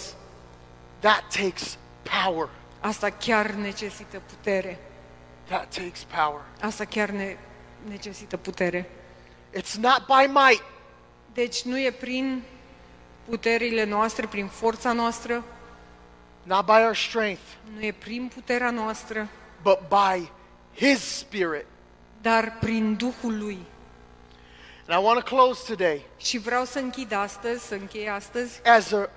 That 0.98 1.24
takes 1.36 1.78
power. 2.24 2.48
Asta 2.80 3.10
chiar 3.10 3.50
necesită 3.50 4.22
putere. 4.26 4.78
That 5.46 5.74
takes 5.74 6.04
power. 6.04 6.40
Asta 6.60 6.84
chiar 6.84 7.08
ne 7.08 7.36
necesită 7.88 8.36
putere. 8.36 8.90
It's 9.52 9.72
not 9.72 10.06
by 10.06 10.32
might, 10.32 10.62
Deci 11.32 11.62
nu 11.62 11.78
e 11.78 11.90
prin 11.90 12.42
puterile 13.28 13.84
noastre, 13.84 14.26
prin 14.26 14.46
forța 14.46 14.92
noastră, 14.92 15.44
not 16.42 16.64
by 16.64 16.72
our 16.72 16.96
strength, 16.96 17.42
nu 17.74 17.84
e 17.84 17.92
prin 17.92 18.30
puterea 18.34 18.70
noastră, 18.70 19.28
but 19.62 19.78
by 19.88 20.30
his 20.74 21.16
spirit. 21.16 21.66
dar 22.20 22.56
prin 22.60 22.94
Duhul 22.96 23.38
lui. 23.38 23.58
And 24.86 25.00
I 25.00 25.04
want 25.04 25.24
to 25.24 25.36
close 25.36 25.74
today 25.74 26.06
Și 26.16 26.38
vreau 26.38 26.64
să 26.64 26.78
închid 26.78 27.12
astăzi, 27.12 27.66
să 27.66 27.74
închei 27.74 28.08
astăzi, 28.08 28.60
as 28.66 28.92
a 28.92 29.10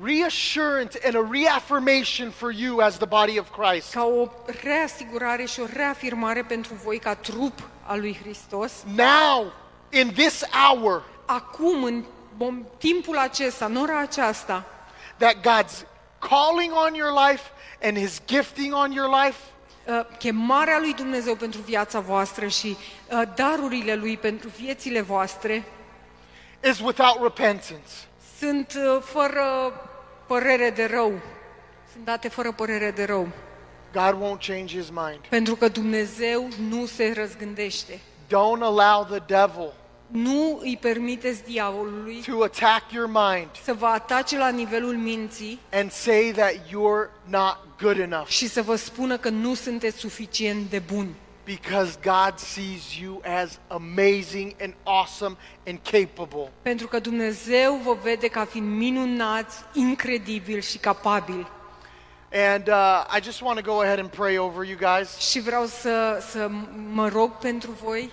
reassurance 0.00 0.98
and 1.04 1.14
a 1.14 1.22
reaffirmation 1.30 2.30
for 2.30 2.50
you 2.50 2.80
as 2.80 2.96
the 2.96 3.06
body 3.06 3.38
of 3.38 3.50
Christ. 3.50 3.92
ca 3.92 4.04
o 4.04 4.28
reasigurare 4.62 5.44
și 5.44 5.60
o 5.60 5.64
reafirmare 5.72 6.42
pentru 6.42 6.74
voi 6.84 6.98
ca 6.98 7.14
trup 7.14 7.58
al 7.86 8.00
lui 8.00 8.18
Hristos. 8.22 8.72
Now, 8.94 9.52
in 9.90 10.12
this 10.12 10.44
hour, 10.50 11.02
Acum, 11.26 11.84
în 11.84 12.04
mom- 12.36 12.78
timpul 12.78 13.18
acesta, 13.18 13.64
în 13.64 13.76
ora 13.76 13.98
aceasta, 13.98 14.64
that 15.16 15.34
God's 15.34 15.86
calling 16.18 16.72
on 16.86 16.94
your 16.94 17.10
life 17.28 17.42
and 17.82 17.96
his 17.98 18.20
gifting 18.26 18.74
on 18.74 18.92
your 18.92 19.08
life 19.24 19.38
uh, 19.86 20.00
chemarea 20.18 20.78
lui 20.78 20.94
Dumnezeu 20.94 21.34
pentru 21.36 21.60
viața 21.60 22.00
voastră 22.00 22.46
și 22.46 22.76
uh, 23.10 23.22
darurile 23.34 23.94
lui 23.94 24.16
pentru 24.16 24.48
viețile 24.48 25.00
voastre 25.00 25.64
is 26.70 26.80
without 26.80 27.22
repentance. 27.22 27.90
Sunt 28.42 28.74
uh, 28.76 29.02
fără 29.02 29.72
părere 30.26 30.70
de 30.70 30.84
rău. 30.84 31.12
Sunt 31.92 32.04
date 32.04 32.28
fără 32.28 32.52
părere 32.52 32.90
de 32.90 33.04
rău. 33.04 33.28
God 33.92 34.16
won't 34.22 34.46
change 34.46 34.78
his 34.78 34.88
mind. 34.90 35.20
Pentru 35.28 35.56
că 35.56 35.68
Dumnezeu 35.68 36.48
nu 36.68 36.86
se 36.86 37.12
răzgândește. 37.16 38.00
Don't 38.26 38.60
allow 38.60 39.06
the 39.10 39.18
devil 39.26 39.72
Nu 40.06 40.58
îi 40.62 40.78
permiteți 40.80 41.44
diavolului 41.44 42.22
to 42.26 42.42
attack 42.42 42.92
your 42.92 43.06
mind 43.06 43.48
să 43.64 43.72
vă 43.72 43.86
atace 43.86 44.38
la 44.38 44.48
nivelul 44.48 44.96
minții 44.96 45.60
and 45.72 45.90
say 45.90 46.32
that 46.36 46.52
you're 46.52 47.10
not 47.24 47.58
good 47.80 47.98
enough 47.98 48.26
și 48.26 48.48
să 48.48 48.62
vă 48.62 48.76
spună 48.76 49.16
că 49.16 49.28
nu 49.28 49.54
sunteți 49.54 49.98
suficient 49.98 50.70
de 50.70 50.78
buni. 50.78 51.14
Because 51.44 51.96
God 51.96 52.38
sees 52.38 52.98
you 52.98 53.20
as 53.24 53.58
amazing 53.68 54.54
and 54.60 54.74
awesome 54.84 55.36
and 55.66 55.78
capable. 55.82 56.50
Pentru 56.62 56.86
că 56.86 56.98
Dumnezeu 56.98 57.80
vă 57.84 57.96
vede 58.02 58.28
ca 58.28 58.44
fiind 58.44 58.76
minunați, 58.76 59.64
incredibil 59.72 60.60
și 60.60 60.78
capabili. 60.78 61.46
And 62.32 62.68
uh, 62.68 63.04
I 63.16 63.22
just 63.22 63.42
want 63.42 63.58
to 63.58 63.64
go 63.64 63.80
ahead 63.80 63.98
and 63.98 64.08
pray 64.08 64.38
over 64.38 64.64
you 64.64 64.76
guys. 64.76 65.18
Și 65.18 65.40
vreau 65.40 65.66
să, 65.66 66.24
să 66.30 66.50
mă 66.92 67.08
rog 67.08 67.30
pentru 67.30 67.70
voi. 67.70 68.10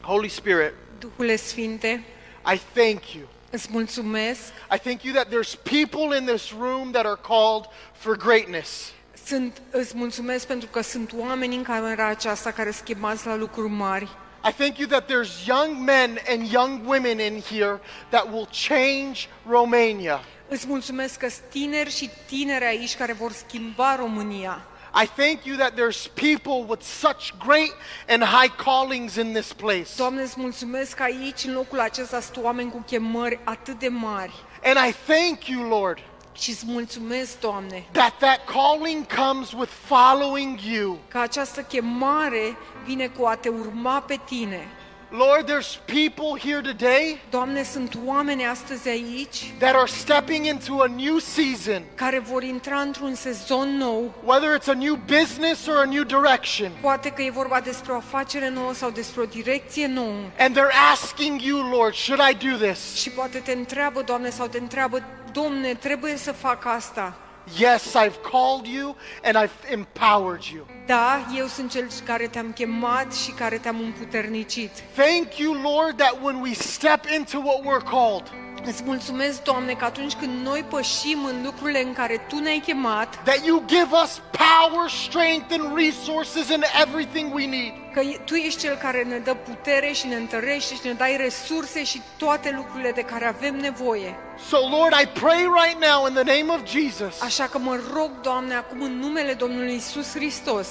Holy 0.00 0.28
Spirit, 0.28 0.72
Duhule 0.98 1.36
Sfinte, 1.36 2.04
I 2.44 2.60
thank 2.74 3.12
you. 3.14 3.28
Îți 3.52 3.68
mulțumesc. 3.70 4.40
I 4.74 4.78
thank 4.78 5.02
you 5.02 5.14
that 5.14 5.26
there's 5.28 5.54
people 5.62 6.18
in 6.18 6.26
this 6.26 6.52
room 6.58 6.90
that 6.90 7.04
are 7.04 7.20
called 7.26 7.68
for 7.92 8.16
greatness. 8.16 8.92
Sunt, 9.26 9.62
îți 9.70 9.96
mulțumesc 9.96 10.46
pentru 10.46 10.68
că 10.68 10.80
sunt 10.80 11.12
oameni 11.16 11.56
în 11.56 11.62
camera 11.62 12.06
aceasta 12.06 12.50
care 12.50 12.70
sunt 12.70 12.84
chemați 12.84 13.26
la 13.26 13.36
lucruri 13.36 13.72
mari. 13.72 14.08
I 14.44 14.52
thank 14.52 14.78
you 14.78 14.88
that 14.88 15.04
there's 15.04 15.46
young 15.46 15.84
men 15.84 16.18
and 16.28 16.52
young 16.52 16.88
women 16.88 17.20
in 17.20 17.40
here 17.40 17.80
that 18.08 18.32
will 18.32 18.48
change 18.68 19.28
Romania. 19.48 20.20
Îți 20.48 20.66
mulțumesc 20.66 21.18
că 21.18 21.28
sunt 21.28 21.44
tineri 21.50 21.90
și 21.90 22.10
tineri 22.26 22.64
aici 22.64 22.96
care 22.96 23.12
vor 23.12 23.32
schimba 23.32 23.96
România. 23.96 24.66
I 24.94 25.06
thank 25.06 25.44
you 25.44 25.56
that 25.56 25.74
there's 25.74 26.06
people 26.14 26.64
with 26.68 26.82
such 26.82 27.32
great 27.38 27.72
and 28.08 28.22
high 28.22 28.50
callings 28.56 29.16
in 29.16 29.32
this 29.32 29.52
place. 29.52 29.88
Doamne, 29.96 30.22
îți 30.22 30.34
mulțumesc 30.40 30.96
că 30.96 31.02
aici, 31.02 31.44
în 31.44 31.52
locul 31.52 31.80
acesta, 31.80 32.20
sunt 32.20 32.44
oameni 32.44 32.70
cu 32.70 32.82
chemări 32.86 33.38
atât 33.44 33.78
de 33.78 33.88
mari. 33.88 34.32
And 34.64 34.76
I 34.88 34.94
thank 35.12 35.46
you, 35.46 35.68
Lord, 35.68 35.98
Și 36.32 36.50
îți 36.50 36.64
mulțumesc, 36.66 37.40
Doamne, 37.40 37.84
that 37.92 38.18
that 38.18 38.40
calling 38.44 39.06
comes 39.14 39.52
with 39.52 39.70
following 39.84 40.58
you. 40.60 40.98
că 41.08 41.18
această 41.18 41.60
chemare 41.60 42.56
vine 42.84 43.06
cu 43.06 43.24
a 43.26 43.34
te 43.36 43.48
urma 43.48 44.00
pe 44.00 44.20
tine. 44.24 44.68
Lord, 45.14 45.46
there's 45.46 45.78
people 45.84 46.38
here 46.38 46.60
today 46.62 47.20
Doamne, 47.30 47.62
sunt 47.62 47.98
oameni 48.04 48.46
astăzi 48.46 48.88
aici 48.88 49.52
that 49.58 49.74
are 49.74 49.86
stepping 49.86 50.46
into 50.46 50.82
a 50.82 50.86
new 50.86 51.18
season, 51.18 51.82
care 51.94 52.18
vor 52.18 52.42
intra 52.42 52.80
într-un 52.80 53.14
sezon 53.14 53.76
nou. 53.76 54.14
whether 54.24 54.58
it's 54.58 54.68
a 54.68 54.74
new 54.74 54.98
business 55.06 55.66
or 55.66 55.76
a 55.76 55.84
new 55.84 56.02
direction. 56.02 56.70
Poate 56.80 57.10
că 57.10 57.22
e 57.22 57.30
vorba 57.30 57.60
despre 57.60 57.92
o 57.92 57.96
afacere 57.96 58.48
nouă 58.48 58.74
sau 58.74 58.90
despre 58.90 59.20
o 59.20 59.24
direcție 59.24 59.86
nouă. 59.86 60.20
And 60.38 60.56
they're 60.56 60.92
asking 60.92 61.40
you, 61.40 61.70
Lord, 61.70 61.94
should 61.94 62.20
I 62.30 62.48
do 62.48 62.66
this? 62.66 62.94
Și 62.94 63.10
poate 63.10 63.38
te 63.38 63.52
întreabă, 63.52 64.02
Doamne, 64.02 64.30
sau 64.30 64.46
te 64.46 64.58
întreabă, 64.58 65.02
Domne, 65.32 65.74
trebuie 65.74 66.16
să 66.16 66.32
fac 66.32 66.64
asta. 66.66 67.16
Yes, 67.58 67.94
I've 67.94 68.22
called 68.22 68.66
you 68.66 68.94
and 69.22 69.36
I've 69.36 69.52
empowered 69.70 70.44
you. 70.52 70.66
Da, 70.86 71.26
eu 71.36 71.46
sunt 71.46 71.70
cel 71.70 71.88
care 72.04 72.26
te-am 72.26 72.52
chemat 72.52 73.14
și 73.14 73.30
care 73.30 73.58
te-am 73.58 73.80
împuternicit. 73.80 74.70
Thank 74.94 75.36
you, 75.38 75.54
Lord, 75.62 75.96
that 75.96 76.22
when 76.22 76.40
we 76.40 76.52
step 76.54 77.04
into 77.16 77.40
what 77.40 77.64
we're 77.64 77.84
called, 77.90 78.30
Îți 78.64 78.82
mulțumesc, 78.84 79.42
Doamne, 79.42 79.72
că 79.72 79.84
atunci 79.84 80.12
când 80.12 80.46
noi 80.46 80.64
pășim 80.68 81.24
în 81.24 81.42
lucrurile 81.44 81.82
în 81.82 81.92
care 81.92 82.16
Tu 82.28 82.38
ne-ai 82.38 82.62
chemat, 82.66 83.22
that 83.24 83.46
you 83.46 83.62
give 83.66 83.88
us 84.04 84.20
power, 84.30 84.90
strength, 84.90 85.54
and 85.58 85.76
resources 85.76 86.50
and 86.50 86.64
everything 86.86 87.34
we 87.34 87.46
need. 87.46 87.72
că 87.94 88.00
Tu 88.24 88.34
ești 88.34 88.60
Cel 88.60 88.76
care 88.76 89.02
ne 89.02 89.18
dă 89.18 89.34
putere 89.34 89.92
și 89.92 90.06
ne 90.06 90.14
întărește 90.16 90.74
și 90.74 90.80
ne 90.84 90.92
dai 90.92 91.16
resurse 91.16 91.84
și 91.84 92.00
toate 92.16 92.52
lucrurile 92.56 92.90
de 92.90 93.00
care 93.02 93.26
avem 93.26 93.56
nevoie. 93.56 94.14
So, 94.48 94.56
Lord, 94.56 94.94
I 95.02 95.06
pray 95.06 95.40
right 95.62 95.78
now 95.90 96.06
in 96.06 96.14
the 96.14 96.40
name 96.40 96.52
of 96.52 96.68
Jesus 96.70 97.20
Așa 97.20 97.44
că 97.44 97.58
mă 97.58 97.78
rog, 97.94 98.10
Doamne, 98.20 98.54
acum 98.54 98.82
în 98.82 98.98
numele 98.98 99.32
Domnului 99.32 99.74
Isus 99.74 100.10
Hristos, 100.14 100.68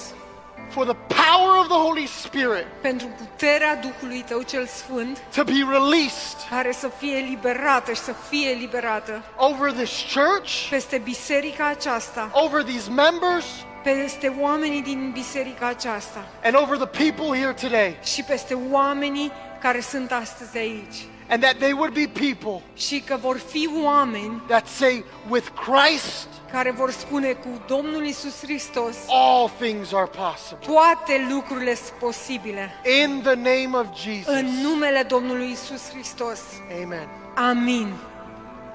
for 0.72 0.84
the 0.84 0.94
power 0.94 1.58
of 1.58 1.68
the 1.68 1.80
Holy 1.86 2.06
Spirit 2.06 2.66
pentru 2.80 3.06
puterea 3.06 3.76
Duhului 3.76 4.24
Tău 4.28 4.42
cel 4.42 4.66
Sfânt, 4.66 5.18
to 5.34 5.44
be 5.44 5.66
released 5.70 6.36
care 6.50 6.72
să 6.72 6.90
fie 6.98 7.18
liberată 7.18 7.92
și 7.92 8.00
să 8.00 8.14
fie 8.28 8.50
liberată 8.50 9.22
over 9.36 9.72
this 9.72 9.90
church, 10.14 10.68
peste 10.70 10.98
biserica 10.98 11.66
aceasta, 11.66 12.30
over 12.32 12.62
these 12.62 12.90
members, 12.90 13.44
peste 13.82 14.36
oamenii 14.40 14.82
din 14.82 15.10
biserica 15.12 15.66
aceasta 15.66 16.24
and 16.44 16.54
over 16.56 16.76
the 16.76 17.04
people 17.04 17.38
here 17.38 17.52
today. 17.52 17.98
și 18.02 18.22
peste 18.22 18.58
oamenii 18.70 19.32
care 19.60 19.80
sunt 19.80 20.12
astăzi 20.12 20.56
aici. 20.56 20.96
And 21.28 21.42
that 21.42 21.56
they 21.58 21.72
would 21.72 21.92
be 21.92 22.06
people 22.06 22.62
Și 22.74 23.00
că 23.00 23.16
vor 23.20 23.38
fi 23.38 23.68
oameni 23.82 24.42
that 24.46 24.66
say, 24.66 25.04
with 25.28 25.48
Christ, 25.48 26.28
care 26.52 26.70
vor 26.70 26.90
spune 26.90 27.32
cu 27.32 27.48
Domnul 27.66 28.04
Isus 28.04 28.42
Hristos, 28.42 28.96
all 29.08 29.50
things 29.58 29.92
are 29.92 30.06
possible. 30.06 30.66
toate 30.66 31.26
lucrurile 31.30 31.74
sunt 31.74 31.98
posibile. 31.98 32.70
In 33.02 33.20
the 33.22 33.34
name 33.34 33.70
of 33.78 33.86
Jesus. 33.96 34.34
În 34.34 34.46
numele 34.62 35.02
Domnului 35.02 35.50
Isus 35.50 35.90
Hristos. 35.90 36.40
Amen. 36.82 37.08
Amin. 37.34 37.94